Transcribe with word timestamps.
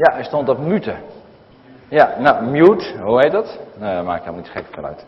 Ja, 0.00 0.12
hij 0.12 0.24
stond 0.24 0.48
op 0.48 0.58
mute. 0.58 0.96
Ja, 1.88 2.14
nou, 2.18 2.44
mute, 2.44 2.98
hoe 2.98 3.20
heet 3.20 3.32
dat? 3.32 3.58
Nou, 3.74 3.96
dat 3.96 4.04
maakt 4.04 4.24
helemaal 4.24 4.42
niet 4.42 4.50
gek 4.50 4.66
van 4.70 4.86
uit. 4.86 5.06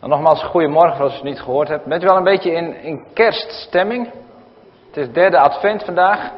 Nou, 0.00 0.12
nogmaals, 0.12 0.42
goedemorgen 0.42 1.00
als 1.00 1.12
je 1.12 1.18
het 1.18 1.28
niet 1.28 1.40
gehoord 1.40 1.68
hebt. 1.68 1.84
Bent 1.84 2.02
u 2.02 2.06
wel 2.06 2.16
een 2.16 2.24
beetje 2.24 2.52
in, 2.52 2.74
in 2.74 3.04
kerststemming? 3.12 4.12
Het 4.86 4.96
is 4.96 5.12
derde 5.12 5.38
advent 5.38 5.84
vandaag. 5.84 6.32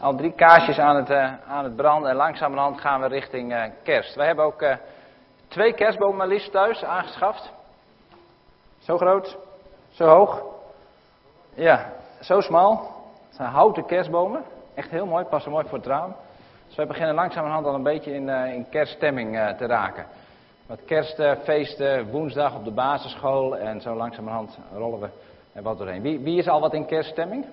Al 0.00 0.16
drie 0.16 0.32
kaarsjes 0.32 0.78
aan 0.78 0.96
het, 0.96 1.10
uh, 1.10 1.32
aan 1.48 1.64
het 1.64 1.76
branden 1.76 2.10
en 2.10 2.16
langzamerhand 2.16 2.80
gaan 2.80 3.00
we 3.00 3.06
richting 3.06 3.52
uh, 3.52 3.62
kerst. 3.82 4.14
Wij 4.14 4.26
hebben 4.26 4.44
ook 4.44 4.62
uh, 4.62 4.74
twee 5.48 5.72
kerstbomen 5.72 6.50
thuis 6.50 6.84
aangeschaft. 6.84 7.52
Zo 8.78 8.96
groot, 8.96 9.36
zo 9.90 10.04
hoog. 10.04 10.42
Ja, 11.54 11.92
zo 12.24 12.40
smal. 12.40 12.70
Het 13.26 13.36
zijn 13.36 13.48
houten 13.48 13.86
kerstbomen. 13.86 14.42
Echt 14.74 14.90
heel 14.90 15.06
mooi, 15.06 15.24
passen 15.24 15.50
mooi 15.52 15.68
voor 15.68 15.78
het 15.78 15.86
raam. 15.86 16.14
Dus 16.66 16.76
wij 16.76 16.86
beginnen 16.86 17.14
langzamerhand 17.14 17.66
al 17.66 17.74
een 17.74 17.82
beetje 17.82 18.14
in, 18.14 18.28
in 18.28 18.66
kerststemming 18.68 19.54
te 19.56 19.66
raken. 19.66 20.06
Wat 20.66 20.84
kerstfeesten, 20.84 22.10
woensdag 22.10 22.54
op 22.54 22.64
de 22.64 22.70
basisschool 22.70 23.56
en 23.56 23.80
zo 23.80 23.94
langzamerhand 23.94 24.58
rollen 24.74 25.00
we 25.00 25.08
er 25.52 25.62
wat 25.62 25.78
doorheen. 25.78 26.02
Wie, 26.02 26.18
wie 26.18 26.38
is 26.38 26.48
al 26.48 26.60
wat 26.60 26.74
in 26.74 26.86
kerststemming? 26.86 27.46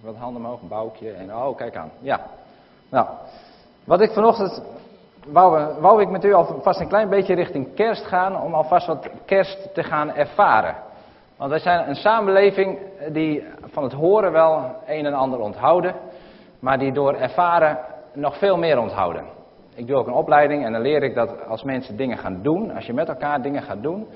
Wat 0.00 0.16
handen 0.16 0.44
omhoog, 0.44 0.60
een 0.60 0.68
bouwtje 0.68 1.12
en 1.12 1.34
oh, 1.34 1.56
kijk 1.56 1.76
aan. 1.76 1.90
Ja. 1.98 2.20
Nou, 2.88 3.06
wat 3.84 4.00
ik 4.00 4.10
vanochtend 4.10 4.62
wou, 5.26 5.80
wou 5.80 6.02
ik 6.02 6.08
met 6.08 6.24
u 6.24 6.32
alvast 6.32 6.80
een 6.80 6.88
klein 6.88 7.08
beetje 7.08 7.34
richting 7.34 7.74
kerst 7.74 8.06
gaan 8.06 8.40
om 8.40 8.54
alvast 8.54 8.86
wat 8.86 9.08
kerst 9.24 9.74
te 9.74 9.82
gaan 9.82 10.14
ervaren. 10.14 10.74
Want 11.40 11.52
wij 11.52 11.60
zijn 11.60 11.88
een 11.88 11.94
samenleving 11.94 12.78
die 13.12 13.44
van 13.64 13.82
het 13.82 13.92
horen 13.92 14.32
wel 14.32 14.76
een 14.86 15.06
en 15.06 15.14
ander 15.14 15.38
onthouden, 15.38 15.94
maar 16.58 16.78
die 16.78 16.92
door 16.92 17.14
ervaren 17.14 17.78
nog 18.12 18.38
veel 18.38 18.56
meer 18.56 18.78
onthouden. 18.78 19.24
Ik 19.74 19.86
doe 19.86 19.96
ook 19.96 20.06
een 20.06 20.12
opleiding 20.12 20.64
en 20.64 20.72
dan 20.72 20.80
leer 20.80 21.02
ik 21.02 21.14
dat 21.14 21.46
als 21.46 21.62
mensen 21.62 21.96
dingen 21.96 22.18
gaan 22.18 22.42
doen, 22.42 22.74
als 22.74 22.86
je 22.86 22.92
met 22.92 23.08
elkaar 23.08 23.42
dingen 23.42 23.62
gaat 23.62 23.82
doen, 23.82 24.06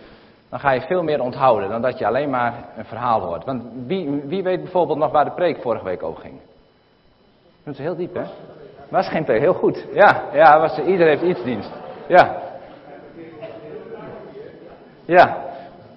dan 0.49 0.61
ga 0.61 0.71
je 0.71 0.81
veel 0.81 1.03
meer 1.03 1.21
onthouden 1.21 1.69
dan 1.69 1.83
dat 1.83 1.99
je 1.99 2.07
alleen 2.07 2.31
maar 2.31 2.55
een 2.77 2.85
verhaal 2.85 3.21
hoort. 3.21 3.45
Want 3.45 3.63
wie, 3.87 4.23
wie 4.25 4.43
weet 4.43 4.63
bijvoorbeeld 4.63 4.99
nog 4.99 5.13
waar 5.13 5.25
de 5.25 5.35
preek 5.35 5.63
vorige 5.63 5.85
week 5.85 6.03
over 6.03 6.21
ging? 6.21 6.41
Dat 7.65 7.75
is 7.75 7.81
heel 7.81 7.97
diep, 7.97 8.15
hè? 8.15 8.25
Was 8.89 9.09
geen 9.09 9.25
preek, 9.25 9.41
heel 9.41 9.55
goed. 9.55 9.87
Ja, 9.93 10.23
ja 10.33 10.61
was, 10.61 10.79
iedereen 10.79 11.19
heeft 11.19 11.39
iets 11.39 11.45
dienst. 11.45 11.71
Ja. 12.07 12.43
Ja, 15.05 15.44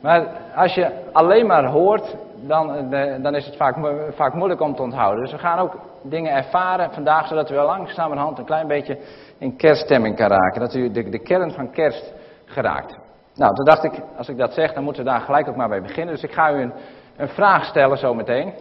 maar 0.01 0.27
als 0.55 0.73
je 0.73 0.91
alleen 1.11 1.45
maar 1.45 1.65
hoort, 1.65 2.15
dan, 2.41 2.93
eh, 2.93 3.23
dan 3.23 3.35
is 3.35 3.45
het 3.45 3.55
vaak, 3.55 3.75
vaak 4.15 4.33
moeilijk 4.33 4.61
om 4.61 4.75
te 4.75 4.81
onthouden. 4.81 5.23
Dus 5.23 5.31
we 5.31 5.37
gaan 5.37 5.59
ook 5.59 5.77
dingen 6.01 6.31
ervaren 6.31 6.93
vandaag, 6.93 7.27
zodat 7.27 7.49
we 7.49 7.55
wel 7.55 7.65
langzamerhand 7.65 8.37
een 8.37 8.45
klein 8.45 8.67
beetje 8.67 8.97
in 9.37 9.55
kerststemming 9.55 10.15
kan 10.15 10.27
raken. 10.27 10.61
Dat 10.61 10.75
u 10.75 10.91
de, 10.91 11.09
de 11.09 11.19
kern 11.19 11.51
van 11.51 11.71
kerst 11.71 12.13
geraakt. 12.45 12.97
Nou, 13.35 13.55
toen 13.55 13.65
dacht 13.65 13.83
ik, 13.83 14.01
als 14.17 14.29
ik 14.29 14.37
dat 14.37 14.53
zeg, 14.53 14.73
dan 14.73 14.83
moeten 14.83 15.03
we 15.03 15.09
daar 15.09 15.21
gelijk 15.21 15.47
ook 15.47 15.55
maar 15.55 15.69
bij 15.69 15.81
beginnen. 15.81 16.13
Dus 16.13 16.23
ik 16.23 16.33
ga 16.33 16.53
u 16.53 16.61
een, 16.61 16.73
een 17.15 17.29
vraag 17.29 17.65
stellen 17.65 17.97
zometeen. 17.97 18.53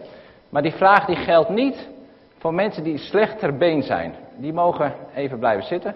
Maar 0.49 0.61
die 0.61 0.75
vraag 0.75 1.05
die 1.05 1.15
geldt 1.15 1.49
niet 1.49 1.89
voor 2.37 2.53
mensen 2.53 2.83
die 2.83 2.97
slecht 2.97 3.39
ter 3.39 3.57
been 3.57 3.83
zijn. 3.83 4.15
Die 4.35 4.53
mogen 4.53 4.93
even 5.15 5.39
blijven 5.39 5.65
zitten. 5.65 5.95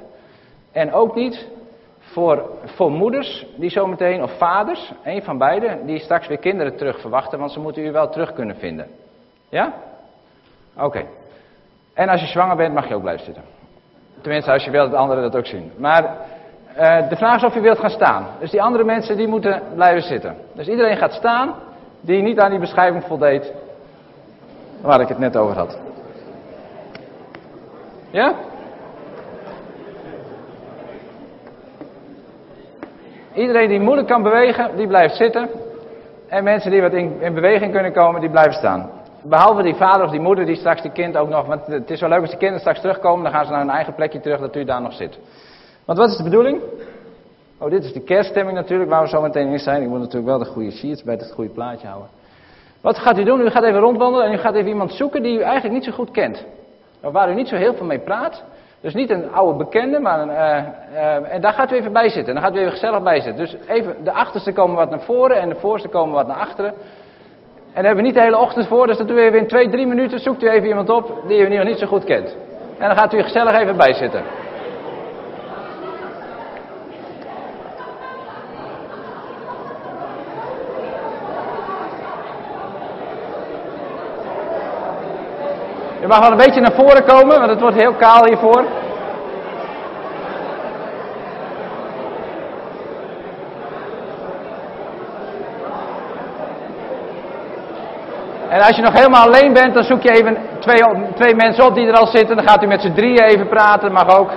En 0.71 0.93
ook 0.93 1.15
niet 1.15 1.47
voor, 2.11 2.49
voor 2.65 2.91
moeders 2.91 3.45
die 3.55 3.69
zometeen, 3.69 4.23
of 4.23 4.37
vaders, 4.37 4.93
een 5.03 5.23
van 5.23 5.37
beiden, 5.37 5.85
die 5.85 5.99
straks 5.99 6.27
weer 6.27 6.37
kinderen 6.37 6.75
terug 6.75 7.01
verwachten, 7.01 7.39
want 7.39 7.51
ze 7.51 7.59
moeten 7.59 7.85
u 7.85 7.91
wel 7.91 8.09
terug 8.09 8.33
kunnen 8.33 8.55
vinden. 8.55 8.87
Ja? 9.49 9.73
Oké. 10.77 11.05
En 11.93 12.09
als 12.09 12.21
je 12.21 12.27
zwanger 12.27 12.55
bent, 12.55 12.73
mag 12.73 12.87
je 12.87 12.95
ook 12.95 13.01
blijven 13.01 13.25
zitten. 13.25 13.43
Tenminste, 14.21 14.51
als 14.51 14.63
je 14.63 14.71
wilt 14.71 14.91
dat 14.91 14.99
anderen 14.99 15.23
dat 15.23 15.35
ook 15.35 15.45
zien. 15.45 15.71
Maar 15.77 16.03
uh, 16.03 17.09
de 17.09 17.15
vraag 17.15 17.35
is 17.35 17.43
of 17.43 17.53
je 17.53 17.61
wilt 17.61 17.79
gaan 17.79 17.89
staan. 17.89 18.27
Dus 18.39 18.51
die 18.51 18.61
andere 18.61 18.83
mensen 18.83 19.17
die 19.17 19.27
moeten 19.27 19.61
blijven 19.75 20.01
zitten. 20.01 20.35
Dus 20.53 20.67
iedereen 20.67 20.97
gaat 20.97 21.13
staan 21.13 21.55
die 22.01 22.21
niet 22.21 22.39
aan 22.39 22.49
die 22.49 22.59
beschrijving 22.59 23.03
voldeed 23.03 23.53
waar 24.81 25.01
ik 25.01 25.07
het 25.07 25.19
net 25.19 25.37
over 25.37 25.55
had. 25.55 25.79
Ja? 28.09 28.35
Iedereen 33.33 33.69
die 33.69 33.79
moeilijk 33.79 34.07
kan 34.07 34.23
bewegen, 34.23 34.75
die 34.75 34.87
blijft 34.87 35.15
zitten. 35.15 35.49
En 36.27 36.43
mensen 36.43 36.71
die 36.71 36.81
wat 36.81 36.93
in, 36.93 37.21
in, 37.21 37.33
beweging 37.33 37.71
kunnen 37.71 37.93
komen, 37.93 38.21
die 38.21 38.29
blijven 38.29 38.53
staan. 38.53 38.89
Behalve 39.23 39.61
die 39.61 39.75
vader 39.75 40.05
of 40.05 40.11
die 40.11 40.19
moeder 40.19 40.45
die 40.45 40.55
straks 40.55 40.81
die 40.81 40.91
kind 40.91 41.17
ook 41.17 41.29
nog... 41.29 41.45
Want 41.45 41.67
het 41.67 41.89
is 41.89 41.99
wel 41.99 42.09
leuk 42.09 42.21
als 42.21 42.29
die 42.29 42.37
kinderen 42.37 42.59
straks 42.59 42.81
terugkomen, 42.81 43.23
dan 43.23 43.33
gaan 43.33 43.45
ze 43.45 43.51
naar 43.51 43.59
hun 43.59 43.69
eigen 43.69 43.95
plekje 43.95 44.19
terug 44.19 44.39
dat 44.39 44.55
u 44.55 44.63
daar 44.63 44.81
nog 44.81 44.93
zit. 44.93 45.19
Want 45.85 45.99
wat 45.99 46.09
is 46.09 46.17
de 46.17 46.23
bedoeling? 46.23 46.61
Oh, 47.57 47.69
dit 47.69 47.83
is 47.83 47.93
de 47.93 48.03
kerststemming 48.03 48.57
natuurlijk, 48.57 48.89
waar 48.89 49.01
we 49.01 49.07
zo 49.07 49.21
meteen 49.21 49.47
in 49.47 49.59
zijn. 49.59 49.81
Ik 49.81 49.87
moet 49.87 49.99
natuurlijk 49.99 50.25
wel 50.25 50.39
de 50.39 50.45
goede 50.45 50.71
sheets 50.71 51.03
bij 51.03 51.13
het 51.13 51.31
goede 51.33 51.49
plaatje 51.49 51.87
houden. 51.87 52.09
Wat 52.81 52.97
gaat 52.97 53.17
u 53.17 53.23
doen? 53.23 53.41
U 53.41 53.49
gaat 53.49 53.63
even 53.63 53.79
rondwandelen 53.79 54.27
en 54.27 54.33
u 54.33 54.37
gaat 54.37 54.55
even 54.55 54.69
iemand 54.69 54.91
zoeken 54.91 55.23
die 55.23 55.37
u 55.37 55.41
eigenlijk 55.41 55.73
niet 55.73 55.83
zo 55.83 55.91
goed 55.91 56.11
kent. 56.11 56.45
Of 57.01 57.11
waar 57.11 57.31
u 57.31 57.33
niet 57.33 57.47
zo 57.47 57.55
heel 57.55 57.73
veel 57.73 57.85
mee 57.85 57.99
praat. 57.99 58.43
Dus 58.81 58.93
niet 58.93 59.09
een 59.09 59.31
oude 59.31 59.57
bekende, 59.57 59.99
maar 59.99 60.19
een, 60.19 60.29
uh, 60.29 60.57
uh, 60.93 61.33
en 61.33 61.41
daar 61.41 61.53
gaat 61.53 61.71
u 61.71 61.75
even 61.75 61.93
bij 61.93 62.09
zitten. 62.09 62.33
Dan 62.33 62.43
gaat 62.43 62.55
u 62.55 62.59
even 62.59 62.71
gezellig 62.71 63.01
bij 63.03 63.21
zitten. 63.21 63.45
Dus 63.45 63.55
even, 63.67 64.03
de 64.03 64.11
achterste 64.11 64.51
komen 64.51 64.75
wat 64.75 64.89
naar 64.89 65.01
voren 65.01 65.39
en 65.39 65.49
de 65.49 65.55
voorste 65.55 65.87
komen 65.87 66.15
wat 66.15 66.27
naar 66.27 66.37
achteren. 66.37 66.73
En 67.73 67.77
daar 67.83 67.85
hebben 67.85 67.95
we 67.95 68.09
niet 68.09 68.13
de 68.13 68.21
hele 68.21 68.37
ochtend 68.37 68.67
voor, 68.67 68.87
dus 68.87 68.97
dat 68.97 69.07
doen 69.07 69.15
we 69.15 69.21
even 69.21 69.39
in 69.39 69.47
twee, 69.47 69.69
drie 69.69 69.87
minuten. 69.87 70.19
Zoekt 70.19 70.43
u 70.43 70.49
even 70.49 70.67
iemand 70.67 70.89
op 70.89 71.23
die 71.27 71.39
u 71.39 71.55
nog 71.55 71.65
niet 71.65 71.77
zo 71.77 71.87
goed 71.87 72.03
kent. 72.03 72.37
En 72.77 72.87
dan 72.87 72.97
gaat 72.97 73.13
u 73.13 73.21
gezellig 73.21 73.59
even 73.59 73.77
bij 73.77 73.93
zitten. 73.93 74.23
Mag 86.11 86.19
wel 86.19 86.31
een 86.31 86.45
beetje 86.45 86.61
naar 86.61 86.75
voren 86.75 87.05
komen, 87.05 87.39
want 87.39 87.49
het 87.49 87.61
wordt 87.61 87.81
heel 87.81 87.93
kaal 87.93 88.25
hiervoor. 88.25 88.65
En 98.49 98.61
als 98.61 98.75
je 98.75 98.81
nog 98.81 98.93
helemaal 98.93 99.25
alleen 99.25 99.53
bent, 99.53 99.73
dan 99.73 99.83
zoek 99.83 100.01
je 100.01 100.11
even 100.11 100.37
twee, 100.59 100.83
twee 101.15 101.35
mensen 101.35 101.65
op 101.65 101.75
die 101.75 101.87
er 101.87 101.97
al 101.97 102.07
zitten. 102.07 102.35
Dan 102.35 102.47
gaat 102.47 102.63
u 102.63 102.67
met 102.67 102.81
z'n 102.81 102.93
drieën 102.93 103.23
even 103.23 103.47
praten, 103.47 103.91
mag 103.91 104.17
ook. 104.17 104.31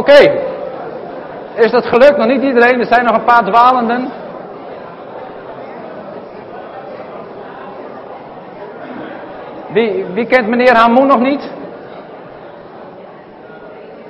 Oké. 0.00 0.48
Is 1.54 1.70
dat 1.70 1.86
gelukt? 1.86 2.16
Nog 2.16 2.26
niet 2.26 2.42
iedereen. 2.42 2.80
Er 2.80 2.86
zijn 2.86 3.04
nog 3.04 3.16
een 3.16 3.24
paar 3.24 3.44
dwalenden. 3.44 4.12
Wie, 10.12 10.26
kent 10.26 10.48
meneer 10.48 10.74
Hamoen 10.76 11.06
nog 11.06 11.20
niet? 11.20 11.50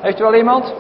Heeft 0.00 0.20
u 0.20 0.22
wel 0.22 0.34
iemand? 0.34 0.74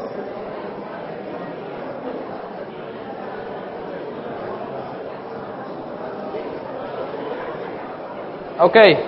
Oké. 8.58 8.98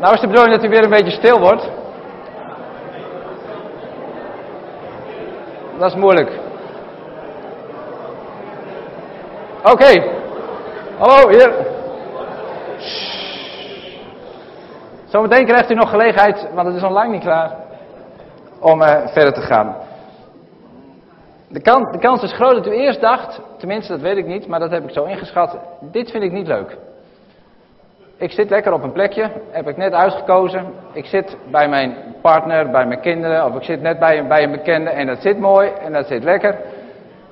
Nou 0.00 0.14
is 0.14 0.20
de 0.20 0.26
bedoeling 0.26 0.54
dat 0.54 0.64
u 0.64 0.68
weer 0.68 0.84
een 0.84 0.90
beetje 0.90 1.10
stil 1.10 1.38
wordt. 1.40 1.80
Dat 5.78 5.90
is 5.90 5.96
moeilijk. 5.96 6.38
Oké. 9.62 10.20
Hallo, 10.98 11.28
hier. 11.28 11.52
Zometeen 15.04 15.46
krijgt 15.46 15.70
u 15.70 15.74
nog 15.74 15.90
gelegenheid, 15.90 16.48
want 16.54 16.66
het 16.66 16.76
is 16.76 16.82
al 16.82 16.90
lang 16.90 17.12
niet 17.12 17.22
klaar, 17.22 17.56
om 18.60 18.82
uh, 18.82 19.06
verder 19.06 19.32
te 19.32 19.40
gaan. 19.40 19.76
De 21.48 21.60
kans, 21.60 21.92
de 21.92 21.98
kans 21.98 22.22
is 22.22 22.32
groot 22.32 22.54
dat 22.54 22.66
u 22.66 22.70
eerst 22.70 23.00
dacht, 23.00 23.40
tenminste 23.58 23.92
dat 23.92 24.00
weet 24.00 24.16
ik 24.16 24.26
niet, 24.26 24.46
maar 24.46 24.60
dat 24.60 24.70
heb 24.70 24.84
ik 24.84 24.90
zo 24.90 25.04
ingeschat. 25.04 25.58
Dit 25.80 26.10
vind 26.10 26.24
ik 26.24 26.32
niet 26.32 26.46
leuk. 26.46 26.76
Ik 28.22 28.32
zit 28.32 28.50
lekker 28.50 28.72
op 28.72 28.82
een 28.82 28.92
plekje, 28.92 29.30
heb 29.50 29.68
ik 29.68 29.76
net 29.76 29.92
uitgekozen. 29.92 30.74
Ik 30.92 31.06
zit 31.06 31.36
bij 31.50 31.68
mijn 31.68 31.96
partner, 32.20 32.70
bij 32.70 32.86
mijn 32.86 33.00
kinderen, 33.00 33.44
of 33.44 33.56
ik 33.56 33.62
zit 33.62 33.80
net 33.80 33.98
bij, 33.98 34.26
bij 34.26 34.42
een 34.42 34.50
bekende 34.50 34.90
en 34.90 35.06
dat 35.06 35.22
zit 35.22 35.38
mooi 35.38 35.70
en 35.84 35.92
dat 35.92 36.06
zit 36.06 36.24
lekker. 36.24 36.56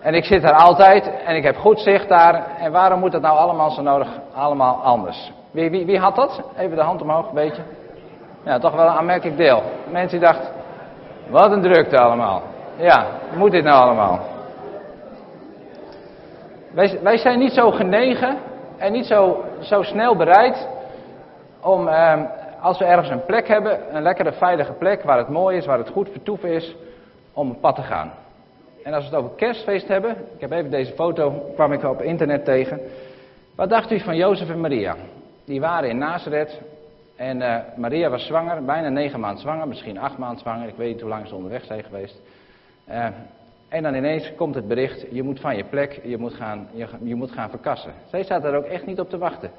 En 0.01 0.15
ik 0.15 0.25
zit 0.25 0.43
daar 0.43 0.55
altijd 0.55 1.11
en 1.27 1.37
ik 1.37 1.43
heb 1.43 1.57
goed 1.57 1.81
zicht 1.81 2.09
daar. 2.09 2.47
En 2.59 2.73
waarom 2.73 3.01
moet 3.01 3.13
dat 3.13 3.21
nou 3.23 3.39
allemaal 3.39 3.71
zo 3.71 3.83
nodig, 3.83 4.09
allemaal 4.35 4.75
anders? 4.75 5.33
Wie, 5.51 5.71
wie, 5.71 5.87
wie 5.87 5.99
had 5.99 6.17
dat? 6.17 6.43
Even 6.59 6.77
de 6.77 6.83
hand 6.83 7.03
omhoog, 7.03 7.29
een 7.29 7.35
beetje. 7.35 7.63
Ja, 8.45 8.59
toch 8.59 8.75
wel 8.75 8.87
een 8.87 8.93
aanmerkelijk 8.93 9.37
deel. 9.37 9.63
Mensen 9.91 10.19
die 10.19 10.29
dachten, 10.29 10.49
wat 11.29 11.53
een 11.53 11.63
drukte 11.63 11.99
allemaal. 11.99 12.43
Ja, 12.77 13.07
moet 13.37 13.51
dit 13.51 13.65
nou 13.65 13.83
allemaal? 13.83 14.19
Wij, 16.71 16.99
wij 17.03 17.17
zijn 17.17 17.39
niet 17.39 17.53
zo 17.53 17.71
genegen 17.71 18.37
en 18.79 18.93
niet 18.93 19.07
zo, 19.07 19.45
zo 19.61 19.83
snel 19.83 20.17
bereid 20.17 20.69
om, 21.61 21.89
eh, 21.89 22.23
als 22.61 22.79
we 22.79 22.85
ergens 22.85 23.09
een 23.09 23.25
plek 23.25 23.49
hebben, 23.49 23.97
een 23.97 24.03
lekkere 24.03 24.33
veilige 24.33 24.73
plek 24.73 25.03
waar 25.03 25.19
het 25.19 25.29
mooi 25.29 25.57
is, 25.57 25.67
waar 25.67 25.79
het 25.79 25.89
goed 25.89 26.09
vertoeven 26.11 26.49
is, 26.49 26.77
om 27.33 27.49
een 27.49 27.61
pad 27.61 27.75
te 27.75 27.83
gaan. 27.83 28.13
En 28.83 28.95
als 28.95 29.09
we 29.09 29.17
het 29.17 29.25
over 29.25 29.37
kerstfeest 29.37 29.89
hebben, 29.89 30.11
ik 30.11 30.41
heb 30.41 30.51
even 30.51 30.71
deze 30.71 30.93
foto, 30.93 31.31
kwam 31.55 31.73
ik 31.73 31.85
op 31.85 32.03
internet 32.03 32.45
tegen. 32.45 32.81
Wat 33.55 33.69
dacht 33.69 33.91
u 33.91 34.01
van 34.01 34.17
Jozef 34.17 34.51
en 34.51 34.61
Maria? 34.61 34.97
Die 35.45 35.61
waren 35.61 35.89
in 35.89 35.99
Nazareth 35.99 36.61
en 37.17 37.41
uh, 37.41 37.57
Maria 37.77 38.11
was 38.11 38.27
zwanger, 38.27 38.65
bijna 38.65 38.89
negen 38.89 39.21
maanden 39.21 39.41
zwanger, 39.41 39.69
misschien 39.69 39.99
acht 39.99 40.19
maanden 40.19 40.39
zwanger, 40.39 40.69
ik 40.69 40.77
weet 40.77 40.93
niet 40.93 41.01
hoe 41.01 41.11
lang 41.11 41.27
ze 41.27 41.35
onderweg 41.35 41.65
zijn 41.65 41.85
geweest. 41.85 42.21
Uh, 42.89 43.07
en 43.69 43.83
dan 43.83 43.95
ineens 43.95 44.35
komt 44.35 44.55
het 44.55 44.69
bericht, 44.69 45.07
je 45.11 45.23
moet 45.23 45.41
van 45.41 45.57
je 45.57 45.65
plek, 45.65 46.01
je 46.05 46.19
moet 46.19 46.35
gaan, 46.35 46.69
je, 46.73 46.87
je 47.03 47.15
moet 47.15 47.31
gaan 47.31 47.51
verkassen. 47.51 47.93
Zij 48.11 48.25
zaten 48.25 48.51
er 48.51 48.57
ook 48.57 48.65
echt 48.65 48.87
niet 48.87 49.01
op 49.01 49.11
te 49.11 49.19
wachten. 49.19 49.51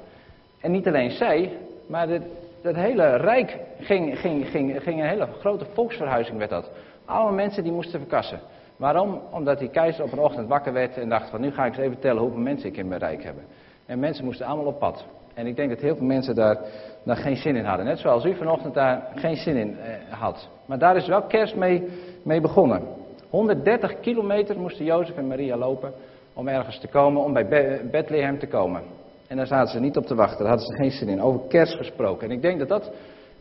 En 0.60 0.70
niet 0.70 0.86
alleen 0.86 1.10
zij, 1.10 1.52
maar 1.92 2.08
het, 2.08 2.22
het 2.62 2.76
hele 2.76 3.16
rijk 3.16 3.58
ging, 3.80 4.18
ging, 4.18 4.48
ging, 4.48 4.82
ging 4.82 5.00
een 5.00 5.08
hele 5.08 5.26
grote 5.38 5.64
volksverhuizing 5.72 6.38
met 6.38 6.50
dat. 6.50 6.70
Allemaal 7.04 7.32
mensen 7.32 7.62
die 7.62 7.72
moesten 7.72 8.00
verkassen. 8.00 8.40
Waarom? 8.76 9.20
Omdat 9.30 9.58
die 9.58 9.68
keizer 9.68 10.04
op 10.04 10.12
een 10.12 10.18
ochtend 10.18 10.48
wakker 10.48 10.72
werd 10.72 10.96
en 10.96 11.08
dacht 11.08 11.30
van 11.30 11.40
nu 11.40 11.50
ga 11.50 11.64
ik 11.64 11.76
eens 11.76 11.86
even 11.86 11.98
tellen 11.98 12.22
hoeveel 12.22 12.40
mensen 12.40 12.68
ik 12.68 12.76
in 12.76 12.88
mijn 12.88 13.00
rijk 13.00 13.24
heb. 13.24 13.34
En 13.86 13.98
mensen 13.98 14.24
moesten 14.24 14.46
allemaal 14.46 14.66
op 14.66 14.78
pad. 14.78 15.04
En 15.34 15.46
ik 15.46 15.56
denk 15.56 15.70
dat 15.70 15.80
heel 15.80 15.96
veel 15.96 16.06
mensen 16.06 16.34
daar, 16.34 16.58
daar 17.04 17.16
geen 17.16 17.36
zin 17.36 17.56
in 17.56 17.64
hadden. 17.64 17.86
Net 17.86 17.98
zoals 17.98 18.24
u 18.24 18.34
vanochtend 18.34 18.74
daar 18.74 19.08
geen 19.14 19.36
zin 19.36 19.56
in 19.56 19.78
eh, 19.78 20.18
had. 20.18 20.48
Maar 20.66 20.78
daar 20.78 20.96
is 20.96 21.06
wel 21.06 21.22
kerst 21.22 21.54
mee, 21.56 21.88
mee 22.22 22.40
begonnen. 22.40 22.82
130 23.30 24.00
kilometer 24.00 24.58
moesten 24.58 24.84
Jozef 24.84 25.16
en 25.16 25.26
Maria 25.26 25.56
lopen 25.56 25.92
om 26.34 26.48
ergens 26.48 26.78
te 26.78 26.88
komen, 26.88 27.22
om 27.22 27.32
bij 27.32 27.80
Bethlehem 27.90 28.38
te 28.38 28.46
komen. 28.46 28.82
En 29.32 29.38
daar 29.38 29.46
zaten 29.46 29.72
ze 29.72 29.80
niet 29.80 29.96
op 29.96 30.06
te 30.06 30.14
wachten, 30.14 30.38
daar 30.38 30.48
hadden 30.48 30.66
ze 30.66 30.74
geen 30.76 30.90
zin 30.90 31.08
in. 31.08 31.22
Over 31.22 31.40
kerst 31.48 31.76
gesproken. 31.76 32.28
En 32.28 32.34
ik 32.34 32.42
denk 32.42 32.58
dat 32.58 32.68
dat 32.68 32.92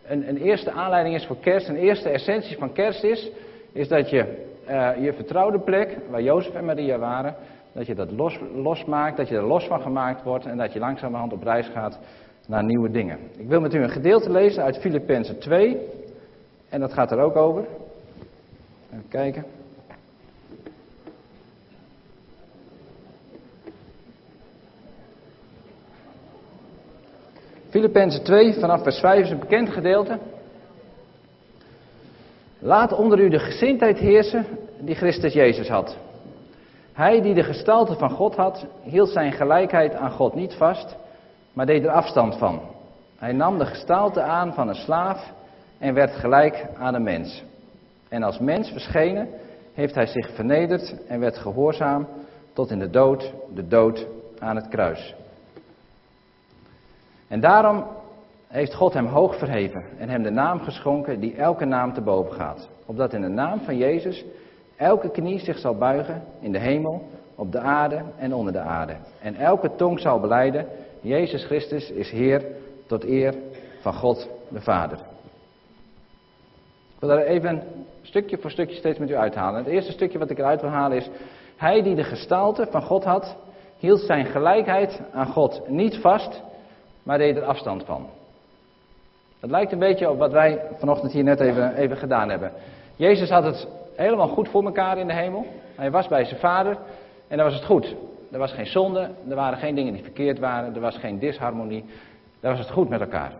een, 0.07 0.29
een 0.29 0.37
eerste 0.37 0.71
aanleiding 0.71 1.15
is 1.15 1.25
voor 1.25 1.37
kerst. 1.37 1.67
Een 1.67 1.75
eerste 1.75 2.09
essentie 2.09 2.57
van 2.57 2.73
kerst 2.73 3.03
is, 3.03 3.31
is 3.71 3.87
dat 3.87 4.09
je 4.09 4.45
uh, 4.69 5.03
je 5.03 5.13
vertrouwde 5.13 5.59
plek, 5.59 5.97
waar 6.09 6.21
Jozef 6.21 6.53
en 6.53 6.65
Maria 6.65 6.97
waren, 6.97 7.35
dat 7.71 7.85
je 7.87 7.95
dat 7.95 8.11
los, 8.11 8.39
losmaakt, 8.53 9.17
dat 9.17 9.27
je 9.27 9.35
er 9.35 9.47
los 9.47 9.65
van 9.65 9.81
gemaakt 9.81 10.23
wordt 10.23 10.45
en 10.45 10.57
dat 10.57 10.73
je 10.73 10.79
langzamerhand 10.79 11.33
op 11.33 11.43
reis 11.43 11.67
gaat 11.67 11.99
naar 12.47 12.63
nieuwe 12.63 12.91
dingen. 12.91 13.17
Ik 13.37 13.47
wil 13.47 13.59
met 13.59 13.73
u 13.73 13.83
een 13.83 13.89
gedeelte 13.89 14.31
lezen 14.31 14.63
uit 14.63 14.77
Filippenzen 14.77 15.39
2 15.39 15.77
en 16.69 16.79
dat 16.79 16.93
gaat 16.93 17.11
er 17.11 17.19
ook 17.19 17.35
over. 17.35 17.65
Even 18.91 19.07
kijken. 19.09 19.45
Filippenzen 27.71 28.23
2 28.23 28.53
vanaf 28.53 28.83
vers 28.83 28.99
5 28.99 29.23
is 29.23 29.29
een 29.29 29.39
bekend 29.39 29.69
gedeelte. 29.69 30.17
Laat 32.59 32.93
onder 32.93 33.19
u 33.19 33.29
de 33.29 33.39
gezindheid 33.39 33.97
heersen 33.97 34.45
die 34.79 34.95
Christus 34.95 35.33
Jezus 35.33 35.67
had. 35.67 35.97
Hij 36.93 37.21
die 37.21 37.33
de 37.33 37.43
gestalte 37.43 37.95
van 37.95 38.09
God 38.09 38.35
had, 38.35 38.65
hield 38.83 39.09
zijn 39.09 39.31
gelijkheid 39.31 39.95
aan 39.95 40.11
God 40.11 40.35
niet 40.35 40.53
vast, 40.53 40.95
maar 41.53 41.65
deed 41.65 41.83
er 41.83 41.91
afstand 41.91 42.37
van. 42.37 42.61
Hij 43.17 43.31
nam 43.31 43.57
de 43.57 43.65
gestalte 43.65 44.21
aan 44.21 44.53
van 44.53 44.67
een 44.67 44.75
slaaf 44.75 45.31
en 45.77 45.93
werd 45.93 46.15
gelijk 46.15 46.65
aan 46.77 46.93
een 46.93 47.03
mens. 47.03 47.43
En 48.09 48.23
als 48.23 48.39
mens 48.39 48.69
verschenen, 48.69 49.29
heeft 49.73 49.95
hij 49.95 50.05
zich 50.05 50.29
vernederd 50.35 50.95
en 51.07 51.19
werd 51.19 51.37
gehoorzaam 51.37 52.07
tot 52.53 52.71
in 52.71 52.79
de 52.79 52.89
dood, 52.89 53.33
de 53.53 53.67
dood 53.67 54.07
aan 54.39 54.55
het 54.55 54.67
kruis. 54.67 55.15
En 57.31 57.39
daarom 57.39 57.85
heeft 58.47 58.73
God 58.73 58.93
hem 58.93 59.05
hoog 59.05 59.37
verheven 59.37 59.83
en 59.97 60.09
hem 60.09 60.23
de 60.23 60.29
naam 60.29 60.59
geschonken 60.59 61.19
die 61.19 61.35
elke 61.35 61.65
naam 61.65 61.93
te 61.93 62.01
boven 62.01 62.33
gaat. 62.33 62.69
Opdat 62.85 63.13
in 63.13 63.21
de 63.21 63.27
naam 63.27 63.59
van 63.59 63.77
Jezus 63.77 64.25
elke 64.75 65.09
knie 65.09 65.39
zich 65.39 65.57
zal 65.57 65.75
buigen 65.75 66.23
in 66.39 66.51
de 66.51 66.59
hemel, 66.59 67.07
op 67.35 67.51
de 67.51 67.59
aarde 67.59 68.01
en 68.17 68.33
onder 68.33 68.53
de 68.53 68.59
aarde. 68.59 68.95
En 69.21 69.35
elke 69.35 69.75
tong 69.75 69.99
zal 69.99 70.19
beleiden, 70.19 70.65
Jezus 71.01 71.45
Christus 71.45 71.91
is 71.91 72.11
Heer 72.11 72.45
tot 72.87 73.03
eer 73.03 73.33
van 73.81 73.93
God 73.93 74.29
de 74.49 74.61
Vader. 74.61 74.97
Ik 76.93 76.99
wil 76.99 77.09
daar 77.09 77.25
even 77.25 77.63
stukje 78.01 78.37
voor 78.37 78.51
stukje 78.51 78.75
steeds 78.75 78.99
met 78.99 79.09
u 79.09 79.15
uithalen. 79.15 79.63
Het 79.63 79.73
eerste 79.73 79.91
stukje 79.91 80.19
wat 80.19 80.29
ik 80.29 80.39
eruit 80.39 80.61
wil 80.61 80.69
halen 80.69 80.97
is, 80.97 81.09
hij 81.55 81.81
die 81.81 81.95
de 81.95 82.03
gestalte 82.03 82.67
van 82.69 82.81
God 82.81 83.03
had, 83.03 83.35
hield 83.77 83.99
zijn 83.99 84.25
gelijkheid 84.25 85.01
aan 85.11 85.27
God 85.27 85.61
niet 85.67 85.97
vast, 85.97 86.41
maar 87.11 87.19
deed 87.19 87.35
er 87.37 87.43
afstand 87.43 87.83
van. 87.85 88.09
Dat 89.39 89.49
lijkt 89.49 89.71
een 89.71 89.79
beetje 89.79 90.09
op 90.09 90.17
wat 90.17 90.31
wij 90.31 90.61
vanochtend 90.77 91.11
hier 91.11 91.23
net 91.23 91.39
even, 91.39 91.75
even 91.75 91.97
gedaan 91.97 92.29
hebben. 92.29 92.51
Jezus 92.95 93.29
had 93.29 93.43
het 93.43 93.67
helemaal 93.95 94.27
goed 94.27 94.49
voor 94.49 94.63
elkaar 94.63 94.97
in 94.97 95.07
de 95.07 95.13
hemel. 95.13 95.45
Hij 95.75 95.91
was 95.91 96.07
bij 96.07 96.25
zijn 96.25 96.39
vader 96.39 96.77
en 97.27 97.37
dan 97.37 97.45
was 97.45 97.55
het 97.55 97.65
goed. 97.65 97.95
Er 98.31 98.39
was 98.39 98.51
geen 98.51 98.65
zonde, 98.65 99.09
er 99.29 99.35
waren 99.35 99.57
geen 99.59 99.75
dingen 99.75 99.93
die 99.93 100.03
verkeerd 100.03 100.39
waren, 100.39 100.75
er 100.75 100.81
was 100.81 100.97
geen 100.97 101.19
disharmonie. 101.19 101.85
Daar 102.39 102.51
was 102.51 102.59
het 102.59 102.71
goed 102.71 102.89
met 102.89 103.01
elkaar. 103.01 103.33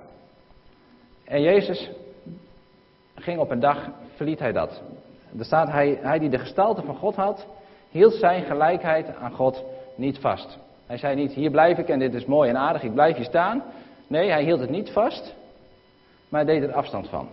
En 1.24 1.42
Jezus 1.42 1.90
ging 3.16 3.40
op 3.40 3.52
een 3.52 3.60
dag, 3.60 3.90
verliet 4.16 4.40
hij 4.40 4.52
dat. 4.52 4.82
Er 5.40 5.46
staat, 5.46 5.68
hij, 5.68 6.00
hij 6.02 6.20
die 6.20 6.30
de 6.30 6.40
gestalte 6.40 6.82
van 6.82 6.96
God 6.96 7.16
had, 7.16 7.48
hield 7.90 8.14
zijn 8.14 8.44
gelijkheid 8.44 9.16
aan 9.16 9.32
God 9.32 9.64
niet 9.96 10.20
vast. 10.20 10.60
Hij 10.92 11.00
zei 11.00 11.16
niet, 11.16 11.32
hier 11.32 11.52
blijf 11.52 11.78
ik 11.78 11.90
en 11.90 12.00
dit 12.00 12.14
is 12.14 12.26
mooi 12.26 12.50
en 12.50 12.58
aardig, 12.58 12.84
ik 12.84 12.94
blijf 12.94 13.16
hier 13.16 13.26
staan. 13.26 13.64
Nee, 14.08 14.30
hij 14.30 14.44
hield 14.44 14.60
het 14.60 14.70
niet 14.70 14.90
vast 14.90 15.36
maar 16.32 16.46
deed 16.46 16.64
er 16.64 16.74
afstand 16.74 17.10
van. 17.10 17.28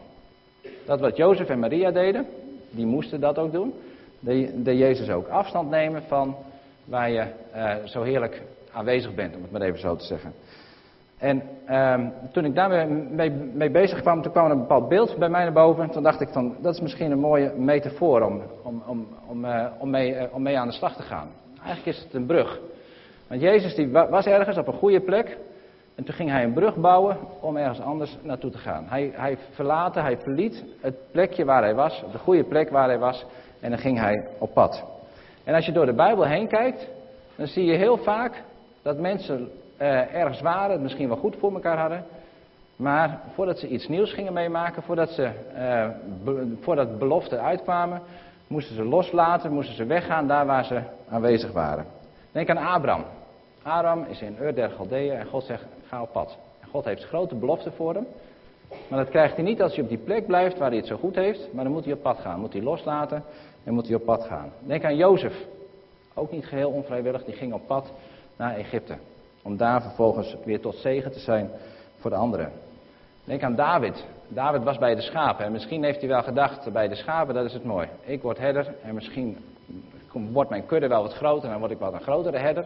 Dat 0.86 1.00
wat 1.00 1.16
Jozef 1.16 1.48
en 1.48 1.58
Maria 1.58 1.90
deden, 1.90 2.26
die 2.70 2.86
moesten 2.86 3.20
dat 3.20 3.38
ook 3.38 3.52
doen. 3.52 3.74
Deed 4.20 4.78
Jezus 4.78 5.10
ook 5.10 5.28
afstand 5.28 5.70
nemen 5.70 6.02
van 6.02 6.36
waar 6.84 7.10
je 7.10 7.26
uh, 7.56 7.74
zo 7.84 8.02
heerlijk 8.02 8.42
aanwezig 8.72 9.14
bent, 9.14 9.36
om 9.36 9.42
het 9.42 9.50
maar 9.50 9.60
even 9.60 9.78
zo 9.78 9.96
te 9.96 10.04
zeggen. 10.04 10.32
En 11.18 11.42
uh, 11.68 12.06
toen 12.32 12.44
ik 12.44 12.54
daarmee 12.54 12.86
mee, 12.86 13.30
mee, 13.30 13.70
bezig 13.70 14.00
kwam, 14.00 14.22
toen 14.22 14.32
kwam 14.32 14.44
er 14.44 14.50
een 14.50 14.58
bepaald 14.58 14.88
beeld 14.88 15.18
bij 15.18 15.28
mij 15.28 15.42
naar 15.42 15.52
boven. 15.52 15.90
Toen 15.90 16.02
dacht 16.02 16.20
ik 16.20 16.28
van, 16.28 16.56
dat 16.60 16.74
is 16.74 16.80
misschien 16.80 17.10
een 17.10 17.18
mooie 17.18 17.52
metafoor 17.56 18.22
om, 18.22 18.42
om, 18.62 18.82
om, 18.86 19.06
om, 19.26 19.44
uh, 19.44 19.66
om, 19.78 19.90
mee, 19.90 20.14
uh, 20.14 20.22
om 20.30 20.42
mee 20.42 20.58
aan 20.58 20.68
de 20.68 20.74
slag 20.74 20.96
te 20.96 21.02
gaan. 21.02 21.28
Eigenlijk 21.64 21.96
is 21.96 22.04
het 22.04 22.14
een 22.14 22.26
brug. 22.26 22.60
Want 23.28 23.40
Jezus 23.40 23.74
die 23.74 23.90
was 23.90 24.26
ergens 24.26 24.58
op 24.58 24.66
een 24.66 24.78
goede 24.78 25.00
plek. 25.00 25.38
En 25.94 26.04
toen 26.04 26.14
ging 26.14 26.30
hij 26.30 26.44
een 26.44 26.52
brug 26.52 26.76
bouwen 26.76 27.16
om 27.40 27.56
ergens 27.56 27.80
anders 27.80 28.16
naartoe 28.22 28.50
te 28.50 28.58
gaan. 28.58 28.84
Hij, 28.88 29.12
hij 29.14 29.38
verlaten, 29.50 30.02
hij 30.02 30.18
verliet 30.18 30.64
het 30.80 30.94
plekje 31.12 31.44
waar 31.44 31.62
hij 31.62 31.74
was, 31.74 32.04
de 32.12 32.18
goede 32.18 32.44
plek 32.44 32.70
waar 32.70 32.88
hij 32.88 32.98
was, 32.98 33.26
en 33.60 33.70
dan 33.70 33.78
ging 33.78 33.98
hij 33.98 34.26
op 34.38 34.54
pad. 34.54 34.84
En 35.44 35.54
als 35.54 35.66
je 35.66 35.72
door 35.72 35.86
de 35.86 35.94
Bijbel 35.94 36.24
heen 36.24 36.48
kijkt, 36.48 36.88
dan 37.36 37.46
zie 37.46 37.64
je 37.64 37.76
heel 37.76 37.96
vaak 37.96 38.42
dat 38.82 38.98
mensen 38.98 39.50
eh, 39.76 40.14
ergens 40.14 40.40
waren, 40.40 40.70
het 40.70 40.80
misschien 40.80 41.08
wel 41.08 41.16
goed 41.16 41.36
voor 41.38 41.52
elkaar 41.52 41.78
hadden, 41.78 42.04
maar 42.76 43.20
voordat 43.34 43.58
ze 43.58 43.68
iets 43.68 43.88
nieuws 43.88 44.12
gingen 44.12 44.32
meemaken, 44.32 44.82
voordat, 44.82 45.10
ze, 45.10 45.30
eh, 45.54 45.88
voordat 46.60 46.98
beloften 46.98 47.42
uitkwamen, 47.42 48.02
moesten 48.46 48.74
ze 48.74 48.84
loslaten, 48.84 49.52
moesten 49.52 49.74
ze 49.74 49.84
weggaan 49.84 50.26
daar 50.26 50.46
waar 50.46 50.64
ze 50.64 50.80
aanwezig 51.08 51.52
waren. 51.52 51.84
Denk 52.32 52.50
aan 52.50 52.56
Abraham. 52.56 53.04
Aram 53.62 54.04
is 54.04 54.20
in 54.20 54.36
Ur 54.40 54.54
der 54.54 54.70
Galdeeën 54.70 55.16
en 55.16 55.26
God 55.26 55.44
zegt, 55.44 55.64
ga 55.86 56.02
op 56.02 56.12
pad. 56.12 56.36
En 56.60 56.68
God 56.68 56.84
heeft 56.84 57.04
grote 57.04 57.34
beloften 57.34 57.72
voor 57.72 57.94
hem. 57.94 58.06
Maar 58.88 58.98
dat 58.98 59.08
krijgt 59.08 59.34
hij 59.34 59.44
niet 59.44 59.62
als 59.62 59.74
hij 59.74 59.82
op 59.82 59.88
die 59.88 59.98
plek 59.98 60.26
blijft 60.26 60.58
waar 60.58 60.68
hij 60.68 60.76
het 60.76 60.86
zo 60.86 60.96
goed 60.96 61.14
heeft. 61.14 61.52
Maar 61.52 61.64
dan 61.64 61.72
moet 61.72 61.84
hij 61.84 61.92
op 61.92 62.02
pad 62.02 62.18
gaan. 62.18 62.40
Moet 62.40 62.52
hij 62.52 62.62
loslaten 62.62 63.24
en 63.64 63.74
moet 63.74 63.86
hij 63.86 63.96
op 63.96 64.04
pad 64.04 64.24
gaan. 64.24 64.52
Denk 64.60 64.84
aan 64.84 64.96
Jozef. 64.96 65.34
Ook 66.14 66.30
niet 66.30 66.46
geheel 66.46 66.70
onvrijwillig. 66.70 67.24
Die 67.24 67.34
ging 67.34 67.52
op 67.52 67.66
pad 67.66 67.92
naar 68.36 68.56
Egypte. 68.56 68.96
Om 69.42 69.56
daar 69.56 69.82
vervolgens 69.82 70.36
weer 70.44 70.60
tot 70.60 70.74
zegen 70.74 71.12
te 71.12 71.18
zijn 71.18 71.50
voor 71.96 72.10
de 72.10 72.16
anderen. 72.16 72.52
Denk 73.24 73.42
aan 73.42 73.54
David. 73.54 74.04
David 74.28 74.62
was 74.62 74.78
bij 74.78 74.94
de 74.94 75.00
schapen. 75.00 75.44
En 75.44 75.52
misschien 75.52 75.84
heeft 75.84 76.00
hij 76.00 76.08
wel 76.08 76.22
gedacht 76.22 76.72
bij 76.72 76.88
de 76.88 76.94
schapen, 76.94 77.34
dat 77.34 77.44
is 77.44 77.52
het 77.52 77.64
mooi. 77.64 77.88
Ik 78.04 78.22
word 78.22 78.38
herder 78.38 78.74
en 78.82 78.94
misschien 78.94 79.38
wordt 80.12 80.50
mijn 80.50 80.66
kudde 80.66 80.88
wel 80.88 81.02
wat 81.02 81.14
groter 81.14 81.44
en 81.44 81.50
dan 81.50 81.58
word 81.58 81.72
ik 81.72 81.78
wel 81.78 81.94
een 81.94 82.00
grotere 82.00 82.38
herder. 82.38 82.64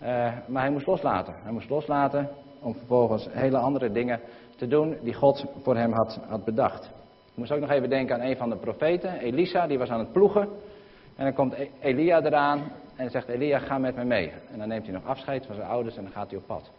Eh, 0.00 0.32
maar 0.46 0.62
hij 0.62 0.70
moest 0.70 0.86
loslaten. 0.86 1.34
Hij 1.42 1.52
moest 1.52 1.70
loslaten 1.70 2.28
om 2.60 2.74
vervolgens 2.74 3.28
hele 3.30 3.58
andere 3.58 3.92
dingen 3.92 4.20
te 4.56 4.66
doen 4.66 4.96
die 5.02 5.14
God 5.14 5.46
voor 5.62 5.76
hem 5.76 5.92
had, 5.92 6.20
had 6.28 6.44
bedacht. 6.44 6.84
Ik 7.30 7.36
moest 7.36 7.52
ook 7.52 7.60
nog 7.60 7.70
even 7.70 7.88
denken 7.88 8.14
aan 8.14 8.26
een 8.26 8.36
van 8.36 8.50
de 8.50 8.56
profeten, 8.56 9.18
Elisa, 9.18 9.66
die 9.66 9.78
was 9.78 9.88
aan 9.88 9.98
het 9.98 10.12
ploegen. 10.12 10.48
En 11.16 11.24
dan 11.24 11.34
komt 11.34 11.54
e- 11.54 11.68
Elia 11.80 12.22
eraan 12.22 12.72
en 12.96 13.10
zegt 13.10 13.28
Elia, 13.28 13.58
ga 13.58 13.78
met 13.78 13.96
me 13.96 14.04
mee. 14.04 14.32
En 14.52 14.58
dan 14.58 14.68
neemt 14.68 14.84
hij 14.84 14.94
nog 14.94 15.06
afscheid 15.06 15.46
van 15.46 15.54
zijn 15.54 15.68
ouders 15.68 15.96
en 15.96 16.02
dan 16.02 16.12
gaat 16.12 16.30
hij 16.30 16.38
op 16.38 16.46
pad. 16.46 16.70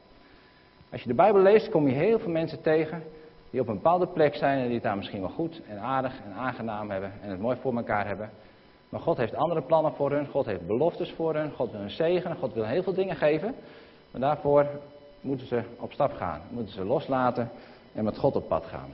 Als 0.92 1.02
je 1.02 1.08
de 1.08 1.16
Bijbel 1.16 1.42
leest, 1.42 1.70
kom 1.70 1.88
je 1.88 1.94
heel 1.94 2.20
veel 2.20 2.32
mensen 2.32 2.62
tegen 2.62 3.04
die 3.50 3.62
op 3.62 3.68
een 3.68 3.76
bepaalde 3.76 4.08
plek 4.08 4.36
zijn 4.36 4.58
en 4.60 4.66
die 4.66 4.74
het 4.74 4.84
daar 4.84 4.98
misschien 4.98 5.20
wel 5.20 5.30
goed 5.30 5.62
en 5.68 5.80
aardig 5.80 6.22
en 6.26 6.34
aangenaam 6.34 6.90
hebben 6.90 7.12
en 7.22 7.30
het 7.30 7.40
mooi 7.40 7.58
voor 7.62 7.76
elkaar 7.76 8.08
hebben. 8.08 8.30
Maar 8.92 9.02
God 9.02 9.18
heeft 9.18 9.36
andere 9.36 9.62
plannen 9.62 9.94
voor 9.94 10.12
hun, 10.12 10.28
God 10.28 10.46
heeft 10.46 10.68
beloftes 10.68 11.12
voor 11.12 11.36
hun, 11.36 11.52
God 11.52 11.72
wil 11.72 11.80
hun 11.80 11.90
zegenen, 11.90 12.38
God 12.38 12.54
wil 12.54 12.66
heel 12.66 12.84
veel 12.84 12.94
dingen 12.94 13.16
geven. 13.16 13.56
Maar 14.12 14.22
daarvoor 14.22 14.68
moeten 15.22 15.48
ze 15.48 15.62
op 15.80 15.92
stap 15.92 16.14
gaan, 16.14 16.42
moeten 16.50 16.74
ze 16.74 16.86
loslaten 16.86 17.50
en 17.94 18.04
met 18.04 18.18
God 18.18 18.36
op 18.36 18.48
pad 18.48 18.66
gaan. 18.66 18.90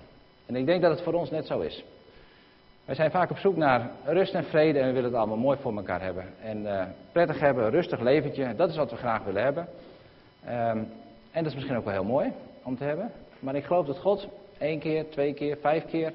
En 0.45 0.55
ik 0.55 0.65
denk 0.65 0.81
dat 0.81 0.91
het 0.91 1.01
voor 1.01 1.13
ons 1.13 1.29
net 1.29 1.45
zo 1.45 1.59
is. 1.59 1.83
Wij 2.85 2.95
zijn 2.95 3.11
vaak 3.11 3.29
op 3.29 3.37
zoek 3.37 3.55
naar 3.55 3.91
rust 4.03 4.33
en 4.33 4.43
vrede 4.43 4.79
en 4.79 4.87
we 4.87 4.93
willen 4.93 5.09
het 5.09 5.19
allemaal 5.19 5.37
mooi 5.37 5.57
voor 5.61 5.75
elkaar 5.75 6.01
hebben. 6.01 6.25
En 6.41 6.61
uh, 6.61 6.83
prettig 7.11 7.39
hebben, 7.39 7.63
een 7.63 7.71
rustig 7.71 7.99
leventje, 7.99 8.55
dat 8.55 8.69
is 8.69 8.75
wat 8.75 8.91
we 8.91 8.97
graag 8.97 9.23
willen 9.23 9.43
hebben. 9.43 9.67
Um, 10.45 10.91
en 11.31 11.43
dat 11.43 11.45
is 11.45 11.53
misschien 11.53 11.77
ook 11.77 11.83
wel 11.83 11.93
heel 11.93 12.03
mooi 12.03 12.33
om 12.63 12.77
te 12.77 12.83
hebben. 12.83 13.11
Maar 13.39 13.55
ik 13.55 13.65
geloof 13.65 13.85
dat 13.85 13.97
God 13.97 14.27
één 14.57 14.79
keer, 14.79 15.09
twee 15.09 15.33
keer, 15.33 15.57
vijf 15.61 15.85
keer, 15.85 16.13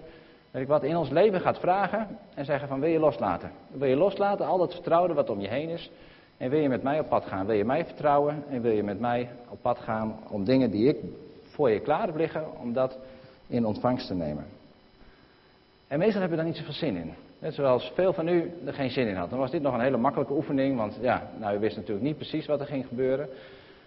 weet 0.52 0.62
ik 0.62 0.68
wat, 0.68 0.82
in 0.82 0.96
ons 0.96 1.10
leven 1.10 1.40
gaat 1.40 1.58
vragen 1.58 2.18
en 2.34 2.44
zeggen 2.44 2.68
van 2.68 2.80
wil 2.80 2.90
je 2.90 2.98
loslaten? 2.98 3.50
Wil 3.70 3.88
je 3.88 3.96
loslaten, 3.96 4.46
al 4.46 4.58
dat 4.58 4.72
vertrouwen 4.72 5.14
wat 5.14 5.30
om 5.30 5.40
je 5.40 5.48
heen 5.48 5.68
is? 5.68 5.90
En 6.36 6.50
wil 6.50 6.60
je 6.60 6.68
met 6.68 6.82
mij 6.82 7.00
op 7.00 7.08
pad 7.08 7.24
gaan? 7.26 7.46
Wil 7.46 7.56
je 7.56 7.64
mij 7.64 7.84
vertrouwen 7.84 8.44
en 8.48 8.62
wil 8.62 8.72
je 8.72 8.82
met 8.82 9.00
mij 9.00 9.28
op 9.48 9.58
pad 9.62 9.78
gaan 9.78 10.18
om 10.28 10.44
dingen 10.44 10.70
die 10.70 10.88
ik 10.88 10.96
voor 11.42 11.70
je 11.70 11.80
klaar 11.80 12.06
heb 12.06 12.16
liggen, 12.16 12.44
om 12.60 12.72
dat 12.72 12.98
in 13.46 13.66
ontvangst 13.66 14.06
te 14.06 14.14
nemen? 14.14 14.44
En 15.88 15.98
meestal 15.98 16.20
hebben 16.20 16.38
we 16.38 16.44
daar 16.44 16.52
niet 16.52 16.60
zoveel 16.60 16.88
zin 16.88 16.96
in. 16.96 17.14
Net 17.38 17.54
zoals 17.54 17.92
veel 17.94 18.12
van 18.12 18.28
u 18.28 18.52
er 18.66 18.74
geen 18.74 18.90
zin 18.90 19.06
in 19.06 19.14
had. 19.14 19.30
Dan 19.30 19.38
was 19.38 19.50
dit 19.50 19.62
nog 19.62 19.74
een 19.74 19.80
hele 19.80 19.96
makkelijke 19.96 20.32
oefening, 20.32 20.76
want 20.76 20.98
ja, 21.00 21.30
nou, 21.38 21.56
u 21.56 21.58
wist 21.58 21.76
natuurlijk 21.76 22.06
niet 22.06 22.16
precies 22.16 22.46
wat 22.46 22.60
er 22.60 22.66
ging 22.66 22.86
gebeuren. 22.86 23.28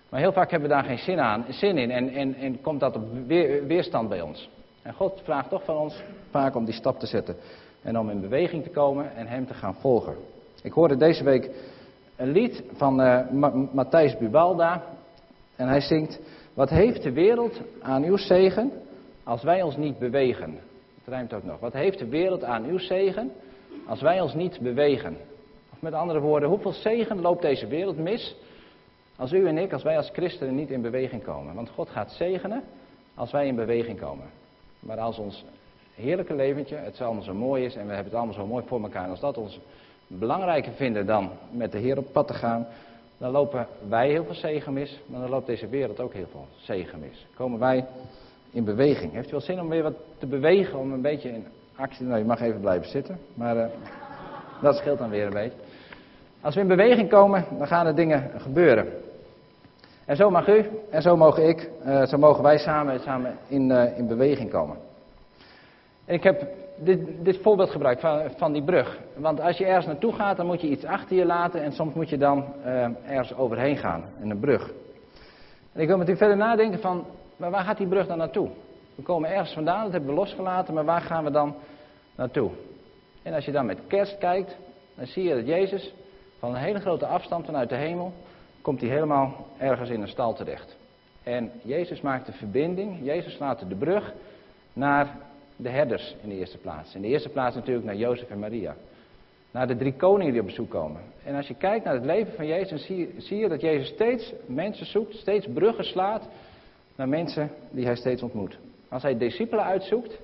Maar 0.10 0.20
heel 0.20 0.34
vaak 0.34 0.52
hebben 0.52 0.70
we 0.70 0.76
daar 0.76 0.84
geen 0.84 0.98
zin, 0.98 1.20
aan, 1.20 1.46
zin 1.50 1.78
in 1.78 1.92
en, 1.92 2.10
en, 2.10 2.36
en 2.36 2.62
komt 2.62 2.80
dat 2.80 2.96
op 2.96 3.04
weer, 3.28 3.68
weerstand 3.68 4.10
bij 4.10 4.22
ons. 4.22 4.50
En 4.86 4.94
God 4.94 5.22
vraagt 5.24 5.50
toch 5.50 5.64
van 5.64 5.78
ons 5.78 6.04
vaak 6.30 6.56
om 6.56 6.66
die 6.66 6.74
stap 6.74 7.00
te 7.00 7.06
zetten. 7.06 7.36
En 7.82 8.00
om 8.00 8.10
in 8.10 8.22
beweging 8.22 8.64
te 8.64 8.70
komen 8.70 9.16
en 9.16 9.28
Hem 9.28 9.48
te 9.48 9.54
gaan 9.54 9.76
volgen. 9.76 10.16
Ik 10.62 10.72
hoorde 10.72 10.98
deze 10.98 11.24
week 11.24 11.50
een 12.16 12.32
lied 12.32 12.64
van 12.74 13.02
uh, 13.02 13.30
Matthijs 13.72 14.18
Bubalda. 14.18 14.84
En 15.56 15.68
hij 15.68 15.82
zingt: 15.82 16.20
Wat 16.54 16.70
heeft 16.70 17.04
de 17.04 17.12
wereld 17.12 17.62
aan 17.82 18.04
uw 18.04 18.18
zegen 18.18 18.72
als 19.24 19.44
wij 19.44 19.62
ons 19.62 19.78
niet 19.78 20.00
bewegen? 20.00 20.60
Het 20.96 21.08
rijmt 21.08 21.34
ook 21.34 21.44
nog. 21.44 21.60
Wat 21.60 21.74
heeft 21.74 22.00
de 22.00 22.10
wereld 22.10 22.44
aan 22.44 22.66
uw 22.66 22.78
zegen 22.78 23.32
als 23.86 24.02
wij 24.02 24.22
ons 24.22 24.34
niet 24.34 24.60
bewegen? 24.60 25.18
Of 25.74 25.82
met 25.82 25.94
andere 25.94 26.20
woorden, 26.20 26.50
hoeveel 26.50 26.74
zegen 26.74 27.22
loopt 27.22 27.42
deze 27.42 27.68
wereld 27.68 27.98
mis 27.98 28.36
als 29.16 29.32
u 29.32 29.48
en 29.48 29.58
ik, 29.58 29.74
als 29.74 29.84
wij 29.84 29.98
als 29.98 30.10
christenen 30.14 30.56
niet 30.56 30.70
in 30.70 30.82
beweging 30.82 31.24
komen. 31.24 31.56
Want 31.56 31.70
God 31.70 31.90
gaat 31.90 32.12
zegenen 32.12 32.64
als 33.16 33.32
wij 33.32 33.48
in 33.48 33.56
beweging 33.56 34.00
komen. 34.00 34.44
Maar 34.86 35.00
als 35.00 35.18
ons 35.18 35.46
heerlijke 35.96 36.36
leventje, 36.36 36.76
het 36.76 37.02
allemaal 37.02 37.24
zo 37.24 37.34
mooi 37.34 37.66
is 37.66 37.76
en 37.76 37.88
we 37.88 37.94
hebben 37.94 38.06
het 38.06 38.14
allemaal 38.14 38.34
zo 38.34 38.48
mooi 38.48 38.64
voor 38.68 38.82
elkaar. 38.82 39.10
Als 39.10 39.20
dat 39.20 39.38
ons 39.38 39.60
belangrijker 40.08 40.72
vinden 40.72 41.06
dan 41.06 41.30
met 41.52 41.72
de 41.72 41.78
Heer 41.78 41.98
op 41.98 42.12
pad 42.12 42.28
te 42.28 42.34
gaan, 42.34 42.68
dan 43.18 43.32
lopen 43.32 43.68
wij 43.88 44.10
heel 44.10 44.24
veel 44.24 44.34
zegen 44.34 44.74
mis, 44.74 45.00
maar 45.06 45.22
dan 45.22 45.30
loopt 45.30 45.46
deze 45.46 45.68
wereld 45.68 46.00
ook 46.00 46.14
heel 46.14 46.28
veel 46.32 46.48
zegen 46.56 47.00
mis. 47.00 47.26
Komen 47.36 47.60
wij 47.60 47.86
in 48.52 48.64
beweging. 48.64 49.14
Heeft 49.14 49.28
u 49.28 49.32
wel 49.32 49.42
zin 49.42 49.62
om 49.62 49.70
weer 49.70 49.84
wat 49.84 49.96
te 50.18 50.26
bewegen, 50.26 50.80
om 50.80 50.94
een 50.94 51.02
beetje 51.02 51.30
in 51.30 51.46
actie... 51.76 52.06
Nou, 52.06 52.20
je 52.20 52.26
mag 52.26 52.42
even 52.42 52.60
blijven 52.60 52.90
zitten, 52.90 53.20
maar 53.34 53.58
uh, 53.58 53.66
dat 54.62 54.76
scheelt 54.76 55.00
dan 55.00 55.10
weer 55.10 55.26
een 55.26 55.34
beetje. 55.34 55.58
Als 56.42 56.56
we 56.56 56.62
in 56.62 56.68
beweging 56.68 57.10
komen, 57.10 57.46
dan 57.58 57.68
gaan 57.68 57.86
er 57.86 57.96
dingen 57.96 58.32
gebeuren. 58.38 58.88
En 60.06 60.16
zo 60.16 60.30
mag 60.30 60.48
u, 60.48 60.70
en 60.90 61.02
zo 61.02 61.18
mogen 61.18 61.48
ik, 61.48 61.70
uh, 61.86 62.06
zo 62.06 62.18
mogen 62.18 62.44
wij 62.44 62.58
samen, 62.58 63.00
samen 63.00 63.38
in, 63.48 63.70
uh, 63.70 63.98
in 63.98 64.08
beweging 64.08 64.52
komen. 64.52 64.78
En 66.06 66.14
ik 66.14 66.24
heb 66.24 66.48
dit, 66.78 67.00
dit 67.26 67.38
voorbeeld 67.42 67.70
gebruikt 67.70 68.02
van, 68.02 68.22
van, 68.38 68.52
die 68.52 68.64
brug. 68.64 69.00
Want 69.16 69.42
als 69.42 69.58
je 69.58 69.66
ergens 69.66 69.86
naartoe 69.86 70.14
gaat, 70.14 70.38
dan 70.38 70.46
moet 70.46 70.62
je 70.62 70.68
iets 70.68 70.86
achter 70.86 71.16
je 71.16 71.26
laten 71.26 71.62
en 71.62 71.72
soms 71.72 71.94
moet 71.94 72.10
je 72.10 72.18
dan 72.18 72.46
uh, 72.66 72.84
ergens 73.08 73.36
overheen 73.36 73.78
gaan, 73.78 74.04
in 74.22 74.30
een 74.30 74.40
brug. 74.40 74.72
En 75.74 75.82
ik 75.82 75.88
wil 75.88 75.98
met 75.98 76.10
u 76.10 76.18
verder 76.18 76.38
nadenken 76.38 76.80
van, 76.80 77.06
maar 77.38 77.52
waar 77.52 77.64
gaat 77.64 77.78
die 77.78 77.88
brug 77.88 78.08
dan 78.08 78.18
naartoe? 78.18 78.50
We 78.96 79.04
komen 79.04 79.30
ergens 79.30 79.54
vandaan, 79.54 79.84
dat 79.84 79.92
hebben 79.92 80.10
we 80.10 80.16
losgelaten, 80.16 80.74
maar 80.74 80.86
waar 80.86 81.02
gaan 81.02 81.24
we 81.24 81.32
dan 81.32 81.56
naartoe? 82.16 82.52
En 83.24 83.34
als 83.34 83.46
je 83.46 83.52
dan 83.52 83.66
met 83.66 83.80
kerst 83.88 84.18
kijkt, 84.18 84.58
dan 84.96 85.06
zie 85.06 85.24
je 85.24 85.36
dat 85.36 85.48
Jezus 85.48 85.94
van 86.40 86.50
een 86.50 86.62
hele 86.62 86.80
grote 86.80 87.06
afstand 87.06 87.46
vanuit 87.46 87.70
de 87.70 87.76
hemel 87.76 88.14
komt 88.66 88.82
hij 88.82 88.90
helemaal 88.90 89.46
ergens 89.58 89.90
in 89.90 90.02
een 90.02 90.08
stal 90.08 90.34
terecht. 90.34 90.78
En 91.24 91.52
Jezus 91.64 92.02
maakt 92.02 92.26
de 92.26 92.32
verbinding, 92.32 93.00
Jezus 93.04 93.34
slaat 93.34 93.70
de 93.70 93.76
brug 93.76 94.14
naar 94.74 95.18
de 95.56 95.70
herders 95.70 96.16
in 96.22 96.30
de 96.30 96.36
eerste 96.36 96.58
plaats. 96.58 96.96
In 96.96 97.02
de 97.02 97.08
eerste 97.08 97.30
plaats 97.30 97.56
natuurlijk 97.56 97.86
naar 97.86 97.96
Jozef 97.96 98.30
en 98.30 98.40
Maria. 98.40 98.76
Naar 99.52 99.68
de 99.68 99.76
drie 99.76 99.94
koningen 99.94 100.32
die 100.32 100.42
op 100.42 100.48
bezoek 100.48 100.70
komen. 100.70 101.02
En 101.24 101.36
als 101.36 101.48
je 101.48 101.54
kijkt 101.54 101.86
naar 101.86 101.94
het 101.94 102.06
leven 102.06 102.34
van 102.34 102.48
Jezus, 102.48 102.86
zie, 102.86 103.14
zie 103.18 103.38
je 103.38 103.48
dat 103.48 103.62
Jezus 103.62 103.88
steeds 103.88 104.34
mensen 104.46 104.86
zoekt, 104.86 105.14
steeds 105.14 105.48
bruggen 105.54 105.86
slaat 105.86 106.28
naar 106.96 107.10
mensen 107.10 107.50
die 107.72 107.86
hij 107.86 107.96
steeds 107.96 108.22
ontmoet. 108.22 108.58
Als 108.90 109.04
hij 109.04 109.18
discipelen 109.18 109.66
uitzoekt, 109.66 110.20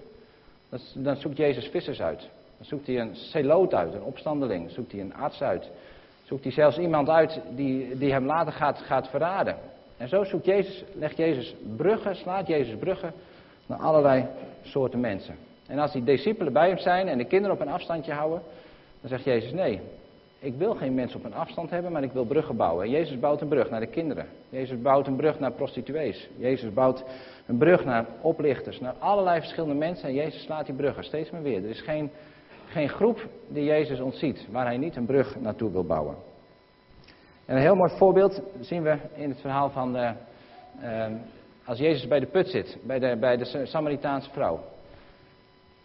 dan 0.94 1.16
zoekt 1.16 1.38
Jezus 1.38 1.68
vissers 1.68 2.02
uit. 2.02 2.30
Dan 2.58 2.66
zoekt 2.66 2.88
hij 2.88 3.00
een 3.00 3.16
celoot 3.16 3.74
uit, 3.74 3.94
een 3.94 4.04
opstandeling. 4.04 4.72
Zoekt 4.72 4.92
hij 4.92 5.02
een 5.02 5.16
arts 5.16 5.42
uit 5.42 5.72
zoekt 6.32 6.44
hij 6.44 6.54
zelfs 6.54 6.78
iemand 6.78 7.10
uit 7.10 7.42
die, 7.56 7.98
die 7.98 8.12
hem 8.12 8.26
later 8.26 8.54
gaat, 8.54 8.78
gaat 8.80 9.10
verraden. 9.10 9.56
En 9.98 10.08
zo 10.08 10.24
zoekt 10.24 10.46
Jezus, 10.46 10.84
legt 10.94 11.18
Jezus 11.18 11.56
bruggen, 11.78 12.16
slaat 12.16 12.48
Jezus 12.48 12.76
bruggen 12.80 13.14
naar 13.66 13.80
allerlei 13.80 14.26
soorten 14.62 15.00
mensen. 15.00 15.36
En 15.68 15.80
als 15.80 15.92
die 15.92 16.04
discipelen 16.04 16.54
bij 16.54 16.68
hem 16.68 16.78
zijn 16.78 17.08
en 17.08 17.18
de 17.18 17.26
kinderen 17.26 17.56
op 17.56 17.62
een 17.62 17.74
afstandje 17.74 18.14
houden, 18.14 18.42
dan 19.02 19.10
zegt 19.10 19.24
Jezus 19.24 19.52
nee. 19.52 19.80
Ik 20.40 20.54
wil 20.56 20.76
geen 20.76 20.94
mensen 20.94 21.20
op 21.20 21.26
een 21.26 21.34
afstand 21.34 21.70
hebben, 21.70 21.92
maar 21.92 22.04
ik 22.04 22.12
wil 22.12 22.26
bruggen 22.26 22.56
bouwen. 22.56 22.86
En 22.86 22.92
Jezus 22.92 23.20
bouwt 23.20 23.42
een 23.42 23.48
brug 23.48 23.70
naar 23.70 23.80
de 23.80 23.88
kinderen. 23.88 24.26
Jezus 24.50 24.82
bouwt 24.82 25.08
een 25.08 25.16
brug 25.16 25.40
naar 25.40 25.52
prostituees. 25.52 26.30
Jezus 26.38 26.74
bouwt 26.74 27.04
een 27.46 27.58
brug 27.58 27.86
naar 27.86 28.06
oplichters, 28.22 28.80
naar 28.80 28.96
allerlei 29.00 29.40
verschillende 29.40 29.76
mensen. 29.76 30.08
En 30.08 30.16
Jezus 30.16 30.44
slaat 30.44 30.66
die 30.66 30.76
bruggen 30.76 31.04
steeds 31.04 31.32
meer 31.32 31.42
weer. 31.42 31.64
Er 31.64 31.70
is 31.70 31.82
geen 31.82 32.12
geen 32.72 32.90
groep 32.90 33.28
die 33.48 33.64
Jezus 33.64 34.00
ontziet, 34.00 34.48
waar 34.52 34.66
hij 34.66 34.78
niet 34.78 34.96
een 34.96 35.06
brug 35.06 35.40
naartoe 35.40 35.72
wil 35.72 35.86
bouwen. 35.86 36.16
En 37.46 37.56
een 37.56 37.62
heel 37.62 37.76
mooi 37.76 37.92
voorbeeld 37.98 38.42
zien 38.60 38.84
we 38.84 38.98
in 39.14 39.30
het 39.30 39.42
verhaal 39.42 39.70
van 39.70 39.94
de, 39.94 40.12
uh, 40.82 41.06
als 41.66 41.80
Jezus 41.80 42.08
bij 42.08 42.20
de 42.20 42.26
put 42.26 42.48
zit, 42.48 42.78
bij 42.84 43.00
de, 43.00 43.18
bij 43.20 43.38
de 43.38 43.66
Samaritaanse 43.66 44.30
vrouw. 44.30 44.60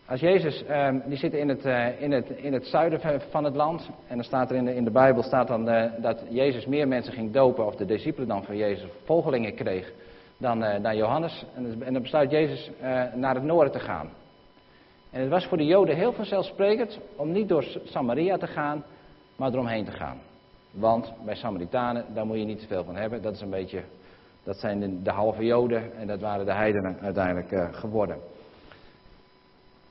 Als 0.06 0.20
Jezus, 0.20 0.64
uh, 0.68 0.88
die 1.04 1.16
zit 1.16 1.34
in 1.34 1.48
het, 1.48 1.64
in, 1.98 2.12
het, 2.12 2.30
in 2.30 2.52
het 2.52 2.66
zuiden 2.66 3.20
van 3.30 3.44
het 3.44 3.54
land. 3.54 3.90
En 4.06 4.14
dan 4.14 4.24
staat 4.24 4.50
er 4.50 4.56
in 4.56 4.64
de, 4.64 4.74
in 4.74 4.84
de 4.84 4.90
Bijbel 4.90 5.22
staat 5.22 5.48
dan, 5.48 5.64
dat 5.98 6.22
Jezus 6.28 6.66
meer 6.66 6.88
mensen 6.88 7.12
ging 7.12 7.32
dopen, 7.32 7.66
of 7.66 7.76
de 7.76 7.84
discipelen 7.84 8.28
dan 8.28 8.44
van 8.44 8.56
Jezus 8.56 8.88
volgelingen 9.04 9.54
kreeg, 9.54 9.92
dan, 10.38 10.60
dan 10.82 10.96
Johannes. 10.96 11.44
En, 11.54 11.82
en 11.82 11.92
dan 11.92 12.02
besluit 12.02 12.30
Jezus 12.30 12.70
naar 13.14 13.34
het 13.34 13.44
noorden 13.44 13.72
te 13.72 13.80
gaan. 13.80 14.10
En 15.16 15.22
het 15.22 15.30
was 15.30 15.46
voor 15.46 15.56
de 15.56 15.64
Joden 15.64 15.96
heel 15.96 16.12
vanzelfsprekend 16.12 16.98
om 17.16 17.32
niet 17.32 17.48
door 17.48 17.64
Samaria 17.84 18.36
te 18.36 18.46
gaan, 18.46 18.84
maar 19.36 19.52
eromheen 19.52 19.84
te 19.84 19.90
gaan. 19.90 20.18
Want 20.70 21.12
bij 21.24 21.34
Samaritanen, 21.34 22.04
daar 22.14 22.26
moet 22.26 22.38
je 22.38 22.44
niet 22.44 22.58
te 22.58 22.66
veel 22.66 22.84
van 22.84 22.96
hebben. 22.96 23.22
Dat 23.22 23.34
is 23.34 23.40
een 23.40 23.50
beetje, 23.50 23.82
dat 24.42 24.56
zijn 24.56 25.02
de, 25.02 25.10
halve 25.10 25.44
Joden 25.44 25.96
en 25.96 26.06
dat 26.06 26.20
waren 26.20 26.46
de 26.46 26.52
heidenen 26.52 26.98
uiteindelijk 27.00 27.50
uh, 27.50 27.68
geworden. 27.70 28.18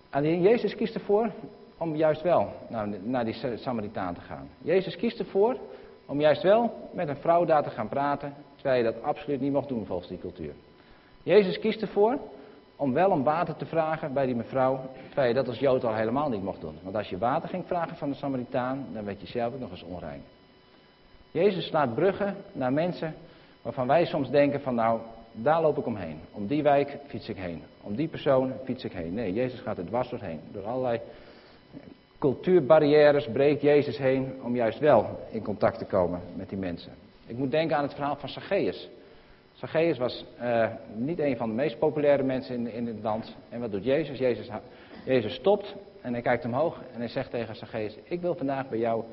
Alleen 0.09 0.41
Jezus 0.41 0.75
kiest 0.75 0.95
ervoor 0.95 1.31
om 1.77 1.95
juist 1.95 2.21
wel 2.21 2.53
naar, 2.69 2.87
naar 3.03 3.25
die 3.25 3.57
Samaritaan 3.57 4.13
te 4.13 4.21
gaan. 4.21 4.49
Jezus 4.61 4.95
kiest 4.95 5.19
ervoor 5.19 5.57
om 6.05 6.19
juist 6.19 6.41
wel 6.41 6.89
met 6.93 7.07
een 7.07 7.17
vrouw 7.17 7.45
daar 7.45 7.63
te 7.63 7.69
gaan 7.69 7.89
praten, 7.89 8.33
terwijl 8.55 8.77
je 8.77 8.91
dat 8.91 9.03
absoluut 9.03 9.41
niet 9.41 9.51
mocht 9.51 9.67
doen 9.67 9.85
volgens 9.85 10.09
die 10.09 10.19
cultuur. 10.19 10.53
Jezus 11.23 11.59
kiest 11.59 11.81
ervoor 11.81 12.19
om 12.75 12.93
wel 12.93 13.09
om 13.09 13.23
water 13.23 13.55
te 13.55 13.65
vragen 13.65 14.13
bij 14.13 14.25
die 14.25 14.35
mevrouw, 14.35 14.79
terwijl 15.05 15.27
je 15.27 15.33
dat 15.33 15.47
als 15.47 15.59
Jood 15.59 15.83
al 15.83 15.95
helemaal 15.95 16.29
niet 16.29 16.43
mocht 16.43 16.61
doen. 16.61 16.77
Want 16.83 16.95
als 16.95 17.09
je 17.09 17.17
water 17.17 17.49
ging 17.49 17.63
vragen 17.67 17.97
van 17.97 18.09
de 18.09 18.15
Samaritaan, 18.15 18.85
dan 18.93 19.05
werd 19.05 19.21
je 19.21 19.27
zelf 19.27 19.53
ook 19.53 19.59
nog 19.59 19.71
eens 19.71 19.83
onrein. 19.83 20.21
Jezus 21.31 21.65
slaat 21.65 21.95
bruggen 21.95 22.35
naar 22.51 22.73
mensen 22.73 23.15
waarvan 23.61 23.87
wij 23.87 24.05
soms 24.05 24.29
denken 24.29 24.61
van 24.61 24.75
nou, 24.75 24.99
daar 25.31 25.61
loop 25.61 25.77
ik 25.77 25.85
omheen. 25.85 26.19
Om 26.31 26.47
die 26.47 26.63
wijk 26.63 26.97
fiets 27.07 27.29
ik 27.29 27.37
heen. 27.37 27.63
Om 27.81 27.95
die 27.95 28.07
persoon 28.07 28.53
fiets 28.63 28.83
ik 28.83 28.91
heen. 28.91 29.13
Nee, 29.13 29.33
Jezus 29.33 29.59
gaat 29.59 29.77
er 29.77 29.85
dwars 29.85 30.09
doorheen. 30.09 30.39
Door 30.51 30.65
allerlei 30.65 30.99
cultuurbarrières 32.19 33.27
breekt 33.31 33.61
Jezus 33.61 33.97
heen 33.97 34.33
om 34.43 34.55
juist 34.55 34.79
wel 34.79 35.19
in 35.31 35.43
contact 35.43 35.77
te 35.77 35.85
komen 35.85 36.21
met 36.35 36.49
die 36.49 36.57
mensen. 36.57 36.91
Ik 37.27 37.37
moet 37.37 37.51
denken 37.51 37.77
aan 37.77 37.83
het 37.83 37.93
verhaal 37.93 38.15
van 38.15 38.29
Zacchaeus. 38.29 38.89
Zacchaeus 39.65 39.97
was 39.97 40.25
uh, 40.41 40.67
niet 40.95 41.19
een 41.19 41.37
van 41.37 41.49
de 41.49 41.55
meest 41.55 41.79
populaire 41.79 42.23
mensen 42.23 42.55
in, 42.55 42.71
in 42.73 42.87
het 42.87 43.03
land. 43.03 43.35
En 43.49 43.59
wat 43.59 43.71
doet 43.71 43.83
Jezus? 43.83 44.17
Jezus? 44.17 44.49
Jezus 45.05 45.33
stopt 45.33 45.75
en 46.01 46.13
hij 46.13 46.21
kijkt 46.21 46.45
omhoog 46.45 46.81
en 46.93 46.99
hij 46.99 47.07
zegt 47.07 47.31
tegen 47.31 47.55
Zacchaeus, 47.55 47.97
ik 48.03 48.21
wil 48.21 48.35
vandaag 48.35 48.69
bij 48.69 48.79
jou 48.79 49.03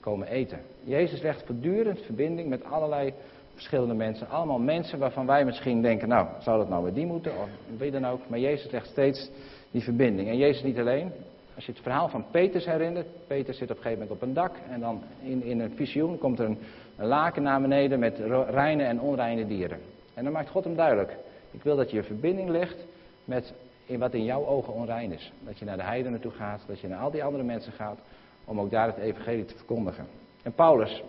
komen 0.00 0.28
eten. 0.28 0.58
Jezus 0.84 1.22
legt 1.22 1.42
voortdurend 1.46 2.00
verbinding 2.00 2.48
met 2.48 2.64
allerlei 2.64 3.12
verschillende 3.52 3.94
mensen. 3.94 4.28
Allemaal 4.28 4.58
mensen 4.58 4.98
waarvan 4.98 5.26
wij 5.26 5.44
misschien 5.44 5.82
denken, 5.82 6.08
nou, 6.08 6.26
zou 6.40 6.58
dat 6.58 6.68
nou 6.68 6.84
met 6.84 6.94
die 6.94 7.06
moeten? 7.06 7.32
Of 7.32 7.48
wie 7.78 7.90
dan 7.90 8.06
ook. 8.06 8.20
Maar 8.28 8.38
Jezus 8.38 8.70
legt 8.70 8.86
steeds 8.86 9.30
die 9.70 9.82
verbinding. 9.82 10.28
En 10.28 10.36
Jezus 10.36 10.62
niet 10.62 10.78
alleen. 10.78 11.12
Als 11.54 11.66
je 11.66 11.72
het 11.72 11.80
verhaal 11.80 12.08
van 12.08 12.24
Peters 12.30 12.64
herinnert. 12.64 13.06
Peter 13.26 13.54
zit 13.54 13.70
op 13.70 13.76
een 13.76 13.82
gegeven 13.82 14.02
moment 14.02 14.22
op 14.22 14.28
een 14.28 14.34
dak. 14.34 14.56
En 14.70 14.80
dan 14.80 15.02
in, 15.22 15.42
in 15.42 15.60
een 15.60 15.72
visioen 15.74 16.18
komt 16.18 16.38
er 16.38 16.46
een, 16.46 16.58
een 16.96 17.06
laken 17.06 17.42
naar 17.42 17.60
beneden 17.60 17.98
met 17.98 18.18
reine 18.48 18.82
en 18.82 19.00
onreine 19.00 19.46
dieren. 19.46 19.78
En 20.14 20.24
dan 20.24 20.32
maakt 20.32 20.48
God 20.48 20.64
hem 20.64 20.76
duidelijk. 20.76 21.16
Ik 21.50 21.62
wil 21.62 21.76
dat 21.76 21.90
je 21.90 22.02
verbinding 22.02 22.48
legt 22.48 22.76
met 23.24 23.52
in 23.86 23.98
wat 23.98 24.14
in 24.14 24.24
jouw 24.24 24.46
ogen 24.46 24.72
onrein 24.72 25.12
is. 25.12 25.32
Dat 25.44 25.58
je 25.58 25.64
naar 25.64 25.76
de 25.76 25.82
heidenen 25.82 26.20
toe 26.20 26.30
gaat. 26.30 26.64
Dat 26.66 26.80
je 26.80 26.88
naar 26.88 27.00
al 27.00 27.10
die 27.10 27.24
andere 27.24 27.44
mensen 27.44 27.72
gaat. 27.72 27.98
Om 28.44 28.60
ook 28.60 28.70
daar 28.70 28.86
het 28.86 28.96
evangelie 28.96 29.44
te 29.44 29.56
verkondigen. 29.56 30.06
En 30.42 30.52
Paulus 30.52 31.02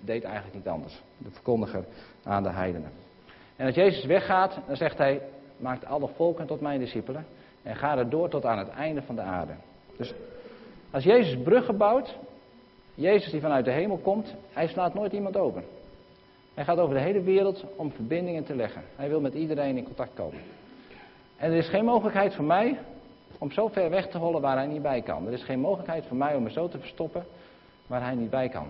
deed 0.00 0.24
eigenlijk 0.24 0.54
niet 0.54 0.68
anders. 0.68 1.02
De 1.18 1.30
verkondiger 1.30 1.84
aan 2.24 2.42
de 2.42 2.50
heidenen. 2.50 2.90
En 3.56 3.66
als 3.66 3.74
Jezus 3.74 4.04
weggaat, 4.04 4.58
dan 4.66 4.76
zegt 4.76 4.98
hij, 4.98 5.22
maakt 5.56 5.84
alle 5.84 6.08
volken 6.08 6.46
tot 6.46 6.60
mijn 6.60 6.78
discipelen. 6.78 7.26
En 7.62 7.76
ga 7.76 7.98
er 7.98 8.08
door 8.08 8.28
tot 8.28 8.44
aan 8.44 8.58
het 8.58 8.68
einde 8.68 9.02
van 9.02 9.14
de 9.14 9.20
aarde. 9.20 9.52
Dus 9.96 10.14
als 10.90 11.04
Jezus 11.04 11.42
bruggen 11.42 11.76
bouwt, 11.76 12.18
Jezus 12.98 13.30
die 13.30 13.40
vanuit 13.40 13.64
de 13.64 13.70
hemel 13.70 13.96
komt, 13.96 14.34
hij 14.52 14.66
slaat 14.66 14.94
nooit 14.94 15.12
iemand 15.12 15.36
open. 15.36 15.64
Hij 16.54 16.64
gaat 16.64 16.78
over 16.78 16.94
de 16.94 17.00
hele 17.00 17.22
wereld 17.22 17.64
om 17.76 17.92
verbindingen 17.92 18.44
te 18.44 18.56
leggen. 18.56 18.82
Hij 18.96 19.08
wil 19.08 19.20
met 19.20 19.34
iedereen 19.34 19.76
in 19.76 19.84
contact 19.84 20.14
komen. 20.14 20.40
En 21.36 21.50
er 21.50 21.56
is 21.56 21.68
geen 21.68 21.84
mogelijkheid 21.84 22.34
voor 22.34 22.44
mij 22.44 22.78
om 23.38 23.50
zo 23.50 23.68
ver 23.68 23.90
weg 23.90 24.08
te 24.08 24.18
hollen 24.18 24.40
waar 24.40 24.56
hij 24.56 24.66
niet 24.66 24.82
bij 24.82 25.02
kan. 25.02 25.26
Er 25.26 25.32
is 25.32 25.44
geen 25.44 25.60
mogelijkheid 25.60 26.06
voor 26.06 26.16
mij 26.16 26.34
om 26.34 26.42
me 26.42 26.50
zo 26.50 26.68
te 26.68 26.78
verstoppen 26.78 27.24
waar 27.86 28.02
hij 28.02 28.14
niet 28.14 28.30
bij 28.30 28.48
kan. 28.48 28.66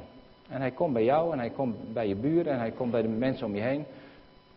En 0.49 0.61
hij 0.61 0.71
komt 0.71 0.93
bij 0.93 1.05
jou 1.05 1.33
en 1.33 1.39
hij 1.39 1.51
komt 1.51 1.93
bij 1.93 2.09
je 2.09 2.17
buren 2.17 2.53
en 2.53 2.59
hij 2.59 2.71
komt 2.71 2.91
bij 2.91 3.03
de 3.03 3.09
mensen 3.09 3.47
om 3.47 3.55
je 3.55 3.61
heen 3.61 3.85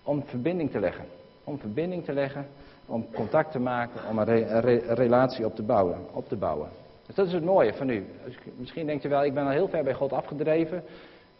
om 0.04 0.24
verbinding 0.25 0.72
te 0.72 0.80
leggen. 0.80 1.06
Om 1.44 1.60
verbinding 1.60 2.06
te 2.06 2.13
leggen, 2.13 2.48
om 2.86 3.08
contact 3.13 3.51
te 3.51 3.60
maken, 3.60 4.10
om 4.10 4.20
een, 4.20 4.60
relatie 4.94 5.46
op 5.46 5.56
te, 5.56 5.63
bouwen, 5.63 5.98
op 6.12 6.28
te 6.28 6.36
bouwen. 6.36 6.70
Dus 7.12 7.20
dat 7.20 7.30
is 7.30 7.39
het 7.39 7.44
mooie 7.44 7.74
van 7.74 7.89
u. 7.89 8.06
Dus 8.25 8.38
misschien 8.56 8.86
denkt 8.86 9.06
u 9.06 9.10
wel, 9.10 9.24
ik 9.24 9.34
ben 9.34 9.44
al 9.44 9.50
heel 9.50 9.68
ver 9.68 9.84
bij 9.84 9.94
God 9.94 10.13
afgedreven. 10.13 10.84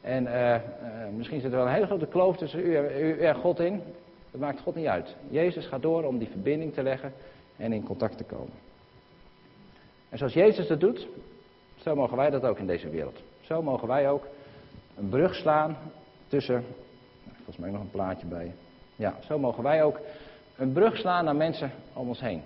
En 0.02 0.24
uh, 0.24 0.54
uh, 0.54 0.60
misschien 1.16 1.42
zit 1.42 1.52
er 1.52 1.58
wel 1.58 1.68
een 1.68 1.74
hele 1.74 1.86
grote 1.86 2.06
kloof 2.06 2.38
tussen 2.38 2.60
u, 2.60 2.78
u 2.78 3.20
en 3.20 3.36
God 3.36 3.60
in. 3.60 3.82
Dat 4.32 4.42
maakt 4.42 4.60
God 4.60 4.76
niet 4.76 4.86
uit. 4.86 5.16
Jezus 5.30 5.68
gaat 5.68 5.82
door 5.82 6.04
om 6.04 6.18
die 6.18 6.28
verbinding 6.28 6.74
te 6.74 6.84
leggen 6.84 7.14
en 7.58 7.74
in 7.74 7.84
contact 7.84 8.18
te 8.18 8.24
komen. 8.24 8.54
En 10.10 10.18
zoals 10.18 10.34
Jezus 10.34 10.68
dat 10.68 10.80
doet, 10.80 11.08
zo 11.76 11.96
mogen 11.96 12.18
wij 12.18 12.30
dat 12.30 12.44
ook 12.44 12.58
in 12.58 12.68
deze 12.68 12.90
wereld. 12.90 13.22
Zo 13.42 13.62
mogen 13.62 13.88
wij 13.88 14.10
ook 14.10 14.28
een 14.98 15.10
brug 15.10 15.36
slaan 15.36 15.78
tussen. 16.28 16.66
Volgens 17.36 17.58
mij 17.58 17.70
nog 17.70 17.82
een 17.82 17.92
plaatje 17.92 18.28
bij. 18.28 18.54
Ja, 18.96 19.16
zo 19.20 19.40
mogen 19.40 19.64
wij 19.64 19.84
ook 19.84 20.00
een 20.58 20.72
brug 20.72 20.98
slaan 20.98 21.26
naar 21.26 21.36
mensen 21.36 21.72
om 21.94 22.08
ons 22.08 22.22
heen. 22.22 22.42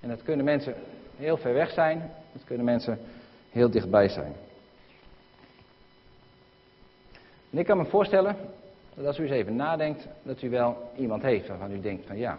En 0.00 0.08
dat 0.08 0.22
kunnen 0.22 0.44
mensen 0.44 0.74
heel 1.16 1.36
ver 1.36 1.54
weg 1.54 1.70
zijn, 1.70 2.10
dat 2.32 2.44
kunnen 2.44 2.64
mensen 2.64 2.98
heel 3.50 3.70
dichtbij 3.70 4.08
zijn. 4.08 4.32
En 7.50 7.58
ik 7.58 7.66
kan 7.66 7.78
me 7.78 7.84
voorstellen 7.84 8.36
dat 8.94 9.06
als 9.06 9.18
u 9.18 9.22
eens 9.22 9.32
even 9.32 9.56
nadenkt, 9.56 10.08
dat 10.22 10.42
u 10.42 10.50
wel 10.50 10.90
iemand 10.96 11.22
heeft 11.22 11.48
waarvan 11.48 11.72
u 11.72 11.80
denkt 11.80 12.06
van 12.06 12.18
ja, 12.18 12.38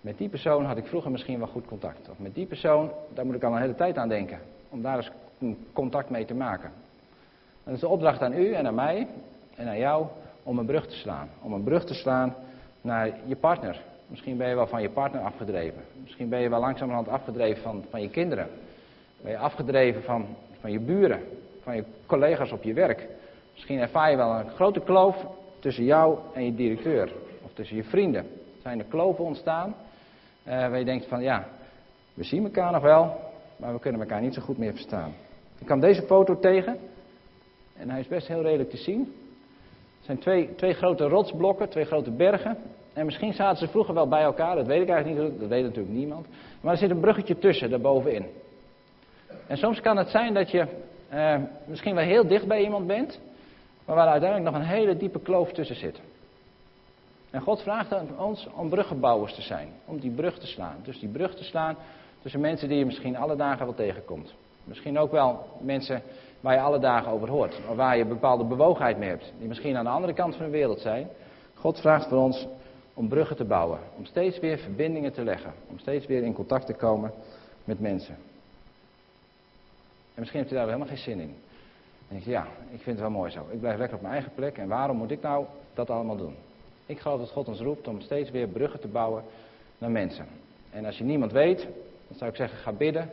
met 0.00 0.18
die 0.18 0.28
persoon 0.28 0.64
had 0.64 0.76
ik 0.76 0.86
vroeger 0.86 1.10
misschien 1.10 1.38
wel 1.38 1.46
goed 1.48 1.66
contact. 1.66 2.08
Of 2.08 2.18
met 2.18 2.34
die 2.34 2.46
persoon, 2.46 2.90
daar 3.14 3.26
moet 3.26 3.34
ik 3.34 3.42
al 3.42 3.52
een 3.52 3.60
hele 3.60 3.74
tijd 3.74 3.96
aan 3.98 4.08
denken. 4.08 4.40
Om 4.68 4.82
daar 4.82 4.96
eens 4.96 5.10
contact 5.72 6.10
mee 6.10 6.24
te 6.24 6.34
maken. 6.34 6.68
En 6.68 7.64
dat 7.64 7.74
is 7.74 7.80
de 7.80 7.88
opdracht 7.88 8.22
aan 8.22 8.32
u 8.32 8.52
en 8.52 8.66
aan 8.66 8.74
mij 8.74 9.06
en 9.54 9.68
aan 9.68 9.78
jou 9.78 10.06
om 10.42 10.58
een 10.58 10.66
brug 10.66 10.86
te 10.86 10.94
slaan. 10.94 11.28
Om 11.42 11.52
een 11.52 11.62
brug 11.62 11.84
te 11.84 11.94
slaan 11.94 12.34
naar 12.80 13.18
je 13.26 13.36
partner. 13.36 13.80
Misschien 14.10 14.36
ben 14.36 14.48
je 14.48 14.54
wel 14.54 14.66
van 14.66 14.82
je 14.82 14.90
partner 14.90 15.22
afgedreven. 15.22 15.82
Misschien 16.02 16.28
ben 16.28 16.40
je 16.40 16.48
wel 16.48 16.60
langzamerhand 16.60 17.08
afgedreven 17.08 17.62
van, 17.62 17.84
van 17.90 18.02
je 18.02 18.10
kinderen. 18.10 18.48
Ben 19.22 19.30
je 19.30 19.38
afgedreven 19.38 20.02
van, 20.02 20.26
van 20.60 20.72
je 20.72 20.80
buren, 20.80 21.20
van 21.62 21.76
je 21.76 21.84
collega's 22.06 22.52
op 22.52 22.62
je 22.62 22.72
werk. 22.72 23.08
Misschien 23.52 23.78
ervaar 23.78 24.10
je 24.10 24.16
wel 24.16 24.34
een 24.34 24.50
grote 24.50 24.80
kloof 24.80 25.26
tussen 25.58 25.84
jou 25.84 26.18
en 26.34 26.44
je 26.44 26.54
directeur. 26.54 27.12
Of 27.44 27.52
tussen 27.52 27.76
je 27.76 27.84
vrienden. 27.84 28.26
Zijn 28.62 28.78
er 28.78 28.84
kloven 28.84 29.24
ontstaan 29.24 29.74
uh, 30.44 30.52
waar 30.52 30.78
je 30.78 30.84
denkt 30.84 31.06
van 31.06 31.22
ja, 31.22 31.48
we 32.14 32.24
zien 32.24 32.44
elkaar 32.44 32.72
nog 32.72 32.82
wel, 32.82 33.16
maar 33.56 33.72
we 33.72 33.80
kunnen 33.80 34.00
elkaar 34.00 34.20
niet 34.20 34.34
zo 34.34 34.42
goed 34.42 34.58
meer 34.58 34.72
verstaan. 34.72 35.12
Ik 35.58 35.66
kwam 35.66 35.80
deze 35.80 36.02
foto 36.02 36.38
tegen 36.38 36.78
en 37.76 37.90
hij 37.90 38.00
is 38.00 38.08
best 38.08 38.26
heel 38.26 38.42
redelijk 38.42 38.70
te 38.70 38.76
zien. 38.76 39.14
Het 39.96 40.04
zijn 40.04 40.18
twee, 40.18 40.54
twee 40.54 40.72
grote 40.72 41.04
rotsblokken, 41.04 41.68
twee 41.68 41.84
grote 41.84 42.10
bergen. 42.10 42.56
En 42.92 43.04
misschien 43.04 43.32
zaten 43.32 43.58
ze 43.58 43.68
vroeger 43.68 43.94
wel 43.94 44.08
bij 44.08 44.22
elkaar, 44.22 44.56
dat 44.56 44.66
weet 44.66 44.82
ik 44.82 44.88
eigenlijk 44.88 45.22
niet, 45.22 45.40
dat 45.40 45.48
weet 45.48 45.62
natuurlijk 45.62 45.94
niemand. 45.94 46.26
Maar 46.60 46.72
er 46.72 46.78
zit 46.78 46.90
een 46.90 47.00
bruggetje 47.00 47.38
tussen, 47.38 47.70
daarbovenin. 47.70 48.26
En 49.46 49.56
soms 49.56 49.80
kan 49.80 49.96
het 49.96 50.08
zijn 50.08 50.34
dat 50.34 50.50
je 50.50 50.66
uh, 51.12 51.36
misschien 51.64 51.94
wel 51.94 52.04
heel 52.04 52.26
dicht 52.26 52.46
bij 52.46 52.62
iemand 52.62 52.86
bent, 52.86 53.20
maar 53.84 53.96
waar 53.96 54.08
uiteindelijk 54.08 54.50
nog 54.50 54.60
een 54.62 54.68
hele 54.68 54.96
diepe 54.96 55.20
kloof 55.20 55.52
tussen 55.52 55.76
zit. 55.76 56.00
En 57.30 57.40
God 57.40 57.62
vraagt 57.62 57.92
aan 57.92 58.08
ons 58.18 58.48
om 58.54 58.68
bruggenbouwers 58.68 59.34
te 59.34 59.42
zijn, 59.42 59.68
om 59.84 59.98
die 59.98 60.10
brug 60.10 60.38
te 60.38 60.46
slaan. 60.46 60.76
Dus 60.82 60.98
die 60.98 61.08
brug 61.08 61.34
te 61.34 61.44
slaan 61.44 61.76
tussen 62.22 62.40
mensen 62.40 62.68
die 62.68 62.78
je 62.78 62.84
misschien 62.84 63.16
alle 63.16 63.36
dagen 63.36 63.64
wel 63.64 63.74
tegenkomt. 63.74 64.34
Misschien 64.64 64.98
ook 64.98 65.10
wel 65.10 65.44
mensen 65.60 66.02
waar 66.40 66.54
je 66.54 66.60
alle 66.60 66.78
dagen 66.78 67.12
over 67.12 67.28
hoort, 67.28 67.60
of 67.70 67.76
waar 67.76 67.96
je 67.96 68.04
bepaalde 68.04 68.44
bewogenheid 68.44 68.98
mee 68.98 69.08
hebt, 69.08 69.32
die 69.38 69.48
misschien 69.48 69.76
aan 69.76 69.84
de 69.84 69.90
andere 69.90 70.12
kant 70.12 70.36
van 70.36 70.44
de 70.44 70.50
wereld 70.50 70.80
zijn. 70.80 71.08
God 71.54 71.80
vraagt 71.80 72.08
voor 72.08 72.18
ons 72.18 72.46
om 73.00 73.08
bruggen 73.08 73.36
te 73.36 73.44
bouwen, 73.44 73.78
om 73.96 74.04
steeds 74.04 74.38
weer 74.38 74.58
verbindingen 74.58 75.12
te 75.12 75.24
leggen, 75.24 75.52
om 75.66 75.78
steeds 75.78 76.06
weer 76.06 76.22
in 76.22 76.32
contact 76.32 76.66
te 76.66 76.72
komen 76.72 77.12
met 77.64 77.80
mensen. 77.80 78.14
En 80.14 80.20
misschien 80.20 80.40
hebt 80.40 80.52
u 80.52 80.54
daar 80.54 80.66
helemaal 80.66 80.86
geen 80.86 80.96
zin 80.96 81.20
in. 81.20 81.34
En 82.08 82.08
denk 82.08 82.22
je, 82.22 82.30
ja, 82.30 82.46
ik 82.70 82.80
vind 82.80 82.84
het 82.84 82.98
wel 82.98 83.10
mooi 83.10 83.30
zo. 83.30 83.46
Ik 83.50 83.60
blijf 83.60 83.78
lekker 83.78 83.96
op 83.96 84.02
mijn 84.02 84.14
eigen 84.14 84.32
plek 84.34 84.58
en 84.58 84.68
waarom 84.68 84.96
moet 84.96 85.10
ik 85.10 85.22
nou 85.22 85.46
dat 85.74 85.90
allemaal 85.90 86.16
doen? 86.16 86.34
Ik 86.86 86.98
geloof 86.98 87.18
dat 87.20 87.30
God 87.30 87.48
ons 87.48 87.60
roept 87.60 87.88
om 87.88 88.00
steeds 88.00 88.30
weer 88.30 88.48
bruggen 88.48 88.80
te 88.80 88.88
bouwen 88.88 89.22
naar 89.78 89.90
mensen. 89.90 90.26
En 90.70 90.84
als 90.84 90.98
je 90.98 91.04
niemand 91.04 91.32
weet, 91.32 91.62
dan 92.08 92.16
zou 92.16 92.30
ik 92.30 92.36
zeggen, 92.36 92.58
ga 92.58 92.72
bidden. 92.72 93.10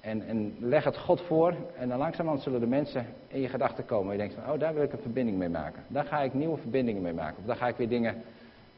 En, 0.00 0.26
en 0.26 0.56
leg 0.58 0.84
het 0.84 0.98
God 0.98 1.20
voor. 1.20 1.54
En 1.76 1.88
dan 1.88 1.98
langzamerhand 1.98 2.42
zullen 2.42 2.60
de 2.60 2.66
mensen 2.66 3.06
in 3.28 3.40
je 3.40 3.48
gedachten 3.48 3.86
komen. 3.86 4.06
En 4.06 4.12
je 4.12 4.18
denkt 4.18 4.34
van, 4.34 4.52
oh, 4.52 4.60
daar 4.60 4.74
wil 4.74 4.82
ik 4.82 4.92
een 4.92 4.98
verbinding 4.98 5.38
mee 5.38 5.48
maken. 5.48 5.82
Daar 5.88 6.04
ga 6.04 6.20
ik 6.22 6.34
nieuwe 6.34 6.56
verbindingen 6.56 7.02
mee 7.02 7.12
maken. 7.12 7.36
Of 7.38 7.46
daar 7.46 7.56
ga 7.56 7.68
ik 7.68 7.76
weer 7.76 7.88
dingen 7.88 8.22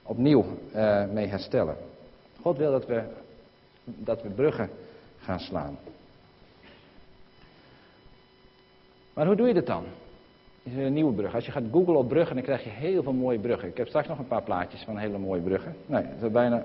opnieuw 0.07 0.45
uh, 0.75 1.05
mee 1.13 1.27
herstellen. 1.27 1.77
God 2.43 2.57
wil 2.57 2.71
dat 2.71 2.87
we, 2.87 3.03
dat 3.85 4.23
we 4.23 4.29
bruggen 4.29 4.71
gaan 5.19 5.41
slaan. 5.41 5.79
Maar 9.15 9.27
hoe 9.27 9.37
doe 9.37 9.47
je 9.47 9.55
dat 9.55 9.67
dan? 9.67 9.85
is 10.67 10.77
een 10.77 10.93
nieuwe 10.93 11.13
brug. 11.13 11.35
Als 11.35 11.47
je 11.47 11.53
gaat 11.53 11.63
googlen 11.71 11.97
op 11.97 12.09
bruggen, 12.09 12.37
dan 12.37 12.45
krijg 12.45 12.65
je 12.65 12.71
heel 12.71 13.03
veel 13.03 13.13
mooie 13.13 13.39
bruggen. 13.39 13.69
Ik 13.69 13.77
heb 13.77 13.89
straks 13.89 14.09
nog 14.09 14.19
een 14.19 14.27
paar 14.27 14.43
plaatjes 14.43 14.83
van 14.83 14.97
hele 14.97 15.19
mooie 15.19 15.41
bruggen. 15.41 15.77
Nee, 15.87 16.03
het 16.03 16.19
zou 16.19 16.31
bijna 16.33 16.63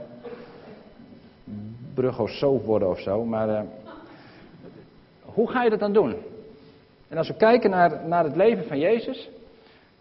bruggo 1.94 2.60
worden 2.60 2.90
of 2.90 3.00
zo. 3.00 3.26
Maar 3.26 3.50
uh, 3.50 3.62
hoe 5.22 5.50
ga 5.50 5.64
je 5.64 5.70
dat 5.70 5.80
dan 5.80 5.94
doen? 5.94 6.16
En 7.08 7.18
als 7.18 7.28
we 7.28 7.36
kijken 7.36 7.70
naar, 7.70 8.08
naar 8.08 8.24
het 8.24 8.36
leven 8.36 8.68
van 8.68 8.80
Jezus, 8.80 9.30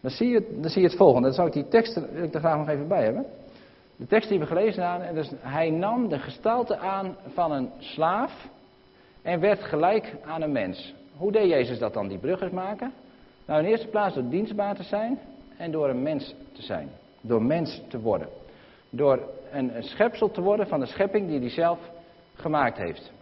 dan 0.00 0.10
zie, 0.10 0.28
je, 0.28 0.58
dan 0.60 0.70
zie 0.70 0.82
je 0.82 0.88
het 0.88 0.96
volgende. 0.96 1.26
Dan 1.26 1.36
zou 1.36 1.46
ik 1.46 1.54
die 1.54 1.68
tekst 1.68 2.10
wil 2.12 2.22
ik 2.22 2.34
er 2.34 2.40
graag 2.40 2.58
nog 2.58 2.68
even 2.68 2.88
bij 2.88 3.04
hebben. 3.04 3.26
De 3.96 4.06
tekst 4.06 4.28
die 4.28 4.38
we 4.38 4.46
gelezen 4.46 4.90
hebben, 4.90 5.14
dus 5.14 5.30
hij 5.40 5.70
nam 5.70 6.08
de 6.08 6.18
gestalte 6.18 6.76
aan 6.76 7.16
van 7.26 7.52
een 7.52 7.70
slaaf 7.78 8.48
en 9.22 9.40
werd 9.40 9.62
gelijk 9.62 10.16
aan 10.24 10.42
een 10.42 10.52
mens. 10.52 10.94
Hoe 11.16 11.32
deed 11.32 11.48
Jezus 11.48 11.78
dat 11.78 11.94
dan, 11.94 12.08
die 12.08 12.18
bruggers 12.18 12.52
maken? 12.52 12.92
Nou, 13.46 13.62
in 13.62 13.68
eerste 13.68 13.86
plaats 13.86 14.14
door 14.14 14.28
dienstbaar 14.28 14.74
te 14.74 14.82
zijn 14.82 15.18
en 15.56 15.70
door 15.70 15.88
een 15.88 16.02
mens 16.02 16.34
te 16.52 16.62
zijn. 16.62 16.88
Door 17.20 17.42
mens 17.42 17.82
te 17.88 18.00
worden. 18.00 18.28
Door 18.90 19.20
een, 19.52 19.72
schepsel 19.78 20.30
te 20.30 20.40
worden 20.40 20.66
van 20.66 20.80
de 20.80 20.86
schepping 20.86 21.28
die 21.28 21.38
hij 21.38 21.50
zelf 21.50 21.78
gemaakt 22.34 22.76
heeft. 22.76 23.12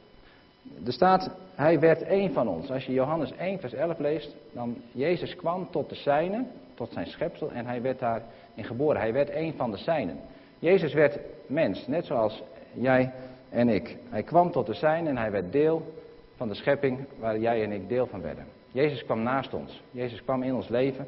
Er 0.87 0.93
staat, 0.93 1.31
hij 1.55 1.81
werd 1.81 2.03
één 2.03 2.33
van 2.33 2.49
ons. 2.49 2.71
Als 2.71 2.85
je 2.85 2.93
Johannes 2.93 3.33
1 3.33 3.61
vers 3.61 3.73
11 3.73 3.99
leest, 3.99 4.37
dan 4.53 4.77
Jezus 4.93 5.37
kwam 5.37 5.69
tot 5.71 5.88
de 5.88 5.95
zijnen, 5.95 6.51
tot 6.79 6.93
zijn 6.93 7.07
schepsel, 7.07 7.51
en 7.51 7.67
hij 7.67 7.83
werd 7.83 7.99
daarin 7.99 8.64
geboren. 8.64 9.01
Hij 9.01 9.12
werd 9.12 9.31
één 9.31 9.55
van 9.57 9.71
de 9.71 9.77
zijnen. 9.77 10.21
Jezus 10.59 10.93
werd 10.95 11.19
mens, 11.47 11.87
net 11.87 12.07
zoals 12.07 12.43
jij 12.73 13.12
en 13.51 13.69
ik. 13.69 13.97
Hij 14.09 14.23
kwam 14.23 14.51
tot 14.51 14.67
de 14.67 14.75
zijnen 14.75 15.11
en 15.11 15.17
hij 15.17 15.31
werd 15.31 15.53
deel 15.53 15.95
van 16.37 16.49
de 16.49 16.55
schepping 16.55 16.99
waar 17.19 17.38
jij 17.38 17.62
en 17.62 17.73
ik 17.73 17.88
deel 17.88 18.07
van 18.07 18.21
werden. 18.21 18.47
Jezus 18.73 19.05
kwam 19.05 19.23
naast 19.23 19.55
ons. 19.55 19.83
Jezus 19.91 20.25
kwam 20.25 20.43
in 20.43 20.55
ons 20.55 20.69
leven. 20.69 21.07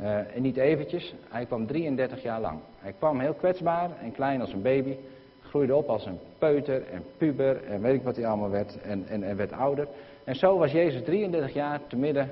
Uh, 0.00 0.36
en 0.36 0.42
niet 0.42 0.56
eventjes, 0.56 1.14
hij 1.28 1.46
kwam 1.46 1.66
33 1.66 2.22
jaar 2.22 2.40
lang. 2.40 2.58
Hij 2.78 2.94
kwam 2.98 3.20
heel 3.20 3.34
kwetsbaar 3.34 3.90
en 4.02 4.12
klein 4.12 4.40
als 4.40 4.52
een 4.52 4.62
baby. 4.62 4.96
Groeide 5.40 5.74
op 5.74 5.88
als 5.88 6.06
een 6.06 6.18
peuter 6.38 6.82
en 6.92 7.04
puber 7.16 7.64
en 7.64 7.80
weet 7.80 7.94
ik 7.94 8.02
wat 8.02 8.16
hij 8.16 8.26
allemaal 8.26 8.50
werd. 8.50 8.80
En, 8.80 9.04
en, 9.08 9.22
en 9.22 9.36
werd 9.36 9.52
ouder. 9.52 9.88
En 10.24 10.34
zo 10.34 10.58
was 10.58 10.72
Jezus 10.72 11.02
33 11.04 11.54
jaar 11.54 11.80
te 11.86 11.96
midden 11.96 12.30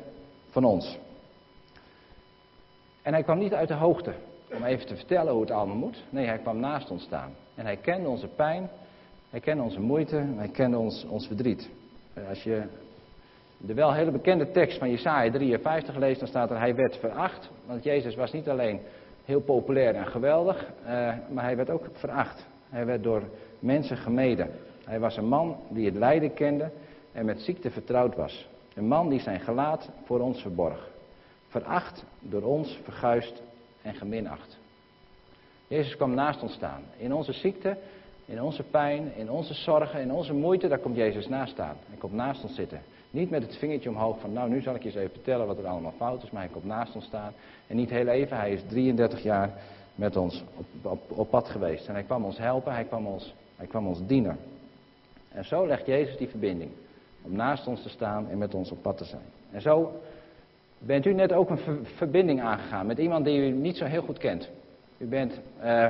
van 0.50 0.64
ons. 0.64 0.98
En 3.02 3.12
hij 3.12 3.22
kwam 3.22 3.38
niet 3.38 3.54
uit 3.54 3.68
de 3.68 3.74
hoogte 3.74 4.12
om 4.54 4.64
even 4.64 4.86
te 4.86 4.96
vertellen 4.96 5.32
hoe 5.32 5.40
het 5.40 5.50
allemaal 5.50 5.76
moet. 5.76 6.04
Nee, 6.10 6.26
hij 6.26 6.38
kwam 6.38 6.60
naast 6.60 6.90
ons 6.90 7.02
staan. 7.02 7.32
En 7.54 7.64
hij 7.64 7.76
kende 7.76 8.08
onze 8.08 8.28
pijn, 8.28 8.70
hij 9.30 9.40
kende 9.40 9.62
onze 9.62 9.80
moeite, 9.80 10.24
hij 10.36 10.48
kende 10.48 10.78
ons, 10.78 11.06
ons 11.08 11.26
verdriet. 11.26 11.70
Eh, 12.14 12.28
als 12.28 12.42
je 12.42 12.62
de 13.56 13.74
wel 13.74 13.92
hele 13.92 14.10
bekende 14.10 14.50
tekst 14.50 14.78
van 14.78 14.90
Jesaja 14.90 15.30
53 15.30 15.96
leest, 15.96 16.18
dan 16.18 16.28
staat 16.28 16.50
er 16.50 16.58
hij 16.58 16.74
werd 16.74 16.96
veracht. 16.96 17.50
Want 17.66 17.84
Jezus 17.84 18.14
was 18.14 18.32
niet 18.32 18.48
alleen 18.48 18.80
heel 19.24 19.40
populair 19.40 19.94
en 19.94 20.06
geweldig, 20.06 20.72
eh, 20.84 21.12
maar 21.28 21.44
hij 21.44 21.56
werd 21.56 21.70
ook 21.70 21.84
veracht. 21.92 22.46
Hij 22.68 22.86
werd 22.86 23.02
door 23.02 23.22
mensen 23.58 23.96
gemeden. 23.96 24.50
Hij 24.84 25.00
was 25.00 25.16
een 25.16 25.28
man 25.28 25.56
die 25.68 25.86
het 25.86 25.94
lijden 25.94 26.34
kende 26.34 26.70
en 27.12 27.24
met 27.24 27.40
ziekte 27.40 27.70
vertrouwd 27.70 28.16
was. 28.16 28.48
Een 28.74 28.86
man 28.86 29.08
die 29.08 29.20
zijn 29.20 29.40
gelaat 29.40 29.90
voor 30.04 30.20
ons 30.20 30.42
verborg. 30.42 30.91
Veracht, 31.52 32.04
door 32.20 32.42
ons 32.42 32.78
verguist 32.82 33.42
en 33.82 33.94
geminacht. 33.94 34.58
Jezus 35.66 35.96
kwam 35.96 36.14
naast 36.14 36.42
ons 36.42 36.52
staan. 36.52 36.82
In 36.96 37.14
onze 37.14 37.32
ziekte, 37.32 37.76
in 38.24 38.42
onze 38.42 38.62
pijn, 38.62 39.12
in 39.16 39.30
onze 39.30 39.54
zorgen, 39.54 40.00
in 40.00 40.12
onze 40.12 40.34
moeite, 40.34 40.68
daar 40.68 40.78
komt 40.78 40.96
Jezus 40.96 41.28
naast 41.28 41.52
staan. 41.52 41.76
Hij 41.88 41.98
komt 41.98 42.12
naast 42.12 42.42
ons 42.42 42.54
zitten. 42.54 42.80
Niet 43.10 43.30
met 43.30 43.42
het 43.42 43.56
vingertje 43.56 43.88
omhoog 43.88 44.20
van, 44.20 44.32
nou 44.32 44.50
nu 44.50 44.60
zal 44.60 44.74
ik 44.74 44.82
je 44.82 44.88
eens 44.88 44.96
even 44.96 45.10
vertellen 45.10 45.46
wat 45.46 45.58
er 45.58 45.66
allemaal 45.66 45.94
fout 45.96 46.22
is, 46.22 46.30
maar 46.30 46.42
hij 46.42 46.52
komt 46.52 46.64
naast 46.64 46.94
ons 46.94 47.04
staan. 47.04 47.32
En 47.66 47.76
niet 47.76 47.90
heel 47.90 48.06
even, 48.08 48.36
hij 48.36 48.52
is 48.52 48.62
33 48.68 49.22
jaar 49.22 49.50
met 49.94 50.16
ons 50.16 50.44
op, 50.56 50.66
op, 50.82 51.18
op 51.18 51.30
pad 51.30 51.48
geweest. 51.48 51.88
En 51.88 51.94
hij 51.94 52.02
kwam 52.02 52.24
ons 52.24 52.38
helpen, 52.38 52.72
hij 52.72 52.84
kwam 52.84 53.06
ons, 53.06 53.34
hij 53.56 53.66
kwam 53.66 53.86
ons 53.86 54.06
dienen. 54.06 54.38
En 55.28 55.44
zo 55.44 55.66
legt 55.66 55.86
Jezus 55.86 56.16
die 56.16 56.28
verbinding. 56.28 56.70
Om 57.22 57.32
naast 57.32 57.66
ons 57.66 57.82
te 57.82 57.88
staan 57.88 58.28
en 58.28 58.38
met 58.38 58.54
ons 58.54 58.70
op 58.70 58.82
pad 58.82 58.96
te 58.96 59.04
zijn. 59.04 59.26
En 59.50 59.60
zo 59.60 60.00
bent 60.86 61.06
u 61.06 61.12
net 61.12 61.32
ook 61.32 61.50
een 61.50 61.86
verbinding 61.96 62.40
aangegaan 62.40 62.86
met 62.86 62.98
iemand 62.98 63.24
die 63.24 63.38
u 63.38 63.50
niet 63.50 63.76
zo 63.76 63.84
heel 63.84 64.02
goed 64.02 64.18
kent. 64.18 64.48
U, 64.98 65.06
bent, 65.06 65.40
uh, 65.64 65.88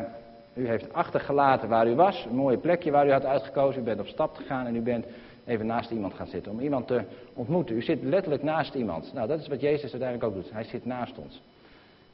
u 0.54 0.68
heeft 0.68 0.92
achtergelaten 0.92 1.68
waar 1.68 1.88
u 1.88 1.94
was, 1.94 2.26
een 2.28 2.36
mooie 2.36 2.56
plekje 2.56 2.90
waar 2.90 3.06
u 3.06 3.12
had 3.12 3.24
uitgekozen. 3.24 3.80
U 3.80 3.84
bent 3.84 4.00
op 4.00 4.06
stap 4.06 4.36
gegaan 4.36 4.66
en 4.66 4.76
u 4.76 4.80
bent 4.80 5.06
even 5.44 5.66
naast 5.66 5.90
iemand 5.90 6.14
gaan 6.14 6.26
zitten 6.26 6.52
om 6.52 6.60
iemand 6.60 6.86
te 6.86 7.00
ontmoeten. 7.34 7.76
U 7.76 7.82
zit 7.82 8.02
letterlijk 8.02 8.42
naast 8.42 8.74
iemand. 8.74 9.12
Nou, 9.14 9.28
dat 9.28 9.40
is 9.40 9.48
wat 9.48 9.60
Jezus 9.60 9.92
uiteindelijk 9.92 10.24
ook 10.24 10.34
doet. 10.34 10.52
Hij 10.52 10.64
zit 10.64 10.84
naast 10.84 11.18
ons. 11.18 11.42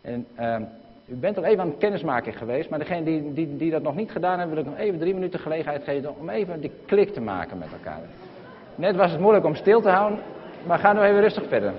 En 0.00 0.26
uh, 0.40 0.56
u 1.06 1.14
bent 1.14 1.36
al 1.36 1.44
even 1.44 1.60
aan 1.60 1.68
het 1.68 1.78
kennismaking 1.78 2.38
geweest, 2.38 2.70
maar 2.70 2.78
degene 2.78 3.04
die, 3.04 3.32
die, 3.32 3.56
die 3.56 3.70
dat 3.70 3.82
nog 3.82 3.96
niet 3.96 4.10
gedaan 4.10 4.38
hebben, 4.38 4.56
wil 4.56 4.64
ik 4.64 4.70
nog 4.70 4.80
even 4.80 4.98
drie 4.98 5.14
minuten 5.14 5.40
gelegenheid 5.40 5.84
geven 5.84 6.18
om 6.18 6.28
even 6.28 6.60
die 6.60 6.70
klik 6.86 7.12
te 7.12 7.20
maken 7.20 7.58
met 7.58 7.72
elkaar. 7.72 8.00
Net 8.74 8.96
was 8.96 9.10
het 9.10 9.20
moeilijk 9.20 9.44
om 9.44 9.54
stil 9.54 9.80
te 9.80 9.88
houden, 9.88 10.18
maar 10.66 10.78
ga 10.78 10.92
nu 10.92 11.00
even 11.00 11.20
rustig 11.20 11.48
verder. 11.48 11.72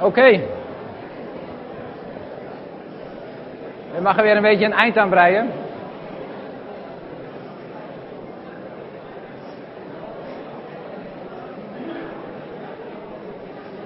Oké. 0.00 0.40
We 3.94 4.00
mag 4.02 4.16
er 4.16 4.22
weer 4.22 4.36
een 4.36 4.42
beetje 4.42 4.64
een 4.64 4.72
eind 4.72 4.96
aan 4.96 5.08
breien. 5.08 5.50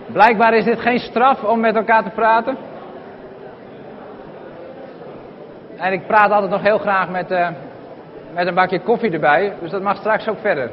Blijkbaar 0.06 0.54
is 0.54 0.64
dit 0.64 0.80
geen 0.80 0.98
straf 0.98 1.44
om 1.44 1.60
met 1.60 1.76
elkaar 1.76 2.02
te 2.02 2.10
praten. 2.10 2.56
En 5.76 5.92
ik 5.92 6.06
praat 6.06 6.30
altijd 6.30 6.50
nog 6.50 6.62
heel 6.62 6.78
graag 6.78 7.08
met, 7.08 7.30
uh, 7.30 7.48
met 8.34 8.46
een 8.46 8.54
bakje 8.54 8.80
koffie 8.80 9.10
erbij, 9.10 9.52
dus 9.60 9.70
dat 9.70 9.82
mag 9.82 9.96
straks 9.96 10.28
ook 10.28 10.38
verder. 10.40 10.70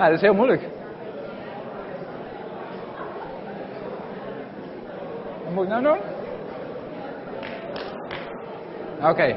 Ja, 0.00 0.06
dat 0.06 0.14
is 0.14 0.20
heel 0.20 0.34
moeilijk. 0.34 0.62
Wat 5.44 5.52
moet 5.54 5.64
ik 5.64 5.70
nou 5.70 5.82
doen? 5.82 5.98
Oké. 9.08 9.22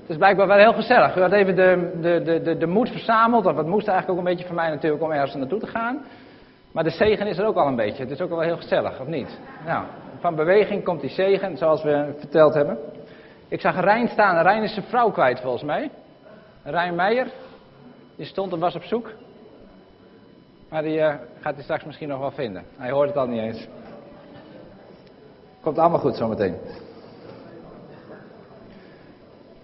Het 0.00 0.06
is 0.06 0.16
blijkbaar 0.16 0.46
wel 0.46 0.56
heel 0.56 0.72
gezellig. 0.72 1.16
U 1.16 1.20
had 1.20 1.32
even 1.32 1.56
de, 1.56 1.98
de, 2.00 2.22
de, 2.22 2.42
de, 2.42 2.56
de 2.56 2.66
moed 2.66 2.90
verzameld. 2.90 3.46
Of 3.46 3.56
het 3.56 3.66
moest 3.66 3.88
eigenlijk 3.88 4.18
ook 4.18 4.26
een 4.26 4.32
beetje 4.32 4.46
voor 4.46 4.56
mij 4.56 4.68
natuurlijk 4.68 5.02
om 5.02 5.10
ergens 5.10 5.34
naartoe 5.34 5.60
te 5.60 5.66
gaan. 5.66 6.04
Maar 6.72 6.84
de 6.84 6.90
zegen 6.90 7.26
is 7.26 7.38
er 7.38 7.46
ook 7.46 7.56
al 7.56 7.66
een 7.66 7.76
beetje. 7.76 8.02
Het 8.02 8.10
is 8.10 8.20
ook 8.20 8.30
wel 8.30 8.40
heel 8.40 8.56
gezellig, 8.56 9.00
of 9.00 9.06
niet? 9.06 9.40
Nou, 9.66 9.84
van 10.18 10.34
beweging 10.34 10.84
komt 10.84 11.00
die 11.00 11.10
zegen, 11.10 11.56
zoals 11.56 11.82
we 11.82 12.14
verteld 12.18 12.54
hebben. 12.54 12.78
Ik 13.48 13.60
zag 13.60 13.80
Rijn 13.80 14.08
staan. 14.08 14.42
Rijn 14.42 14.62
is 14.62 14.74
zijn 14.74 14.86
vrouw 14.86 15.10
kwijt 15.10 15.40
volgens 15.40 15.62
mij. 15.62 15.90
Rijn 16.70 16.94
Meijer. 16.94 17.26
Die 18.16 18.26
stond 18.26 18.52
en 18.52 18.58
was 18.58 18.74
op 18.74 18.82
zoek. 18.82 19.10
Maar 20.68 20.82
die 20.82 20.98
uh, 20.98 21.14
gaat 21.40 21.54
hij 21.54 21.62
straks 21.62 21.84
misschien 21.84 22.08
nog 22.08 22.18
wel 22.18 22.30
vinden. 22.30 22.64
Hij 22.76 22.90
hoort 22.90 23.08
het 23.08 23.16
al 23.16 23.26
niet 23.26 23.40
eens. 23.40 23.66
Komt 25.60 25.78
allemaal 25.78 25.98
goed 25.98 26.16
zometeen. 26.16 26.56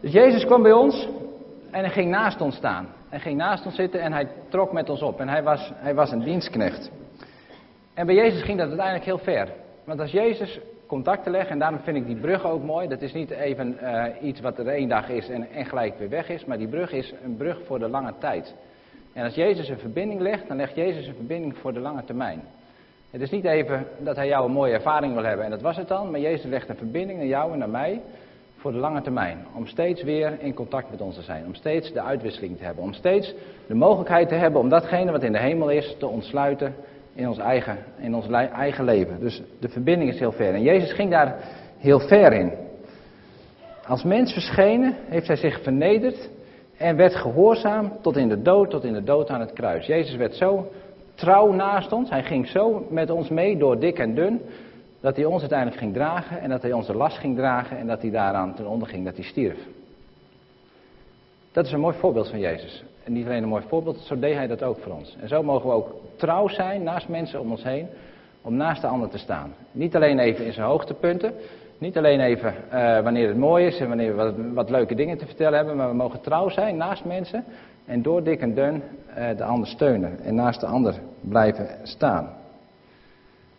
Dus 0.01 0.13
Jezus 0.13 0.45
kwam 0.45 0.63
bij 0.63 0.73
ons 0.73 1.09
en 1.71 1.81
hij 1.81 1.91
ging 1.91 2.11
naast 2.11 2.41
ons 2.41 2.57
staan. 2.57 2.89
Hij 3.09 3.21
ging 3.21 3.37
naast 3.37 3.67
ons 3.67 3.75
zitten 3.75 4.01
en 4.01 4.13
hij 4.13 4.29
trok 4.49 4.73
met 4.73 4.91
ons 4.91 5.03
op. 5.03 5.21
En 5.21 5.29
hij 5.29 5.43
was, 5.43 5.73
hij 5.75 5.95
was 5.95 6.11
een 6.11 6.23
dienstknecht. 6.25 6.91
En 7.95 8.07
bij 8.07 8.15
Jezus 8.15 8.43
ging 8.43 8.59
dat 8.59 8.67
uiteindelijk 8.67 9.05
heel 9.05 9.19
ver. 9.19 9.49
Want 9.85 10.01
als 10.01 10.11
Jezus 10.11 10.61
contacten 10.87 11.33
legt, 11.33 11.51
en 11.51 11.59
daarom 11.59 11.79
vind 11.79 11.97
ik 11.97 12.07
die 12.07 12.17
brug 12.17 12.47
ook 12.47 12.63
mooi. 12.63 12.89
Dat 12.89 13.03
is 13.03 13.13
niet 13.13 13.31
even 13.31 13.79
uh, 13.83 14.05
iets 14.21 14.41
wat 14.41 14.59
er 14.59 14.69
één 14.69 14.89
dag 14.89 15.09
is 15.09 15.29
en, 15.29 15.51
en 15.51 15.65
gelijk 15.65 15.99
weer 15.99 16.09
weg 16.09 16.29
is. 16.29 16.45
Maar 16.45 16.59
die 16.59 16.69
brug 16.69 16.93
is 16.93 17.15
een 17.25 17.37
brug 17.37 17.59
voor 17.67 17.79
de 17.79 17.89
lange 17.89 18.13
tijd. 18.19 18.55
En 19.13 19.25
als 19.25 19.35
Jezus 19.35 19.69
een 19.69 19.79
verbinding 19.79 20.21
legt, 20.21 20.49
dan 20.49 20.57
legt 20.57 20.75
Jezus 20.75 21.07
een 21.07 21.15
verbinding 21.15 21.57
voor 21.57 21.73
de 21.73 21.81
lange 21.81 22.05
termijn. 22.05 22.43
Het 23.11 23.21
is 23.21 23.31
niet 23.31 23.45
even 23.45 23.87
dat 23.99 24.17
hij 24.17 24.27
jou 24.27 24.47
een 24.47 24.53
mooie 24.53 24.73
ervaring 24.73 25.15
wil 25.15 25.25
hebben 25.25 25.45
en 25.45 25.51
dat 25.51 25.63
was 25.63 25.77
het 25.77 25.89
dan. 25.89 26.11
Maar 26.11 26.21
Jezus 26.21 26.51
legt 26.51 26.69
een 26.69 26.77
verbinding 26.77 27.19
naar 27.19 27.29
jou 27.29 27.53
en 27.53 27.59
naar 27.59 27.69
mij 27.69 28.01
voor 28.57 28.73
de 28.73 28.79
lange 28.79 29.03
termijn. 29.03 29.47
Om 29.55 29.67
steeds 29.67 30.03
weer 30.03 30.37
in 30.41 30.55
contact 30.55 30.91
met 30.91 31.01
ons 31.01 31.15
te 31.15 31.23
zijn. 31.23 31.45
Om 31.47 31.55
steeds 31.55 31.93
de 31.93 32.01
uitwisseling 32.01 32.57
te 32.57 32.65
hebben. 32.65 32.85
Om 32.85 32.93
steeds 32.93 33.35
de 33.67 33.75
mogelijkheid 33.75 34.29
te 34.29 34.35
hebben 34.35 34.61
om 34.61 34.69
datgene 34.69 35.13
wat 35.13 35.23
in 35.23 35.33
de 35.33 35.39
hemel 35.39 35.71
is 35.71 35.97
te 35.99 36.07
ontsluiten 36.07 36.75
in 37.15 37.29
ons 37.29 37.39
eigen, 37.39 37.79
in 37.99 38.15
ons 38.15 38.29
eigen 38.29 38.85
leven. 38.85 39.21
Dus 39.21 39.43
de 39.61 39.69
verbinding 39.69 40.11
is 40.11 40.19
heel 40.19 40.33
ver. 40.33 40.55
En 40.55 40.63
Jezus 40.63 40.93
ging 40.93 41.11
daar 41.11 41.37
heel 41.79 42.01
ver 42.01 42.33
in. 42.33 42.53
Als 43.87 44.05
mens 44.05 44.33
verschenen 44.33 44.95
heeft 45.09 45.27
hij 45.27 45.37
zich 45.37 45.63
vernederd 45.63 46.31
en 46.77 46.97
werd 46.97 47.15
gehoorzaam 47.15 47.93
tot 48.01 48.17
in 48.17 48.29
de 48.29 48.43
dood, 48.43 48.71
tot 48.71 48.85
in 48.85 48.93
de 48.93 49.03
dood 49.03 49.31
aan 49.31 49.41
het 49.41 49.53
kruis. 49.53 49.87
Jezus 49.87 50.17
werd 50.17 50.35
zo 50.35 50.71
trouw 51.15 51.53
naast 51.53 51.93
ons. 51.93 52.11
Hij 52.11 52.23
ging 52.23 52.47
zo 52.49 52.87
met 52.91 53.11
ons 53.11 53.29
mee 53.29 53.57
door 53.57 53.79
dik 53.79 53.99
en 53.99 54.15
dun 54.15 54.41
dat 55.01 55.17
hij 55.17 55.25
ons 55.25 55.41
uiteindelijk 55.41 55.81
ging 55.81 55.93
dragen 55.95 56.41
en 56.41 56.51
dat 56.51 56.63
hij 56.63 56.73
onze 56.73 56.95
last 56.95 57.19
ging 57.19 57.37
dragen 57.37 57.79
en 57.79 57.87
dat 57.87 58.03
hij 58.03 58.11
daaraan 58.11 58.55
ten 58.55 58.67
onder 58.67 58.89
ging, 58.89 59.05
dat 59.05 59.17
hij 59.17 59.25
stierf. 59.25 59.59
Dat 61.53 61.67
is 61.67 61.73
een 61.73 61.81
mooi 61.81 61.97
voorbeeld 61.99 62.29
van 62.29 62.39
Jezus. 62.39 62.85
En 63.05 63.13
niet 63.13 63.27
alleen 63.27 63.43
een 63.43 63.49
mooi 63.49 63.65
voorbeeld, 63.69 63.99
zo 63.99 64.19
deed 64.19 64.35
hij 64.35 64.47
dat 64.47 64.63
ook 64.63 64.79
voor 64.79 64.93
ons. 64.93 65.17
En 65.21 65.29
zo 65.29 65.43
mogen 65.43 65.69
we 65.69 65.75
ook 65.75 65.95
trouw 66.17 66.49
zijn 66.49 66.83
naast 66.83 67.09
mensen 67.09 67.41
om 67.41 67.51
ons 67.51 67.63
heen, 67.63 67.89
om 68.43 68.57
naast 68.57 68.81
de 68.81 68.87
ander 68.87 69.09
te 69.09 69.19
staan. 69.19 69.55
Niet 69.73 69.97
alleen 69.97 70.19
even 70.19 70.45
in 70.45 70.53
zijn 70.53 70.67
hoogtepunten, 70.67 71.35
niet 71.79 71.97
alleen 71.97 72.21
even 72.21 72.55
uh, 72.73 73.01
wanneer 73.01 73.29
het 73.29 73.37
mooi 73.37 73.67
is 73.67 73.79
en 73.79 73.89
wanneer 73.89 74.17
we 74.17 74.53
wat, 74.53 74.71
leuke 74.71 74.95
dingen 74.95 75.19
te 75.19 75.27
vertellen 75.27 75.57
hebben, 75.57 75.77
maar 75.77 75.89
we 75.89 75.95
mogen 75.95 76.21
trouw 76.21 76.49
zijn 76.49 76.77
naast 76.77 77.05
mensen 77.05 77.45
en 77.85 78.03
door 78.03 78.23
dik 78.23 78.41
en 78.41 78.55
dun 78.55 78.83
uh, 79.19 79.37
de 79.37 79.45
ander 79.45 79.69
steunen 79.69 80.21
en 80.21 80.35
naast 80.35 80.61
de 80.61 80.67
ander 80.67 80.95
blijven 81.21 81.69
staan. 81.83 82.29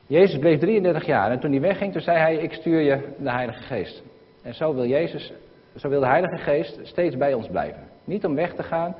Jezus 0.07 0.39
bleef 0.39 0.59
33 0.59 1.05
jaar 1.05 1.31
en 1.31 1.39
toen 1.39 1.51
hij 1.51 1.61
wegging, 1.61 1.91
toen 1.91 2.01
zei 2.01 2.17
hij, 2.17 2.35
ik 2.35 2.53
stuur 2.53 2.79
je 2.79 2.99
de 3.17 3.31
Heilige 3.31 3.63
Geest. 3.63 4.03
En 4.41 4.53
zo 4.53 4.73
wil 4.73 4.85
Jezus, 4.85 5.33
zo 5.75 5.89
wil 5.89 5.99
de 5.99 6.05
Heilige 6.05 6.37
Geest 6.37 6.79
steeds 6.83 7.17
bij 7.17 7.33
ons 7.33 7.47
blijven. 7.47 7.83
Niet 8.03 8.25
om 8.25 8.35
weg 8.35 8.53
te 8.53 8.63
gaan, 8.63 8.95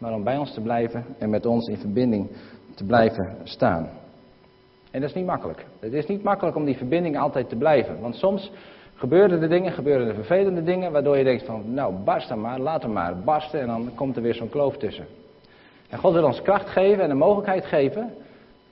maar 0.00 0.12
om 0.12 0.24
bij 0.24 0.36
ons 0.36 0.54
te 0.54 0.60
blijven 0.60 1.04
en 1.18 1.30
met 1.30 1.46
ons 1.46 1.68
in 1.68 1.78
verbinding 1.78 2.30
te 2.74 2.84
blijven 2.84 3.36
staan. 3.42 3.88
En 4.90 5.00
dat 5.00 5.08
is 5.08 5.14
niet 5.14 5.26
makkelijk. 5.26 5.66
Het 5.80 5.92
is 5.92 6.06
niet 6.06 6.22
makkelijk 6.22 6.56
om 6.56 6.64
die 6.64 6.76
verbinding 6.76 7.18
altijd 7.18 7.48
te 7.48 7.56
blijven. 7.56 8.00
Want 8.00 8.14
soms 8.14 8.52
gebeuren 8.94 9.42
er 9.42 9.48
dingen, 9.48 9.72
gebeuren 9.72 10.08
er 10.08 10.14
vervelende 10.14 10.62
dingen, 10.62 10.92
waardoor 10.92 11.16
je 11.16 11.24
denkt 11.24 11.44
van, 11.44 11.74
nou 11.74 11.94
barst 11.94 12.28
dan 12.28 12.40
maar, 12.40 12.58
laat 12.58 12.82
hem 12.82 12.92
maar 12.92 13.18
barsten 13.18 13.60
en 13.60 13.66
dan 13.66 13.90
komt 13.94 14.16
er 14.16 14.22
weer 14.22 14.34
zo'n 14.34 14.48
kloof 14.48 14.76
tussen. 14.76 15.06
En 15.88 15.98
God 15.98 16.12
wil 16.12 16.24
ons 16.24 16.42
kracht 16.42 16.68
geven 16.68 17.02
en 17.02 17.08
de 17.08 17.14
mogelijkheid 17.14 17.64
geven 17.64 18.14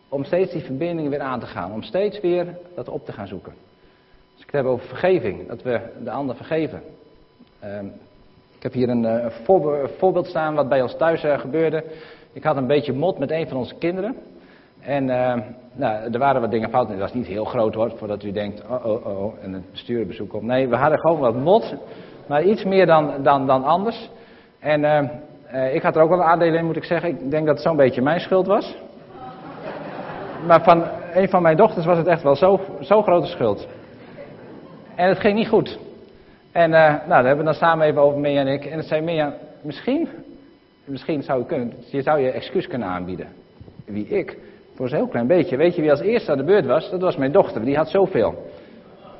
om 0.08 0.24
steeds 0.24 0.52
die 0.52 0.62
verbinding 0.62 1.08
weer 1.08 1.20
aan 1.20 1.40
te 1.40 1.46
gaan. 1.46 1.72
Om 1.72 1.82
steeds 1.82 2.20
weer 2.20 2.58
dat 2.74 2.88
op 2.88 3.04
te 3.04 3.12
gaan 3.12 3.26
zoeken. 3.26 3.52
Als 4.32 4.46
ik 4.46 4.52
het 4.52 4.60
heb 4.60 4.64
over 4.64 4.86
vergeving, 4.86 5.48
dat 5.48 5.62
we 5.62 5.80
de 6.04 6.10
ander 6.10 6.36
vergeven. 6.36 6.82
Ehm, 7.60 7.86
ik 8.58 8.64
heb 8.64 8.72
hier 8.72 8.88
een 8.88 9.04
uh, 9.04 9.26
voorbeeld 9.98 10.26
staan 10.26 10.54
wat 10.54 10.68
bij 10.68 10.82
ons 10.82 10.96
thuis 10.96 11.24
uh, 11.24 11.38
gebeurde. 11.38 11.84
Ik 12.32 12.44
had 12.44 12.56
een 12.56 12.66
beetje 12.66 12.92
mot 12.92 13.18
met 13.18 13.30
een 13.30 13.48
van 13.48 13.56
onze 13.56 13.74
kinderen. 13.74 14.16
En 14.80 15.08
uh, 15.08 15.34
nou, 15.72 16.12
er 16.12 16.18
waren 16.18 16.40
wat 16.40 16.50
dingen 16.50 16.70
fout. 16.70 16.88
Het 16.88 16.98
was 16.98 17.14
niet 17.14 17.26
heel 17.26 17.44
groot 17.44 17.74
hoor, 17.74 17.92
voordat 17.96 18.22
u 18.22 18.32
denkt, 18.32 18.62
oh 18.70 18.86
oh 18.86 19.06
oh, 19.06 19.34
en 19.42 19.52
een 19.52 19.64
bestuurbezoek 19.70 20.34
op. 20.34 20.42
Nee, 20.42 20.68
we 20.68 20.76
hadden 20.76 20.98
gewoon 20.98 21.18
wat 21.18 21.34
mot, 21.34 21.74
maar 22.26 22.42
iets 22.42 22.64
meer 22.64 22.86
dan, 22.86 23.64
anders. 23.64 24.10
En 24.58 25.10
ik 25.72 25.82
had 25.82 25.96
er 25.96 26.02
ook 26.02 26.08
wel 26.08 26.18
een 26.18 26.24
aandeel 26.24 26.54
in, 26.54 26.66
moet 26.66 26.76
ik 26.76 26.84
zeggen. 26.84 27.08
Ik 27.08 27.30
denk 27.30 27.46
dat 27.46 27.54
het 27.54 27.64
zo'n 27.64 27.76
beetje 27.76 28.02
mijn 28.02 28.20
schuld 28.20 28.46
was. 28.46 28.76
Maar 30.46 30.62
van 30.62 30.84
een 31.12 31.28
van 31.28 31.42
mijn 31.42 31.56
dochters 31.56 31.86
was 31.86 31.98
het 31.98 32.06
echt 32.06 32.22
wel 32.22 32.36
zo'n 32.36 32.60
zo 32.80 33.02
grote 33.02 33.26
schuld. 33.26 33.66
En 34.94 35.08
het 35.08 35.18
ging 35.18 35.34
niet 35.34 35.48
goed. 35.48 35.78
En 36.52 36.70
uh, 36.70 36.78
nou, 36.78 37.08
daar 37.08 37.24
hebben 37.24 37.44
we 37.44 37.50
dan 37.50 37.54
samen 37.60 37.86
even 37.86 38.00
over, 38.00 38.20
Mia 38.20 38.40
en 38.40 38.46
ik. 38.46 38.64
En 38.64 38.78
het 38.78 38.86
zei 38.86 39.00
Mia, 39.00 39.34
misschien, 39.62 40.08
misschien 40.84 41.22
zou 41.22 41.38
je, 41.38 41.46
kunnen, 41.46 41.72
je 41.90 42.02
zou 42.02 42.20
je 42.20 42.30
excuus 42.30 42.66
kunnen 42.66 42.88
aanbieden. 42.88 43.28
Wie 43.84 44.06
ik? 44.06 44.38
Voor 44.74 44.88
zo'n 44.88 44.98
heel 44.98 45.08
klein 45.08 45.26
beetje. 45.26 45.56
Weet 45.56 45.74
je 45.74 45.80
wie 45.80 45.90
als 45.90 46.00
eerste 46.00 46.30
aan 46.30 46.38
de 46.38 46.44
beurt 46.44 46.66
was? 46.66 46.90
Dat 46.90 47.00
was 47.00 47.16
mijn 47.16 47.32
dochter, 47.32 47.64
die 47.64 47.76
had 47.76 47.88
zoveel. 47.88 48.46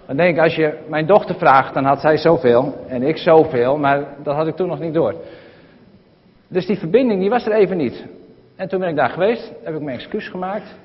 Dan 0.07 0.17
denk 0.17 0.37
ik, 0.37 0.43
als 0.43 0.55
je 0.55 0.79
mijn 0.89 1.07
dochter 1.07 1.35
vraagt, 1.35 1.75
dan 1.75 1.85
had 1.85 2.01
zij 2.01 2.17
zoveel 2.17 2.85
en 2.87 3.03
ik 3.03 3.17
zoveel, 3.17 3.77
maar 3.79 4.17
dat 4.23 4.35
had 4.35 4.47
ik 4.47 4.57
toen 4.57 4.69
nog 4.69 4.81
niet 4.81 4.95
door. 4.95 5.15
Dus 6.49 6.67
die 6.67 6.79
verbinding, 6.79 7.21
die 7.21 7.31
was 7.31 7.47
er 7.47 7.53
even 7.53 7.77
niet. 7.77 8.07
En 8.57 8.69
toen 8.69 8.81
ben 8.81 8.89
ik 8.89 8.97
daar 8.97 9.11
geweest, 9.11 9.53
heb 9.63 9.75
ik 9.75 9.81
mijn 9.81 9.97
excuus 9.97 10.29
gemaakt. 10.29 10.77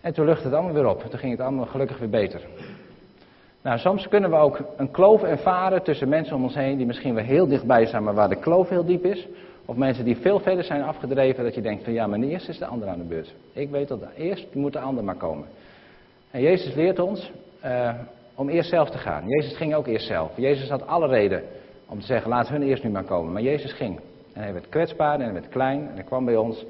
En 0.00 0.12
toen 0.14 0.24
luchtte 0.24 0.44
het 0.44 0.54
allemaal 0.54 0.72
weer 0.72 0.86
op. 0.86 1.00
Toen 1.00 1.18
ging 1.18 1.32
het 1.32 1.40
allemaal 1.40 1.66
gelukkig 1.66 1.98
weer 1.98 2.10
beter. 2.10 2.40
Nou, 3.62 3.78
soms 3.78 4.08
kunnen 4.08 4.30
we 4.30 4.36
ook 4.36 4.60
een 4.76 4.90
kloof 4.90 5.22
ervaren 5.22 5.82
tussen 5.82 6.08
mensen 6.08 6.36
om 6.36 6.42
ons 6.42 6.54
heen 6.54 6.76
die 6.76 6.86
misschien 6.86 7.14
wel 7.14 7.24
heel 7.24 7.46
dichtbij 7.46 7.86
zijn, 7.86 8.02
maar 8.02 8.14
waar 8.14 8.28
de 8.28 8.40
kloof 8.40 8.68
heel 8.68 8.84
diep 8.84 9.04
is. 9.04 9.26
Of 9.64 9.76
mensen 9.76 10.04
die 10.04 10.16
veel 10.16 10.40
verder 10.40 10.64
zijn 10.64 10.82
afgedreven, 10.82 11.44
dat 11.44 11.54
je 11.54 11.60
denkt 11.60 11.84
van 11.84 11.92
ja, 11.92 12.06
maar 12.06 12.18
eerst 12.18 12.48
is 12.48 12.58
de 12.58 12.66
ander 12.66 12.88
aan 12.88 12.98
de 12.98 13.04
beurt. 13.04 13.34
Ik 13.52 13.70
weet 13.70 13.88
dat 13.88 14.00
eerst 14.16 14.54
moet 14.54 14.72
de 14.72 14.78
ander 14.78 15.04
maar 15.04 15.16
komen. 15.16 15.46
En 16.30 16.40
Jezus 16.40 16.74
leert 16.74 16.98
ons 16.98 17.32
uh, 17.64 17.94
om 18.34 18.48
eerst 18.48 18.70
zelf 18.70 18.90
te 18.90 18.98
gaan. 18.98 19.28
Jezus 19.28 19.56
ging 19.56 19.74
ook 19.74 19.86
eerst 19.86 20.06
zelf. 20.06 20.30
Jezus 20.36 20.68
had 20.68 20.86
alle 20.86 21.06
reden 21.06 21.42
om 21.88 22.00
te 22.00 22.06
zeggen, 22.06 22.30
laat 22.30 22.48
hun 22.48 22.62
eerst 22.62 22.82
nu 22.82 22.90
maar 22.90 23.04
komen. 23.04 23.32
Maar 23.32 23.42
Jezus 23.42 23.72
ging. 23.72 24.00
En 24.32 24.42
hij 24.42 24.52
werd 24.52 24.68
kwetsbaar 24.68 25.14
en 25.14 25.24
hij 25.24 25.32
werd 25.32 25.48
klein 25.48 25.88
en 25.88 25.94
hij 25.94 26.04
kwam 26.04 26.24
bij 26.24 26.36
ons 26.36 26.64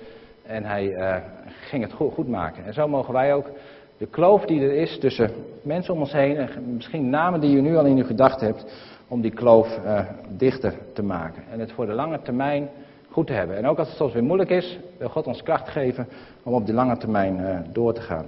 en 0.46 0.64
hij 0.64 0.85
uh, 0.85 1.16
ging 1.61 1.83
het 1.83 1.92
goed, 1.92 2.12
goed, 2.12 2.29
maken. 2.29 2.64
En 2.64 2.74
zo 2.74 2.88
mogen 2.88 3.12
wij 3.12 3.35
ook 3.35 3.51
de 3.98 4.06
kloof 4.06 4.44
die 4.44 4.61
er 4.61 4.72
is 4.72 4.98
tussen 4.98 5.30
mensen 5.62 5.94
om 5.94 6.00
ons 6.00 6.12
heen, 6.12 6.37
en 6.37 6.74
misschien 6.74 7.11
namen 7.11 7.40
die 7.40 7.50
je 7.50 7.61
nu 7.61 7.76
al 7.76 7.84
in 7.84 7.96
uw 7.96 8.04
gedachten 8.04 8.46
hebt, 8.46 8.66
om 9.08 9.20
die 9.20 9.30
kloof 9.30 9.78
uh, 9.84 10.00
dichter 10.37 10.74
te 10.92 11.02
maken. 11.02 11.42
En 11.50 11.61
het 11.61 11.72
voor 11.72 11.87
de 11.87 11.92
lange 11.92 12.22
termijn 12.22 12.68
goed 13.11 13.26
te 13.26 13.32
hebben. 13.32 13.56
En 13.56 13.66
ook 13.66 13.78
als 13.78 13.88
het 13.88 13.96
soms 13.96 14.12
weer 14.12 14.24
moeilijk 14.24 14.50
is, 14.50 14.78
wil 14.98 15.08
God 15.08 15.26
ons 15.26 15.42
kracht 15.42 15.68
geven 15.68 16.08
om 16.42 16.52
op 16.52 16.66
die 16.66 16.74
lange 16.74 16.96
termijn 16.96 17.38
uh, 17.40 17.58
door 17.72 17.92
te 17.92 18.00
gaan. 18.00 18.26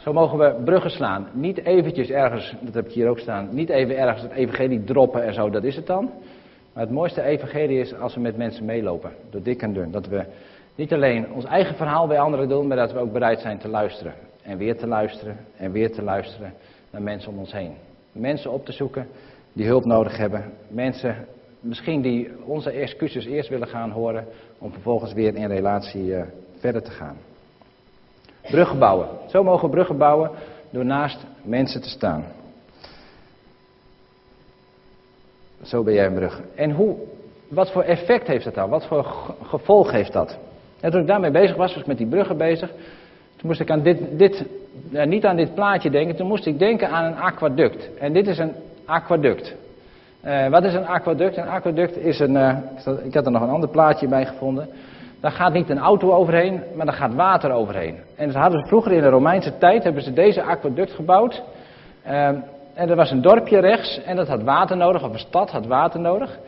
Zo 0.00 0.12
mogen 0.12 0.38
we 0.38 0.54
bruggen 0.64 0.90
slaan. 0.90 1.26
Niet 1.32 1.64
eventjes 1.64 2.10
ergens, 2.10 2.54
dat 2.60 2.74
heb 2.74 2.86
ik 2.86 2.92
hier 2.92 3.08
ook 3.08 3.18
staan, 3.18 3.48
niet 3.50 3.68
even 3.68 3.98
ergens 3.98 4.22
het 4.22 4.32
evangelie 4.32 4.84
droppen 4.84 5.24
en 5.24 5.34
zo, 5.34 5.50
dat 5.50 5.64
is 5.64 5.76
het 5.76 5.86
dan. 5.86 6.10
Maar 6.72 6.82
het 6.82 6.92
mooiste 6.92 7.22
evangelie 7.22 7.80
is 7.80 7.94
als 7.94 8.14
we 8.14 8.20
met 8.20 8.36
mensen 8.36 8.64
meelopen, 8.64 9.10
door 9.30 9.42
dik 9.42 9.62
en 9.62 9.72
dun. 9.72 9.90
Dat 9.90 10.06
we 10.06 10.24
niet 10.74 10.92
alleen 10.92 11.32
ons 11.32 11.44
eigen 11.44 11.76
verhaal 11.76 12.06
bij 12.06 12.20
anderen 12.20 12.48
doen, 12.48 12.66
maar 12.66 12.76
dat 12.76 12.92
we 12.92 12.98
ook 12.98 13.12
bereid 13.12 13.40
zijn 13.40 13.58
te 13.58 13.68
luisteren. 13.68 14.14
En 14.42 14.58
weer 14.58 14.76
te 14.76 14.86
luisteren 14.86 15.36
en 15.56 15.72
weer 15.72 15.92
te 15.92 16.02
luisteren 16.02 16.54
naar 16.90 17.02
mensen 17.02 17.32
om 17.32 17.38
ons 17.38 17.52
heen. 17.52 17.74
Mensen 18.12 18.52
op 18.52 18.64
te 18.64 18.72
zoeken 18.72 19.08
die 19.52 19.66
hulp 19.66 19.84
nodig 19.84 20.16
hebben. 20.16 20.52
Mensen 20.68 21.26
misschien 21.60 22.02
die 22.02 22.30
onze 22.44 22.70
excuses 22.70 23.24
eerst 23.24 23.48
willen 23.48 23.68
gaan 23.68 23.90
horen, 23.90 24.26
om 24.58 24.72
vervolgens 24.72 25.12
weer 25.12 25.34
in 25.34 25.48
relatie 25.48 26.04
uh, 26.04 26.22
verder 26.58 26.82
te 26.82 26.90
gaan. 26.90 27.16
Bruggen 28.42 28.78
bouwen. 28.78 29.08
Zo 29.28 29.42
mogen 29.42 29.64
we 29.64 29.74
bruggen 29.74 29.98
bouwen 29.98 30.30
door 30.70 30.84
naast 30.84 31.26
mensen 31.42 31.82
te 31.82 31.88
staan. 31.88 32.24
Zo 35.62 35.82
ben 35.82 35.94
jij 35.94 36.06
een 36.06 36.14
brug. 36.14 36.40
En 36.54 36.70
hoe, 36.70 36.96
wat 37.48 37.70
voor 37.72 37.82
effect 37.82 38.26
heeft 38.26 38.44
dat 38.44 38.54
dan? 38.54 38.70
Wat 38.70 38.86
voor 38.86 39.04
gevolg 39.42 39.90
heeft 39.90 40.12
dat? 40.12 40.38
En 40.80 40.90
toen 40.90 41.00
ik 41.00 41.06
daarmee 41.06 41.30
bezig 41.30 41.56
was, 41.56 41.72
was 41.72 41.82
ik 41.82 41.86
met 41.86 41.98
die 41.98 42.06
bruggen 42.06 42.36
bezig. 42.36 42.68
Toen 43.36 43.48
moest 43.48 43.60
ik 43.60 43.70
aan 43.70 43.82
dit, 43.82 44.18
dit 44.18 44.44
uh, 44.92 45.04
niet 45.04 45.24
aan 45.24 45.36
dit 45.36 45.54
plaatje 45.54 45.90
denken, 45.90 46.16
toen 46.16 46.26
moest 46.26 46.46
ik 46.46 46.58
denken 46.58 46.88
aan 46.88 47.04
een 47.04 47.18
aquaduct. 47.18 47.88
En 47.98 48.12
dit 48.12 48.26
is 48.26 48.38
een 48.38 48.52
aquaduct. 48.84 49.54
Uh, 50.24 50.48
wat 50.48 50.64
is 50.64 50.74
een 50.74 50.86
aquaduct? 50.86 51.36
Een 51.36 51.48
aquaduct 51.48 51.96
is 51.96 52.18
een, 52.18 52.34
uh, 52.34 52.56
ik 53.02 53.14
had 53.14 53.26
er 53.26 53.32
nog 53.32 53.42
een 53.42 53.48
ander 53.48 53.68
plaatje 53.68 54.08
bij 54.08 54.26
gevonden. 54.26 54.68
Daar 55.20 55.30
gaat 55.30 55.52
niet 55.52 55.70
een 55.70 55.78
auto 55.78 56.12
overheen, 56.12 56.62
maar 56.74 56.86
daar 56.86 56.94
gaat 56.94 57.14
water 57.14 57.50
overheen. 57.50 57.96
En 58.16 58.32
ze 58.32 58.38
hadden 58.38 58.66
vroeger 58.66 58.92
in 58.92 59.00
de 59.00 59.08
Romeinse 59.08 59.58
tijd, 59.58 59.84
hebben 59.84 60.02
ze 60.02 60.12
deze 60.12 60.42
aquaduct 60.42 60.92
gebouwd. 60.92 61.42
Uh, 62.06 62.28
en 62.74 62.88
er 62.88 62.96
was 62.96 63.10
een 63.10 63.22
dorpje 63.22 63.58
rechts 63.58 64.02
en 64.04 64.16
dat 64.16 64.28
had 64.28 64.42
water 64.42 64.76
nodig, 64.76 65.04
of 65.04 65.12
een 65.12 65.18
stad 65.18 65.50
had 65.50 65.66
water 65.66 66.00
nodig. 66.00 66.38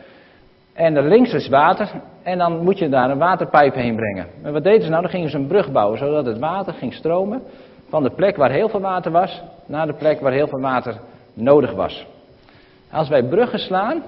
En 0.73 0.95
er 0.95 1.03
links 1.03 1.33
is 1.33 1.47
water 1.47 1.91
en 2.23 2.37
dan 2.37 2.63
moet 2.63 2.77
je 2.77 2.89
daar 2.89 3.09
een 3.09 3.17
waterpijp 3.17 3.73
heen 3.73 3.95
brengen. 3.95 4.27
En 4.43 4.53
wat 4.53 4.63
deden 4.63 4.81
ze 4.81 4.89
nou? 4.89 5.01
Dan 5.01 5.11
gingen 5.11 5.29
ze 5.29 5.37
een 5.37 5.47
brug 5.47 5.71
bouwen, 5.71 5.97
zodat 5.97 6.25
het 6.25 6.39
water 6.39 6.73
ging 6.73 6.93
stromen 6.93 7.41
van 7.89 8.03
de 8.03 8.09
plek 8.09 8.35
waar 8.35 8.51
heel 8.51 8.69
veel 8.69 8.79
water 8.79 9.11
was, 9.11 9.41
naar 9.65 9.87
de 9.87 9.93
plek 9.93 10.19
waar 10.19 10.31
heel 10.31 10.47
veel 10.47 10.61
water 10.61 10.95
nodig 11.33 11.73
was. 11.73 12.05
Als 12.91 13.09
wij 13.09 13.23
bruggen 13.23 13.59
slaan, 13.59 14.03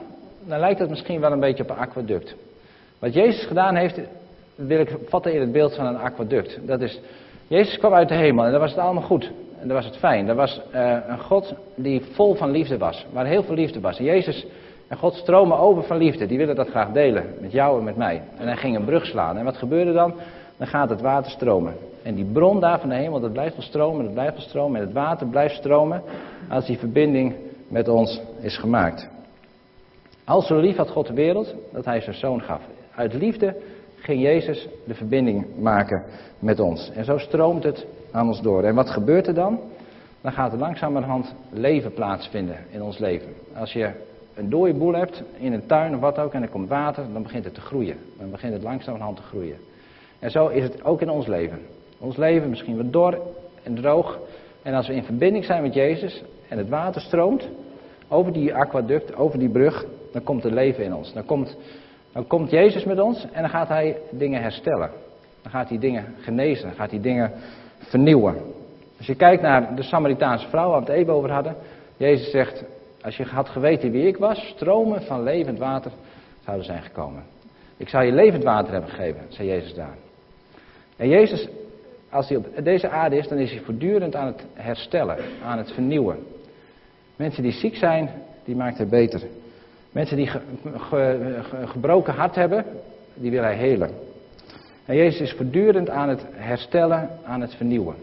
dan 0.47 0.59
lijkt 0.59 0.79
het 0.79 0.89
misschien 0.89 1.19
wel 1.19 1.31
een 1.31 1.39
beetje 1.39 1.63
op 1.63 1.69
een 1.69 1.77
aquaduct. 1.77 2.35
Wat 2.99 3.13
Jezus 3.13 3.45
gedaan 3.45 3.75
heeft, 3.75 3.99
wil 4.55 4.79
ik 4.79 4.97
vatten 5.07 5.33
in 5.33 5.41
het 5.41 5.51
beeld 5.51 5.75
van 5.75 5.85
een 5.85 5.97
aquaduct. 5.97 6.67
Dat 6.67 6.81
is, 6.81 6.99
Jezus 7.47 7.77
kwam 7.77 7.93
uit 7.93 8.07
de 8.07 8.15
hemel 8.15 8.45
en 8.45 8.51
daar 8.51 8.59
was 8.59 8.71
het 8.71 8.79
allemaal 8.79 9.03
goed. 9.03 9.31
En 9.59 9.67
daar 9.67 9.77
was 9.77 9.85
het 9.85 9.97
fijn. 9.97 10.27
Er 10.27 10.35
was 10.35 10.61
uh, 10.73 10.97
een 11.07 11.19
God 11.19 11.53
die 11.75 12.01
vol 12.11 12.35
van 12.35 12.51
liefde 12.51 12.77
was. 12.77 13.05
Waar 13.11 13.25
heel 13.25 13.43
veel 13.43 13.55
liefde 13.55 13.79
was. 13.79 13.97
Jezus 13.97 14.45
en 14.87 14.97
God 14.97 15.13
stromen 15.13 15.57
over 15.57 15.83
van 15.83 15.97
liefde. 15.97 16.25
Die 16.25 16.37
willen 16.37 16.55
dat 16.55 16.69
graag 16.69 16.91
delen. 16.91 17.25
Met 17.41 17.51
jou 17.51 17.77
en 17.77 17.83
met 17.83 17.95
mij. 17.95 18.21
En 18.37 18.47
hij 18.47 18.57
ging 18.57 18.75
een 18.75 18.85
brug 18.85 19.05
slaan. 19.05 19.37
En 19.37 19.43
wat 19.43 19.57
gebeurde 19.57 19.93
dan? 19.93 20.13
Dan 20.57 20.67
gaat 20.67 20.89
het 20.89 21.01
water 21.01 21.31
stromen. 21.31 21.73
En 22.03 22.15
die 22.15 22.25
bron 22.25 22.59
daar 22.59 22.79
van 22.79 22.89
de 22.89 22.95
hemel, 22.95 23.19
dat 23.19 23.33
blijft 23.33 23.55
wel 23.55 23.65
stromen. 23.65 24.03
Dat 24.03 24.13
blijft 24.13 24.33
wel 24.33 24.45
stromen. 24.45 24.79
En 24.79 24.85
het 24.85 24.95
water 24.95 25.27
blijft 25.27 25.55
stromen. 25.55 26.01
Als 26.49 26.65
die 26.65 26.77
verbinding 26.77 27.35
met 27.67 27.87
ons 27.87 28.21
is 28.39 28.57
gemaakt. 28.57 29.09
Al 30.23 30.41
zo 30.41 30.59
lief 30.59 30.75
had 30.75 30.89
God 30.89 31.07
de 31.07 31.13
wereld 31.13 31.55
dat 31.71 31.85
hij 31.85 32.01
zijn 32.01 32.15
zoon 32.15 32.41
gaf. 32.41 32.61
Uit 32.95 33.13
liefde 33.13 33.55
ging 33.95 34.21
Jezus 34.21 34.67
de 34.85 34.93
verbinding 34.93 35.45
maken 35.59 36.03
met 36.39 36.59
ons. 36.59 36.91
En 36.91 37.05
zo 37.05 37.17
stroomt 37.17 37.63
het 37.63 37.85
aan 38.11 38.27
ons 38.27 38.41
door. 38.41 38.63
En 38.63 38.75
wat 38.75 38.89
gebeurt 38.89 39.27
er 39.27 39.33
dan? 39.33 39.59
Dan 40.21 40.31
gaat 40.31 40.51
er 40.51 40.57
langzamerhand 40.57 41.35
leven 41.49 41.93
plaatsvinden 41.93 42.57
in 42.69 42.81
ons 42.81 42.97
leven. 42.97 43.27
Als 43.55 43.73
je 43.73 43.91
een 44.35 44.49
dode 44.49 44.73
boel 44.73 44.93
hebt 44.93 45.23
in 45.37 45.53
een 45.53 45.65
tuin 45.65 45.95
of 45.95 45.99
wat 45.99 46.19
ook 46.19 46.33
en 46.33 46.41
er 46.41 46.47
komt 46.47 46.69
water, 46.69 47.03
dan 47.13 47.23
begint 47.23 47.43
het 47.45 47.53
te 47.53 47.61
groeien. 47.61 47.97
Dan 48.17 48.31
begint 48.31 48.53
het 48.53 48.63
langzamerhand 48.63 49.17
te 49.17 49.23
groeien. 49.23 49.57
En 50.19 50.31
zo 50.31 50.47
is 50.47 50.63
het 50.63 50.83
ook 50.83 51.01
in 51.01 51.09
ons 51.09 51.27
leven. 51.27 51.59
Ons 51.99 52.17
leven 52.17 52.49
misschien 52.49 52.77
wat 52.77 52.93
dor 52.93 53.21
en 53.63 53.75
droog. 53.75 54.19
En 54.61 54.73
als 54.73 54.87
we 54.87 54.93
in 54.93 55.03
verbinding 55.03 55.45
zijn 55.45 55.61
met 55.61 55.73
Jezus 55.73 56.23
en 56.47 56.57
het 56.57 56.69
water 56.69 57.01
stroomt 57.01 57.49
over 58.07 58.33
die 58.33 58.55
aquaduct, 58.55 59.15
over 59.15 59.39
die 59.39 59.49
brug, 59.49 59.85
dan 60.11 60.23
komt 60.23 60.43
er 60.43 60.53
leven 60.53 60.83
in 60.83 60.95
ons. 60.95 61.13
Dan 61.13 61.25
komt, 61.25 61.57
dan 62.11 62.27
komt 62.27 62.49
Jezus 62.49 62.83
met 62.83 62.99
ons 62.99 63.27
en 63.31 63.41
dan 63.41 63.49
gaat 63.49 63.67
hij 63.67 63.97
dingen 64.11 64.41
herstellen. 64.41 64.89
Dan 65.41 65.51
gaat 65.51 65.69
hij 65.69 65.79
dingen 65.79 66.05
genezen, 66.19 66.67
dan 66.67 66.75
gaat 66.75 66.91
hij 66.91 67.01
dingen 67.01 67.31
vernieuwen. 67.77 68.35
Als 68.97 69.07
je 69.07 69.15
kijkt 69.15 69.41
naar 69.41 69.75
de 69.75 69.83
Samaritaanse 69.83 70.47
vrouw 70.47 70.69
waar 70.69 70.79
we 70.79 70.85
het 70.85 70.95
even 70.95 71.13
over 71.13 71.31
hadden. 71.31 71.55
Jezus 71.97 72.31
zegt, 72.31 72.63
als 73.05 73.17
je 73.17 73.23
had 73.23 73.49
geweten 73.49 73.91
wie 73.91 74.07
ik 74.07 74.17
was, 74.17 74.39
stromen 74.55 75.01
van 75.01 75.23
levend 75.23 75.59
water 75.59 75.91
zouden 76.43 76.65
zijn 76.65 76.81
gekomen. 76.81 77.23
Ik 77.77 77.89
zou 77.89 78.05
je 78.05 78.11
levend 78.11 78.43
water 78.43 78.71
hebben 78.71 78.89
gegeven, 78.89 79.21
zei 79.29 79.47
Jezus 79.47 79.73
daar. 79.73 79.95
En 80.95 81.09
Jezus, 81.09 81.47
als 82.09 82.27
hij 82.27 82.37
op 82.37 82.45
deze 82.63 82.89
aarde 82.89 83.17
is, 83.17 83.27
dan 83.27 83.37
is 83.37 83.51
hij 83.51 83.59
voortdurend 83.59 84.15
aan 84.15 84.27
het 84.27 84.45
herstellen, 84.53 85.17
aan 85.43 85.57
het 85.57 85.71
vernieuwen. 85.71 86.17
Mensen 87.15 87.43
die 87.43 87.51
ziek 87.51 87.75
zijn, 87.75 88.09
die 88.43 88.55
maakt 88.55 88.77
hij 88.77 88.87
beter. 88.87 89.21
Mensen 89.91 90.17
die 90.17 90.27
ge, 90.27 90.39
ge, 90.77 91.39
ge, 91.49 91.67
gebroken 91.67 92.13
hart 92.13 92.35
hebben, 92.35 92.65
die 93.13 93.31
wil 93.31 93.43
hij 93.43 93.55
helen. 93.55 93.89
En 94.85 94.95
Jezus 94.95 95.21
is 95.21 95.33
voortdurend 95.33 95.89
aan 95.89 96.09
het 96.09 96.25
herstellen, 96.31 97.09
aan 97.23 97.41
het 97.41 97.55
vernieuwen. 97.55 97.95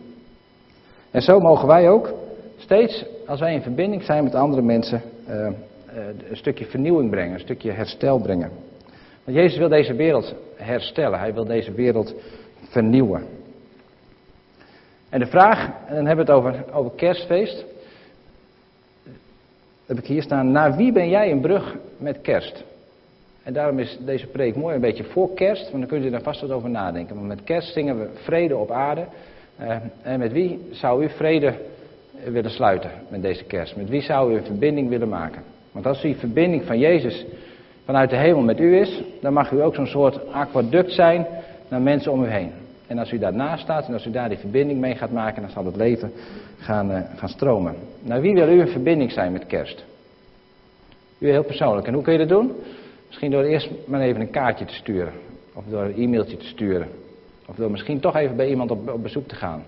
En 1.10 1.22
zo 1.22 1.38
mogen 1.38 1.68
wij 1.68 1.88
ook 1.90 2.12
steeds, 2.56 3.04
als 3.26 3.40
wij 3.40 3.54
in 3.54 3.62
verbinding 3.62 4.02
zijn 4.02 4.24
met 4.24 4.34
andere 4.34 4.62
mensen, 4.62 5.02
uh, 5.28 5.34
uh, 5.34 5.46
een 6.28 6.36
stukje 6.36 6.64
vernieuwing 6.64 7.10
brengen, 7.10 7.34
een 7.34 7.40
stukje 7.40 7.70
herstel 7.70 8.18
brengen. 8.18 8.50
Want 9.24 9.36
Jezus 9.36 9.58
wil 9.58 9.68
deze 9.68 9.94
wereld 9.94 10.34
herstellen. 10.56 11.18
Hij 11.18 11.34
wil 11.34 11.44
deze 11.44 11.72
wereld 11.72 12.14
vernieuwen. 12.68 13.26
En 15.08 15.20
de 15.20 15.26
vraag, 15.26 15.66
en 15.86 15.94
dan 15.94 16.06
hebben 16.06 16.26
we 16.26 16.32
het 16.32 16.40
over, 16.40 16.64
over 16.72 16.90
kerstfeest. 16.96 17.64
heb 19.86 19.98
ik 19.98 20.06
hier 20.06 20.22
staan. 20.22 20.50
Naar 20.50 20.76
wie 20.76 20.92
ben 20.92 21.08
jij 21.08 21.30
een 21.30 21.40
brug 21.40 21.76
met 21.98 22.20
kerst? 22.20 22.64
En 23.42 23.52
daarom 23.52 23.78
is 23.78 23.98
deze 24.00 24.26
preek 24.26 24.56
mooi 24.56 24.74
een 24.74 24.80
beetje 24.80 25.04
voor 25.04 25.34
kerst, 25.34 25.62
want 25.62 25.78
dan 25.78 25.86
kunt 25.86 26.04
u 26.04 26.10
daar 26.10 26.22
vast 26.22 26.40
wat 26.40 26.50
over 26.50 26.70
nadenken. 26.70 27.16
Maar 27.16 27.24
met 27.24 27.44
kerst 27.44 27.72
zingen 27.72 27.98
we 27.98 28.08
vrede 28.14 28.56
op 28.56 28.70
aarde. 28.70 29.06
Uh, 29.60 29.76
en 30.02 30.18
met 30.18 30.32
wie 30.32 30.68
zou 30.70 31.04
u 31.04 31.08
vrede 31.08 31.54
willen 32.30 32.50
sluiten 32.50 32.90
met 33.08 33.22
deze 33.22 33.44
kerst? 33.44 33.76
Met 33.76 33.88
wie 33.88 34.02
zou 34.02 34.32
u 34.32 34.36
een 34.36 34.44
verbinding 34.44 34.88
willen 34.88 35.08
maken? 35.08 35.42
Want 35.72 35.86
als 35.86 36.02
die 36.02 36.16
verbinding 36.16 36.64
van 36.64 36.78
Jezus 36.78 37.24
vanuit 37.84 38.10
de 38.10 38.16
hemel 38.16 38.42
met 38.42 38.60
u 38.60 38.76
is, 38.76 39.02
dan 39.20 39.32
mag 39.32 39.50
u 39.50 39.62
ook 39.62 39.74
zo'n 39.74 39.86
soort 39.86 40.32
aquaduct 40.32 40.92
zijn 40.92 41.26
naar 41.68 41.80
mensen 41.80 42.12
om 42.12 42.24
u 42.24 42.28
heen. 42.28 42.52
En 42.86 42.98
als 42.98 43.12
u 43.12 43.18
daarnaast 43.18 43.62
staat 43.62 43.86
en 43.86 43.92
als 43.92 44.06
u 44.06 44.10
daar 44.10 44.28
die 44.28 44.38
verbinding 44.38 44.80
mee 44.80 44.94
gaat 44.94 45.10
maken, 45.10 45.42
dan 45.42 45.50
zal 45.50 45.64
het 45.64 45.76
leven 45.76 46.12
gaan, 46.58 46.90
uh, 46.90 46.98
gaan 47.16 47.28
stromen. 47.28 47.74
Nou, 48.00 48.22
wie 48.22 48.34
wil 48.34 48.48
u 48.48 48.60
een 48.60 48.68
verbinding 48.68 49.12
zijn 49.12 49.32
met 49.32 49.46
kerst? 49.46 49.84
U 51.18 51.30
heel 51.30 51.44
persoonlijk. 51.44 51.86
En 51.86 51.94
hoe 51.94 52.02
kun 52.02 52.12
je 52.12 52.18
dat 52.18 52.28
doen? 52.28 52.52
Misschien 53.06 53.30
door 53.30 53.42
eerst 53.42 53.70
maar 53.86 54.00
even 54.00 54.20
een 54.20 54.30
kaartje 54.30 54.64
te 54.64 54.74
sturen. 54.74 55.12
Of 55.54 55.64
door 55.64 55.82
een 55.82 55.96
e-mailtje 55.96 56.36
te 56.36 56.46
sturen. 56.46 56.88
Of 57.46 57.56
door 57.56 57.70
misschien 57.70 58.00
toch 58.00 58.16
even 58.16 58.36
bij 58.36 58.48
iemand 58.48 58.70
op 58.70 59.02
bezoek 59.02 59.28
te 59.28 59.34
gaan. 59.34 59.64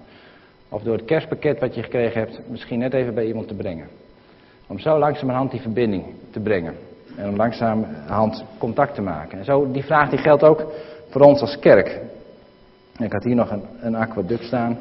Of 0.74 0.82
door 0.82 0.96
het 0.96 1.04
kerstpakket 1.04 1.60
wat 1.60 1.74
je 1.74 1.82
gekregen 1.82 2.20
hebt, 2.20 2.40
misschien 2.48 2.78
net 2.78 2.94
even 2.94 3.14
bij 3.14 3.26
iemand 3.26 3.48
te 3.48 3.54
brengen. 3.54 3.88
Om 4.66 4.78
zo 4.78 4.98
langzamerhand 4.98 5.50
die 5.50 5.60
verbinding 5.60 6.04
te 6.30 6.40
brengen. 6.40 6.74
En 7.16 7.28
om 7.28 7.36
langzamerhand 7.36 8.44
contact 8.58 8.94
te 8.94 9.02
maken. 9.02 9.38
En 9.38 9.44
zo, 9.44 9.70
die 9.70 9.84
vraag 9.84 10.10
die 10.10 10.18
geldt 10.18 10.42
ook 10.42 10.72
voor 11.08 11.20
ons 11.20 11.40
als 11.40 11.58
kerk. 11.58 12.00
Ik 12.98 13.12
had 13.12 13.24
hier 13.24 13.34
nog 13.34 13.50
een, 13.50 13.62
een 13.80 13.94
aquaduct 13.94 14.44
staan. 14.44 14.78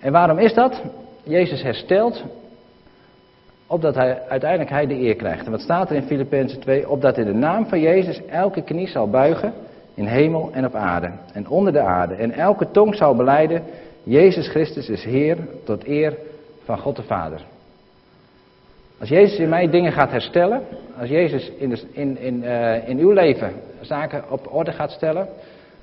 En 0.00 0.12
waarom 0.12 0.38
is 0.38 0.54
dat? 0.54 0.82
Jezus 1.22 1.62
herstelt 1.62 2.24
opdat 3.66 3.94
hij, 3.94 4.22
uiteindelijk 4.28 4.70
hij 4.70 4.86
de 4.86 5.00
eer 5.00 5.16
krijgt. 5.16 5.44
En 5.44 5.50
wat 5.50 5.60
staat 5.60 5.90
er 5.90 5.96
in 5.96 6.02
Filippenzen 6.02 6.60
2? 6.60 6.88
Opdat 6.88 7.18
in 7.18 7.26
de 7.26 7.34
naam 7.34 7.66
van 7.66 7.80
Jezus 7.80 8.24
elke 8.26 8.62
knie 8.62 8.88
zal 8.88 9.10
buigen 9.10 9.52
in 9.94 10.06
hemel 10.06 10.50
en 10.52 10.64
op 10.64 10.74
aarde 10.74 11.10
en 11.32 11.48
onder 11.48 11.72
de 11.72 11.80
aarde. 11.80 12.14
En 12.14 12.32
elke 12.32 12.70
tong 12.70 12.96
zal 12.96 13.16
beleiden, 13.16 13.62
Jezus 14.02 14.48
Christus 14.48 14.88
is 14.88 15.04
Heer 15.04 15.38
tot 15.64 15.86
eer 15.86 16.18
van 16.64 16.78
God 16.78 16.96
de 16.96 17.02
Vader. 17.02 17.40
Als 18.98 19.08
Jezus 19.08 19.38
in 19.38 19.48
mij 19.48 19.70
dingen 19.70 19.92
gaat 19.92 20.10
herstellen, 20.10 20.62
als 20.98 21.08
Jezus 21.08 21.50
in, 21.58 21.78
in, 21.92 22.18
in, 22.18 22.42
uh, 22.42 22.88
in 22.88 22.98
uw 22.98 23.10
leven 23.10 23.52
zaken 23.80 24.30
op 24.30 24.54
orde 24.54 24.72
gaat 24.72 24.90
stellen, 24.90 25.28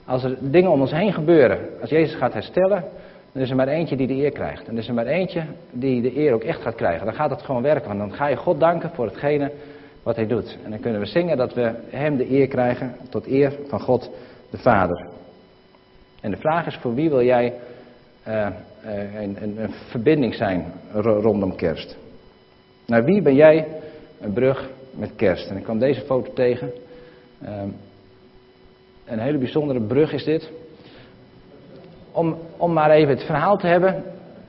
als 0.05 0.23
er 0.23 0.37
dingen 0.39 0.71
om 0.71 0.81
ons 0.81 0.91
heen 0.91 1.13
gebeuren, 1.13 1.59
als 1.81 1.89
Jezus 1.89 2.15
gaat 2.15 2.33
herstellen, 2.33 2.83
dan 3.31 3.41
is 3.41 3.49
er 3.49 3.55
maar 3.55 3.67
eentje 3.67 3.95
die 3.95 4.07
de 4.07 4.13
eer 4.13 4.31
krijgt. 4.31 4.67
En 4.67 4.73
er 4.73 4.79
is 4.79 4.87
er 4.87 4.93
maar 4.93 5.05
eentje 5.05 5.43
die 5.71 6.01
de 6.01 6.17
eer 6.17 6.33
ook 6.33 6.43
echt 6.43 6.61
gaat 6.61 6.75
krijgen. 6.75 7.05
Dan 7.05 7.15
gaat 7.15 7.29
het 7.29 7.41
gewoon 7.41 7.61
werken, 7.61 7.87
want 7.87 7.99
dan 7.99 8.13
ga 8.13 8.27
je 8.27 8.35
God 8.35 8.59
danken 8.59 8.89
voor 8.93 9.05
hetgene 9.05 9.51
wat 10.03 10.15
hij 10.15 10.27
doet. 10.27 10.57
En 10.63 10.69
dan 10.69 10.79
kunnen 10.79 11.01
we 11.01 11.07
zingen 11.07 11.37
dat 11.37 11.53
we 11.53 11.71
hem 11.89 12.17
de 12.17 12.31
eer 12.31 12.47
krijgen 12.47 12.95
tot 13.09 13.27
eer 13.27 13.53
van 13.67 13.79
God 13.79 14.11
de 14.49 14.57
Vader. 14.57 15.07
En 16.21 16.31
de 16.31 16.37
vraag 16.37 16.65
is 16.67 16.75
voor 16.75 16.95
wie 16.95 17.09
wil 17.09 17.23
jij 17.23 17.53
een, 18.29 19.43
een, 19.43 19.57
een, 19.57 19.73
verbinding 19.89 20.35
zijn 20.35 20.65
rondom 20.93 21.55
kerst? 21.55 21.97
Naar 22.85 23.03
wie 23.03 23.21
ben 23.21 23.35
jij 23.35 23.67
een 24.21 24.33
brug 24.33 24.69
met 24.91 25.15
kerst? 25.15 25.49
En 25.49 25.57
ik 25.57 25.63
kwam 25.63 25.79
deze 25.79 26.01
foto 26.01 26.33
tegen. 26.33 26.71
Uh, 27.43 27.49
een 29.05 29.19
hele 29.19 29.37
bijzondere 29.37 29.81
brug 29.81 30.13
is 30.13 30.23
dit 30.23 30.51
om, 32.11 32.37
om 32.57 32.73
maar 32.73 32.89
even 32.89 33.09
het 33.09 33.23
verhaal 33.23 33.57
te 33.57 33.67
hebben. 33.67 34.03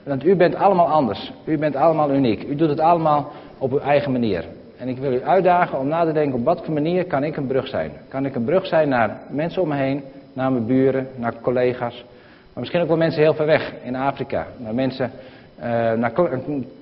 Want 0.05 0.25
u 0.25 0.37
bent 0.37 0.55
allemaal 0.55 0.89
anders. 0.89 1.33
U 1.45 1.59
bent 1.59 1.77
allemaal 1.77 2.13
uniek. 2.13 2.43
U 2.43 2.55
doet 2.55 2.69
het 2.69 2.81
allemaal 2.81 3.33
op 3.59 3.73
uw 3.73 3.79
eigen 3.79 4.13
manier. 4.13 4.45
En 4.77 4.89
ik 4.89 4.99
wil 4.99 5.13
u 5.13 5.23
uitdagen 5.23 5.79
om 5.79 5.89
na 5.89 6.05
te 6.05 6.13
denken 6.13 6.39
op 6.39 6.45
wat 6.45 6.65
voor 6.65 6.75
manier 6.75 7.07
kan 7.07 7.25
ik 7.25 7.37
een 7.37 7.47
brug 7.47 7.69
zijn. 7.69 7.93
Kan 8.09 8.27
ik 8.27 8.35
een 8.35 8.45
brug 8.45 8.67
zijn 8.67 8.89
naar 8.89 9.21
mensen 9.29 9.63
om 9.63 9.69
me 9.69 9.77
heen, 9.77 10.03
naar 10.33 10.53
mijn 10.53 10.67
buren, 10.67 11.09
naar 11.17 11.41
collega's. 11.41 12.05
Maar 12.53 12.63
misschien 12.63 12.81
ook 12.81 12.89
wel 12.89 12.97
mensen 12.97 13.23
heel 13.23 13.35
ver 13.35 13.47
weg 13.47 13.73
in 13.83 13.97
Afrika. 13.97 14.47
Naar 14.57 14.75
mensen, 14.75 15.11
uh, 15.59 15.65
naar 15.93 16.13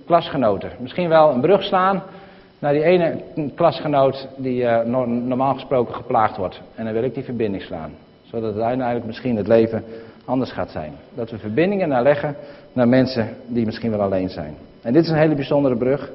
klasgenoten. 0.07 0.70
Misschien 0.78 1.09
wel 1.09 1.31
een 1.31 1.40
brug 1.40 1.62
slaan 1.62 2.02
naar 2.59 2.72
die 2.72 2.83
ene 2.83 3.22
klasgenoot 3.54 4.28
die 4.37 4.62
uh, 4.62 4.83
normaal 5.07 5.54
gesproken 5.54 5.94
geplaagd 5.94 6.37
wordt. 6.37 6.61
En 6.74 6.85
dan 6.85 6.92
wil 6.92 7.02
ik 7.02 7.14
die 7.14 7.24
verbinding 7.24 7.62
slaan. 7.62 7.92
Zodat 8.22 8.54
het 8.54 8.62
uiteindelijk 8.62 9.07
misschien 9.07 9.37
het 9.37 9.48
leven 9.48 9.85
anders 10.24 10.52
gaat 10.52 10.70
zijn. 10.70 10.92
Dat 11.14 11.31
we 11.31 11.38
verbindingen 11.38 11.88
naar 11.88 12.02
leggen 12.02 12.37
naar 12.72 12.88
mensen 12.88 13.37
die 13.46 13.64
misschien 13.64 13.90
wel 13.90 14.02
alleen 14.02 14.28
zijn. 14.28 14.54
En 14.83 14.92
dit 14.92 15.02
is 15.02 15.11
een 15.11 15.18
hele 15.18 15.35
bijzondere 15.35 15.76
brug. 15.76 16.11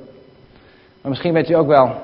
Maar 1.01 1.11
misschien 1.11 1.33
weet 1.33 1.49
u 1.49 1.53
ook 1.53 1.67
wel, 1.67 1.95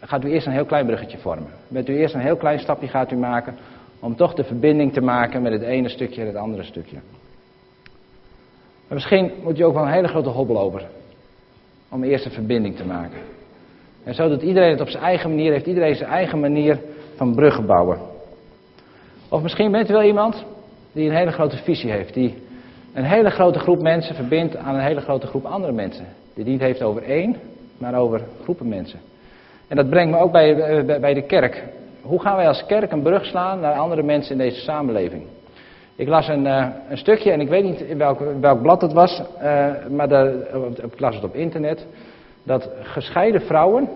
gaat 0.00 0.24
u 0.24 0.30
eerst 0.30 0.46
een 0.46 0.52
heel 0.52 0.64
klein 0.64 0.86
bruggetje 0.86 1.18
vormen. 1.18 1.50
Met 1.68 1.88
u 1.88 1.96
eerst 1.96 2.14
een 2.14 2.20
heel 2.20 2.36
klein 2.36 2.58
stapje 2.58 2.88
gaat 2.88 3.12
u 3.12 3.16
maken 3.16 3.56
om 4.00 4.16
toch 4.16 4.34
de 4.34 4.44
verbinding 4.44 4.92
te 4.92 5.00
maken 5.00 5.42
met 5.42 5.52
het 5.52 5.62
ene 5.62 5.88
stukje 5.88 6.20
en 6.20 6.26
het 6.26 6.36
andere 6.36 6.62
stukje. 6.62 6.96
Maar 8.86 8.96
misschien 8.96 9.32
moet 9.42 9.58
u 9.58 9.62
ook 9.62 9.74
wel 9.74 9.82
een 9.82 9.92
hele 9.92 10.08
grote 10.08 10.28
hobbel 10.28 10.58
over 10.58 10.86
om 11.90 12.04
eerst 12.04 12.24
een 12.24 12.30
verbinding 12.30 12.76
te 12.76 12.84
maken. 12.84 13.20
En 14.04 14.14
zo 14.14 14.28
doet 14.28 14.42
iedereen 14.42 14.70
het 14.70 14.80
op 14.80 14.88
zijn 14.88 15.02
eigen 15.02 15.30
manier, 15.30 15.52
heeft 15.52 15.66
iedereen 15.66 15.94
zijn 15.94 16.10
eigen 16.10 16.40
manier 16.40 16.80
van 17.16 17.34
bruggen 17.34 17.66
bouwen. 17.66 17.98
Of 19.28 19.42
misschien 19.42 19.72
bent 19.72 19.90
u 19.90 19.92
wel 19.92 20.02
iemand 20.02 20.44
die 20.92 21.08
een 21.08 21.16
hele 21.16 21.30
grote 21.30 21.56
visie 21.56 21.90
heeft. 21.90 22.14
Die 22.14 22.34
een 22.92 23.04
hele 23.04 23.30
grote 23.30 23.58
groep 23.58 23.82
mensen 23.82 24.14
verbindt 24.14 24.56
aan 24.56 24.74
een 24.74 24.80
hele 24.80 25.00
grote 25.00 25.26
groep 25.26 25.44
andere 25.44 25.72
mensen. 25.72 26.06
Die 26.34 26.44
niet 26.44 26.60
heeft 26.60 26.82
over 26.82 27.02
één, 27.02 27.36
maar 27.78 27.94
over 27.94 28.20
groepen 28.42 28.68
mensen. 28.68 29.00
En 29.68 29.76
dat 29.76 29.90
brengt 29.90 30.10
me 30.10 30.18
ook 30.18 30.32
bij, 30.32 30.84
bij 31.00 31.14
de 31.14 31.22
kerk. 31.22 31.64
Hoe 32.02 32.20
gaan 32.20 32.36
wij 32.36 32.48
als 32.48 32.66
kerk 32.66 32.92
een 32.92 33.02
brug 33.02 33.24
slaan 33.24 33.60
naar 33.60 33.74
andere 33.74 34.02
mensen 34.02 34.32
in 34.32 34.38
deze 34.38 34.60
samenleving? 34.60 35.22
Ik 35.96 36.08
las 36.08 36.28
een, 36.28 36.44
uh, 36.44 36.66
een 36.88 36.98
stukje, 36.98 37.30
en 37.30 37.40
ik 37.40 37.48
weet 37.48 37.64
niet 37.64 37.80
in 37.80 37.98
welk, 37.98 38.18
welk 38.40 38.62
blad 38.62 38.80
het 38.80 38.92
was, 38.92 39.22
uh, 39.42 39.66
maar 39.90 40.08
daar, 40.08 40.32
ik 40.76 41.00
las 41.00 41.14
het 41.14 41.24
op 41.24 41.34
internet. 41.34 41.86
Dat 42.42 42.70
gescheiden 42.82 43.40
vrouwen, 43.40 43.88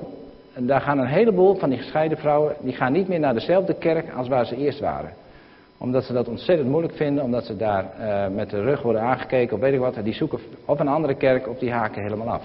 en 0.55 0.67
daar 0.67 0.81
gaan 0.81 0.99
een 0.99 1.07
heleboel 1.07 1.55
van 1.55 1.69
die 1.69 1.79
gescheiden 1.79 2.19
vrouwen, 2.19 2.55
die 2.61 2.73
gaan 2.73 2.93
niet 2.93 3.09
meer 3.09 3.21
naar 3.21 3.35
dezelfde 3.35 3.75
kerk 3.75 4.15
als 4.17 4.29
waar 4.29 4.47
ze 4.47 4.57
eerst 4.57 4.81
waren 4.81 5.11
omdat 5.79 6.05
ze 6.05 6.13
dat 6.13 6.29
ontzettend 6.29 6.69
moeilijk 6.69 6.95
vinden, 6.95 7.25
omdat 7.25 7.45
ze 7.45 7.57
daar 7.57 7.85
met 8.35 8.51
de 8.51 8.61
rug 8.61 8.83
worden 8.83 9.03
aangekeken 9.03 9.55
of 9.55 9.63
weet 9.63 9.73
ik 9.73 9.79
wat. 9.79 9.99
Die 10.05 10.15
zoeken 10.15 10.39
op 10.65 10.81
een 10.81 10.89
andere 10.89 11.15
kerk 11.15 11.49
of 11.49 11.59
die 11.59 11.73
haken 11.73 12.03
helemaal 12.03 12.29
af. 12.29 12.43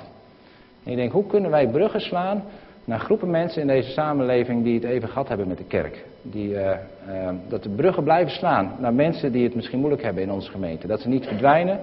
En 0.84 0.92
je 0.92 0.98
denkt, 0.98 1.14
hoe 1.14 1.28
kunnen 1.28 1.52
wij 1.52 1.68
bruggen 1.68 2.02
slaan 2.02 2.44
naar 2.88 3.00
groepen 3.00 3.30
mensen 3.30 3.62
in 3.62 3.68
deze 3.68 3.92
samenleving 3.92 4.64
die 4.64 4.74
het 4.74 4.84
even 4.84 5.10
gehad 5.10 5.28
hebben 5.28 5.48
met 5.48 5.58
de 5.58 5.64
kerk. 5.64 6.06
Die, 6.22 6.50
uh, 6.50 6.60
uh, 6.60 7.30
dat 7.48 7.64
de 7.64 7.70
bruggen 7.70 8.04
blijven 8.04 8.32
slaan 8.32 8.76
naar 8.80 8.94
mensen 8.94 9.32
die 9.32 9.44
het 9.44 9.56
misschien 9.56 9.80
moeilijk 9.80 10.04
hebben 10.04 10.24
in 10.24 10.32
onze 10.32 10.52
gemeente. 10.52 10.88
Dat 10.88 11.02
ze 11.02 11.08
niet 11.08 11.26
verdwijnen, 11.26 11.80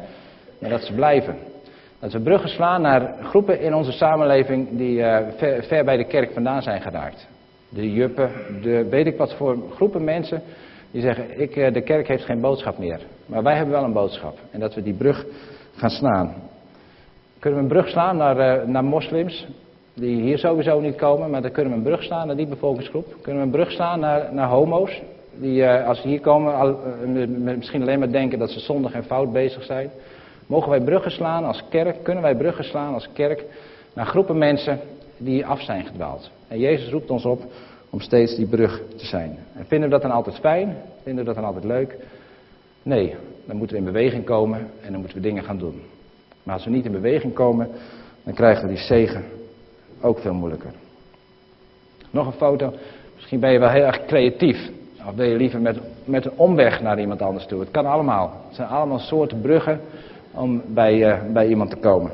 maar 0.60 0.70
dat 0.70 0.82
ze 0.82 0.94
blijven. 0.94 1.36
Dat 1.98 2.12
we 2.12 2.20
bruggen 2.20 2.48
slaan 2.48 2.82
naar 2.82 3.14
groepen 3.22 3.60
in 3.60 3.74
onze 3.74 3.92
samenleving 3.92 4.68
die 4.76 5.02
ver, 5.36 5.64
ver 5.64 5.84
bij 5.84 5.96
de 5.96 6.06
kerk 6.06 6.32
vandaan 6.32 6.62
zijn 6.62 6.80
geraakt. 6.80 7.28
De 7.68 7.92
juppen, 7.92 8.30
de 8.62 8.88
weet 8.88 9.06
ik 9.06 9.16
wat 9.16 9.34
voor 9.34 9.56
groepen 9.74 10.04
mensen 10.04 10.42
die 10.94 11.02
zeggen, 11.02 11.40
ik, 11.40 11.56
eh, 11.56 11.72
de 11.72 11.82
kerk 11.82 12.08
heeft 12.08 12.24
geen 12.24 12.40
boodschap 12.40 12.78
meer. 12.78 13.00
Maar 13.26 13.42
wij 13.42 13.56
hebben 13.56 13.74
wel 13.74 13.84
een 13.84 13.92
boodschap. 13.92 14.38
En 14.50 14.60
dat 14.60 14.74
we 14.74 14.82
die 14.82 14.94
brug 14.94 15.24
gaan 15.74 15.90
slaan. 15.90 16.34
Kunnen 17.38 17.58
we 17.58 17.64
een 17.64 17.72
brug 17.72 17.88
slaan 17.88 18.16
naar, 18.16 18.68
naar 18.68 18.84
moslims, 18.84 19.46
die 19.94 20.22
hier 20.22 20.38
sowieso 20.38 20.80
niet 20.80 20.96
komen, 20.96 21.30
maar 21.30 21.42
dan 21.42 21.50
kunnen 21.50 21.72
we 21.72 21.78
een 21.78 21.84
brug 21.84 22.02
slaan 22.02 22.26
naar 22.26 22.36
die 22.36 22.46
bevolkingsgroep. 22.46 23.16
Kunnen 23.20 23.40
we 23.40 23.46
een 23.46 23.52
brug 23.52 23.70
slaan 23.70 24.00
naar, 24.00 24.34
naar 24.34 24.48
homo's, 24.48 25.02
die 25.34 25.62
uh, 25.62 25.86
als 25.86 26.00
ze 26.00 26.08
hier 26.08 26.20
komen 26.20 26.54
al, 26.54 26.78
uh, 27.04 27.26
misschien 27.56 27.82
alleen 27.82 27.98
maar 27.98 28.12
denken 28.12 28.38
dat 28.38 28.50
ze 28.50 28.60
zondig 28.60 28.92
en 28.92 29.04
fout 29.04 29.32
bezig 29.32 29.64
zijn. 29.64 29.90
Mogen 30.46 30.70
wij 30.70 30.80
bruggen 30.80 31.10
slaan 31.10 31.44
als 31.44 31.64
kerk, 31.68 32.02
kunnen 32.02 32.22
wij 32.22 32.36
bruggen 32.36 32.64
slaan 32.64 32.94
als 32.94 33.08
kerk 33.12 33.44
naar 33.94 34.06
groepen 34.06 34.38
mensen 34.38 34.80
die 35.16 35.46
af 35.46 35.60
zijn 35.62 35.86
gedwaald. 35.86 36.30
En 36.48 36.58
Jezus 36.58 36.90
roept 36.90 37.10
ons 37.10 37.24
op 37.24 37.42
om 37.90 38.00
steeds 38.00 38.36
die 38.36 38.46
brug 38.46 38.82
te 38.96 39.06
zijn. 39.06 39.38
En 39.54 39.64
vinden 39.66 39.88
we 39.88 39.94
dat 39.94 40.02
dan 40.02 40.10
altijd 40.10 40.38
fijn? 40.38 40.76
Vinden 41.02 41.24
we 41.24 41.32
dat 41.32 41.34
dan 41.34 41.44
altijd 41.44 41.64
leuk? 41.64 41.96
Nee, 42.82 43.14
dan 43.44 43.56
moeten 43.56 43.76
we 43.76 43.82
in 43.82 43.92
beweging 43.92 44.24
komen 44.24 44.58
en 44.58 44.90
dan 44.90 45.00
moeten 45.00 45.16
we 45.16 45.22
dingen 45.22 45.44
gaan 45.44 45.58
doen. 45.58 45.82
Maar 46.42 46.54
als 46.54 46.64
we 46.64 46.70
niet 46.70 46.84
in 46.84 46.92
beweging 46.92 47.32
komen, 47.32 47.68
dan 48.24 48.34
krijgen 48.34 48.62
we 48.62 48.74
die 48.74 48.82
zegen 48.82 49.24
ook 50.04 50.18
veel 50.18 50.34
moeilijker. 50.34 50.70
Nog 52.10 52.26
een 52.26 52.32
foto. 52.32 52.72
Misschien 53.14 53.40
ben 53.40 53.52
je 53.52 53.58
wel 53.58 53.70
heel 53.70 53.84
erg 53.84 54.04
creatief. 54.04 54.70
Of 55.06 55.14
ben 55.14 55.28
je 55.28 55.36
liever 55.36 55.60
met, 55.60 55.78
met 56.04 56.24
een 56.24 56.32
omweg 56.36 56.80
naar 56.80 57.00
iemand 57.00 57.22
anders 57.22 57.46
toe. 57.46 57.60
Het 57.60 57.70
kan 57.70 57.86
allemaal. 57.86 58.32
Het 58.46 58.56
zijn 58.56 58.68
allemaal 58.68 58.98
soorten 58.98 59.40
bruggen 59.40 59.80
om 60.30 60.62
bij, 60.66 60.94
uh, 60.94 61.32
bij 61.32 61.46
iemand 61.48 61.70
te 61.70 61.76
komen. 61.76 62.10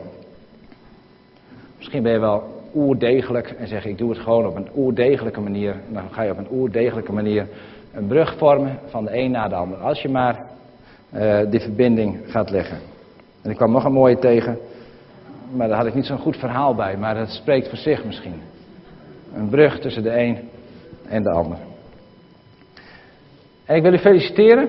Misschien 1.76 2.02
ben 2.02 2.12
je 2.12 2.18
wel 2.18 2.42
oerdegelijk 2.74 3.50
en 3.50 3.68
zeg 3.68 3.84
ik 3.84 3.98
doe 3.98 4.10
het 4.10 4.18
gewoon 4.18 4.46
op 4.46 4.56
een 4.56 4.68
oerdegelijke 4.76 5.40
manier. 5.40 5.76
Dan 5.88 6.02
ga 6.10 6.22
je 6.22 6.30
op 6.30 6.38
een 6.38 6.52
oerdegelijke 6.52 7.12
manier 7.12 7.46
een 7.94 8.06
brug 8.06 8.36
vormen 8.36 8.78
van 8.86 9.04
de 9.04 9.16
een 9.16 9.30
naar 9.30 9.48
de 9.48 9.54
ander. 9.54 9.78
Als 9.78 10.02
je 10.02 10.08
maar 10.08 10.46
uh, 11.14 11.38
die 11.50 11.60
verbinding 11.60 12.18
gaat 12.26 12.50
leggen. 12.50 12.78
En 13.42 13.50
ik 13.50 13.56
kwam 13.56 13.70
nog 13.70 13.84
een 13.84 13.92
mooie 13.92 14.18
tegen, 14.18 14.58
maar 15.50 15.68
daar 15.68 15.76
had 15.76 15.86
ik 15.86 15.94
niet 15.94 16.06
zo'n 16.06 16.18
goed 16.18 16.36
verhaal 16.36 16.74
bij, 16.74 16.96
maar 16.96 17.16
het 17.16 17.30
spreekt 17.30 17.68
voor 17.68 17.78
zich 17.78 18.04
misschien. 18.04 18.42
Een 19.34 19.48
brug 19.48 19.78
tussen 19.78 20.02
de 20.02 20.18
een 20.18 20.38
en 21.08 21.22
de 21.22 21.30
ander. 21.30 21.58
En 23.64 23.76
ik 23.76 23.82
wil 23.82 23.92
u 23.92 23.98
feliciteren, 23.98 24.68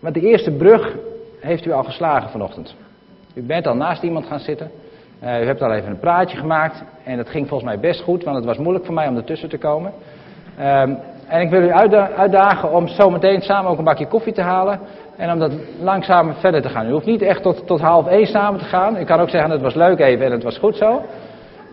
want 0.00 0.14
de 0.14 0.20
eerste 0.20 0.50
brug 0.50 0.96
heeft 1.40 1.66
u 1.66 1.72
al 1.72 1.84
geslagen 1.84 2.30
vanochtend. 2.30 2.74
U 3.34 3.42
bent 3.42 3.66
al 3.66 3.76
naast 3.76 4.02
iemand 4.02 4.26
gaan 4.26 4.38
zitten. 4.38 4.70
Uh, 5.22 5.42
u 5.42 5.44
hebt 5.44 5.62
al 5.62 5.72
even 5.72 5.90
een 5.90 5.98
praatje 5.98 6.36
gemaakt. 6.36 6.84
En 7.04 7.16
dat 7.16 7.28
ging 7.28 7.48
volgens 7.48 7.70
mij 7.70 7.80
best 7.80 8.00
goed, 8.00 8.24
want 8.24 8.36
het 8.36 8.44
was 8.44 8.58
moeilijk 8.58 8.84
voor 8.84 8.94
mij 8.94 9.08
om 9.08 9.16
ertussen 9.16 9.48
te 9.48 9.58
komen. 9.58 9.92
Uh, 10.58 10.80
en 11.26 11.40
ik 11.40 11.50
wil 11.50 11.62
u 11.62 11.72
uitdagen 12.16 12.72
om 12.72 12.88
zometeen 12.88 13.40
samen 13.40 13.70
ook 13.70 13.78
een 13.78 13.84
bakje 13.84 14.06
koffie 14.06 14.32
te 14.32 14.42
halen. 14.42 14.80
En 15.16 15.32
om 15.32 15.38
dat 15.38 15.52
langzaam 15.80 16.34
verder 16.34 16.62
te 16.62 16.68
gaan. 16.68 16.86
U 16.86 16.90
hoeft 16.90 17.06
niet 17.06 17.22
echt 17.22 17.42
tot, 17.42 17.66
tot 17.66 17.80
half 17.80 18.06
één 18.06 18.26
samen 18.26 18.60
te 18.60 18.66
gaan. 18.66 18.96
U 18.96 19.04
kan 19.04 19.20
ook 19.20 19.30
zeggen, 19.30 19.50
het 19.50 19.60
was 19.60 19.74
leuk 19.74 19.98
even 19.98 20.26
en 20.26 20.32
het 20.32 20.42
was 20.42 20.58
goed 20.58 20.76
zo. 20.76 21.02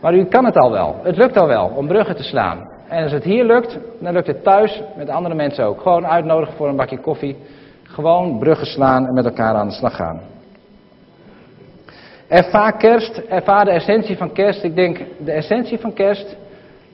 Maar 0.01 0.13
u 0.13 0.25
kan 0.25 0.45
het 0.45 0.57
al 0.57 0.71
wel. 0.71 0.95
Het 1.03 1.17
lukt 1.17 1.37
al 1.37 1.47
wel 1.47 1.71
om 1.75 1.87
bruggen 1.87 2.15
te 2.15 2.23
slaan. 2.23 2.69
En 2.87 3.03
als 3.03 3.11
het 3.11 3.23
hier 3.23 3.43
lukt, 3.43 3.79
dan 3.99 4.13
lukt 4.13 4.27
het 4.27 4.43
thuis 4.43 4.81
met 4.95 5.09
andere 5.09 5.35
mensen 5.35 5.65
ook. 5.65 5.81
Gewoon 5.81 6.05
uitnodigen 6.05 6.55
voor 6.55 6.67
een 6.67 6.75
bakje 6.75 6.99
koffie. 6.99 7.37
Gewoon 7.83 8.39
bruggen 8.39 8.67
slaan 8.67 9.07
en 9.07 9.13
met 9.13 9.25
elkaar 9.25 9.55
aan 9.55 9.67
de 9.67 9.73
slag 9.73 9.95
gaan. 9.95 10.21
Ervaar 12.27 12.77
kerst, 12.77 13.17
ervaar 13.17 13.65
de 13.65 13.71
essentie 13.71 14.17
van 14.17 14.31
kerst. 14.31 14.63
Ik 14.63 14.75
denk, 14.75 14.99
de 15.17 15.31
essentie 15.31 15.79
van 15.79 15.93
kerst 15.93 16.35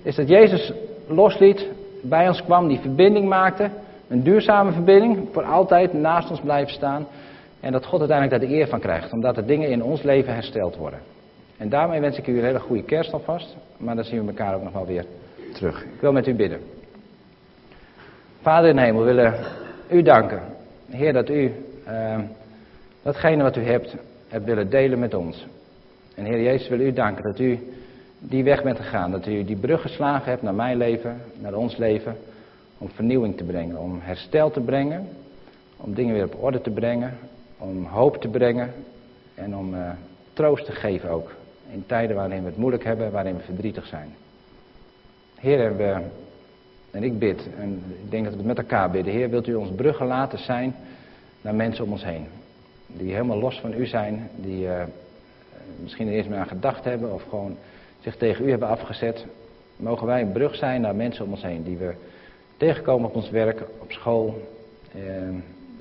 is 0.03 0.15
dat 0.15 0.27
Jezus 0.27 0.73
losliet, 1.07 1.67
bij 2.01 2.27
ons 2.27 2.43
kwam, 2.43 2.67
die 2.67 2.79
verbinding 2.79 3.27
maakte. 3.27 3.69
Een 4.09 4.23
duurzame 4.23 4.71
verbinding, 4.71 5.27
voor 5.31 5.43
altijd 5.43 5.93
naast 5.93 6.29
ons 6.29 6.39
blijven 6.39 6.73
staan. 6.73 7.07
En 7.59 7.71
dat 7.71 7.85
God 7.85 7.99
uiteindelijk 7.99 8.39
daar 8.39 8.49
de 8.49 8.55
eer 8.55 8.67
van 8.67 8.79
krijgt, 8.79 9.13
omdat 9.13 9.37
er 9.37 9.45
dingen 9.45 9.69
in 9.69 9.83
ons 9.83 10.01
leven 10.01 10.33
hersteld 10.33 10.75
worden. 10.75 10.99
En 11.57 11.69
daarmee 11.69 11.99
wens 11.99 12.17
ik 12.17 12.27
u 12.27 12.37
een 12.37 12.43
hele 12.43 12.59
goede 12.59 12.83
kerst 12.83 13.13
alvast, 13.13 13.55
maar 13.77 13.95
dan 13.95 14.03
zien 14.03 14.21
we 14.21 14.27
elkaar 14.27 14.55
ook 14.55 14.63
nog 14.63 14.73
wel 14.73 14.85
weer 14.85 15.05
terug. 15.53 15.83
Ik 15.83 16.01
wil 16.01 16.11
met 16.11 16.27
u 16.27 16.35
bidden. 16.35 16.59
Vader 18.41 18.69
in 18.69 18.75
de 18.75 18.81
hemel, 18.81 18.99
we 18.99 19.05
willen 19.05 19.33
u 19.89 20.01
danken. 20.01 20.41
Heer, 20.89 21.13
dat 21.13 21.29
u 21.29 21.51
uh, 21.87 22.17
datgene 23.01 23.43
wat 23.43 23.55
u 23.55 23.61
hebt, 23.61 23.95
hebt 24.27 24.45
willen 24.45 24.69
delen 24.69 24.99
met 24.99 25.13
ons. 25.13 25.45
En 26.15 26.25
Heer 26.25 26.41
Jezus, 26.41 26.69
wil 26.69 26.79
u 26.79 26.93
danken 26.93 27.23
dat 27.23 27.39
u 27.39 27.59
die 28.19 28.43
weg 28.43 28.63
bent 28.63 28.77
gegaan. 28.77 29.11
Dat 29.11 29.27
u 29.27 29.43
die 29.43 29.57
brug 29.57 29.81
geslagen 29.81 30.29
hebt 30.29 30.41
naar 30.41 30.53
mijn 30.53 30.77
leven, 30.77 31.21
naar 31.41 31.53
ons 31.53 31.77
leven. 31.77 32.15
Om 32.79 32.89
vernieuwing 32.89 33.37
te 33.37 33.43
brengen, 33.43 33.77
om 33.77 33.99
herstel 34.01 34.51
te 34.51 34.59
brengen. 34.59 35.07
Om 35.77 35.93
dingen 35.93 36.13
weer 36.13 36.25
op 36.25 36.43
orde 36.43 36.61
te 36.61 36.69
brengen. 36.69 37.17
Om 37.57 37.85
hoop 37.85 38.17
te 38.17 38.27
brengen. 38.27 38.73
En 39.35 39.57
om 39.57 39.73
uh, 39.73 39.89
troost 40.33 40.65
te 40.65 40.71
geven 40.71 41.09
ook. 41.09 41.31
In 41.71 41.83
tijden 41.85 42.15
waarin 42.15 42.41
we 42.41 42.49
het 42.49 42.57
moeilijk 42.57 42.83
hebben, 42.83 43.11
waarin 43.11 43.35
we 43.35 43.41
verdrietig 43.43 43.85
zijn. 43.85 44.09
Heer, 45.35 45.75
en 46.91 47.03
ik 47.03 47.19
bid, 47.19 47.47
en 47.59 47.83
ik 48.03 48.11
denk 48.11 48.23
dat 48.23 48.33
we 48.33 48.39
het 48.39 48.47
met 48.47 48.57
elkaar 48.57 48.91
bidden. 48.91 49.13
Heer, 49.13 49.29
wilt 49.29 49.47
u 49.47 49.55
ons 49.55 49.69
bruggen 49.75 50.05
laten 50.05 50.39
zijn 50.39 50.75
naar 51.41 51.55
mensen 51.55 51.83
om 51.83 51.91
ons 51.91 52.03
heen. 52.03 52.25
Die 52.87 53.13
helemaal 53.13 53.39
los 53.39 53.59
van 53.59 53.73
u 53.73 53.85
zijn, 53.85 54.29
die 54.35 54.65
uh, 54.65 54.83
misschien 55.81 56.07
er 56.07 56.13
eerst 56.13 56.29
meer 56.29 56.39
aan 56.39 56.47
gedacht 56.47 56.83
hebben 56.83 57.13
of 57.13 57.23
gewoon 57.29 57.57
zich 57.99 58.15
tegen 58.15 58.45
u 58.45 58.49
hebben 58.49 58.67
afgezet. 58.67 59.25
Mogen 59.75 60.07
wij 60.07 60.21
een 60.21 60.31
brug 60.31 60.55
zijn 60.55 60.81
naar 60.81 60.95
mensen 60.95 61.25
om 61.25 61.31
ons 61.31 61.41
heen 61.41 61.63
die 61.63 61.77
we 61.77 61.93
tegenkomen 62.59 63.09
op 63.09 63.15
ons 63.15 63.29
werk, 63.29 63.61
op 63.79 63.91
school, 63.91 64.41
eh, 64.93 65.01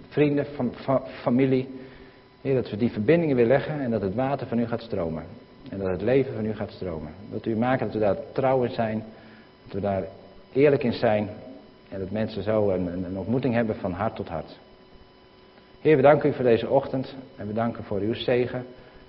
vrienden, 0.08 0.44
fam, 0.44 1.02
familie. 1.22 1.68
Heer, 2.40 2.54
dat 2.54 2.70
we 2.70 2.76
die 2.76 2.90
verbindingen 2.90 3.36
weer 3.36 3.46
leggen 3.46 3.80
en 3.80 3.90
dat 3.90 4.02
het 4.02 4.14
water 4.14 4.46
van 4.46 4.58
u 4.58 4.66
gaat 4.66 4.82
stromen. 4.82 5.24
En 5.70 5.78
dat 5.78 5.88
het 5.88 6.02
leven 6.02 6.34
van 6.34 6.46
u 6.46 6.54
gaat 6.54 6.70
stromen. 6.70 7.12
Wilt 7.30 7.46
u 7.46 7.56
maken 7.56 7.86
dat 7.86 7.94
we 7.94 8.00
daar 8.00 8.16
trouw 8.32 8.62
in 8.62 8.70
zijn, 8.70 9.04
dat 9.64 9.72
we 9.72 9.80
daar 9.80 10.04
eerlijk 10.52 10.82
in 10.82 10.92
zijn. 10.92 11.28
En 11.88 11.98
dat 11.98 12.10
mensen 12.10 12.42
zo 12.42 12.70
een, 12.70 13.04
een 13.04 13.18
ontmoeting 13.18 13.54
hebben 13.54 13.76
van 13.76 13.92
hart 13.92 14.16
tot 14.16 14.28
hart. 14.28 14.58
Heer, 15.80 15.96
we 15.96 16.02
danken 16.02 16.30
u 16.30 16.32
voor 16.32 16.44
deze 16.44 16.68
ochtend 16.68 17.14
en 17.36 17.46
we 17.46 17.52
danken 17.52 17.84
voor 17.84 18.00
uw 18.00 18.14
zegen 18.14 18.66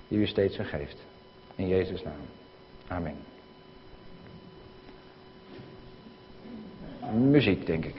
die 0.08 0.18
u 0.18 0.26
steeds 0.26 0.58
geeft. 0.62 0.96
In 1.54 1.68
Jezus' 1.68 2.02
naam. 2.02 2.14
Amen. 2.88 3.29
Muziek, 7.08 7.66
denk 7.66 7.84
ik. 7.84 7.94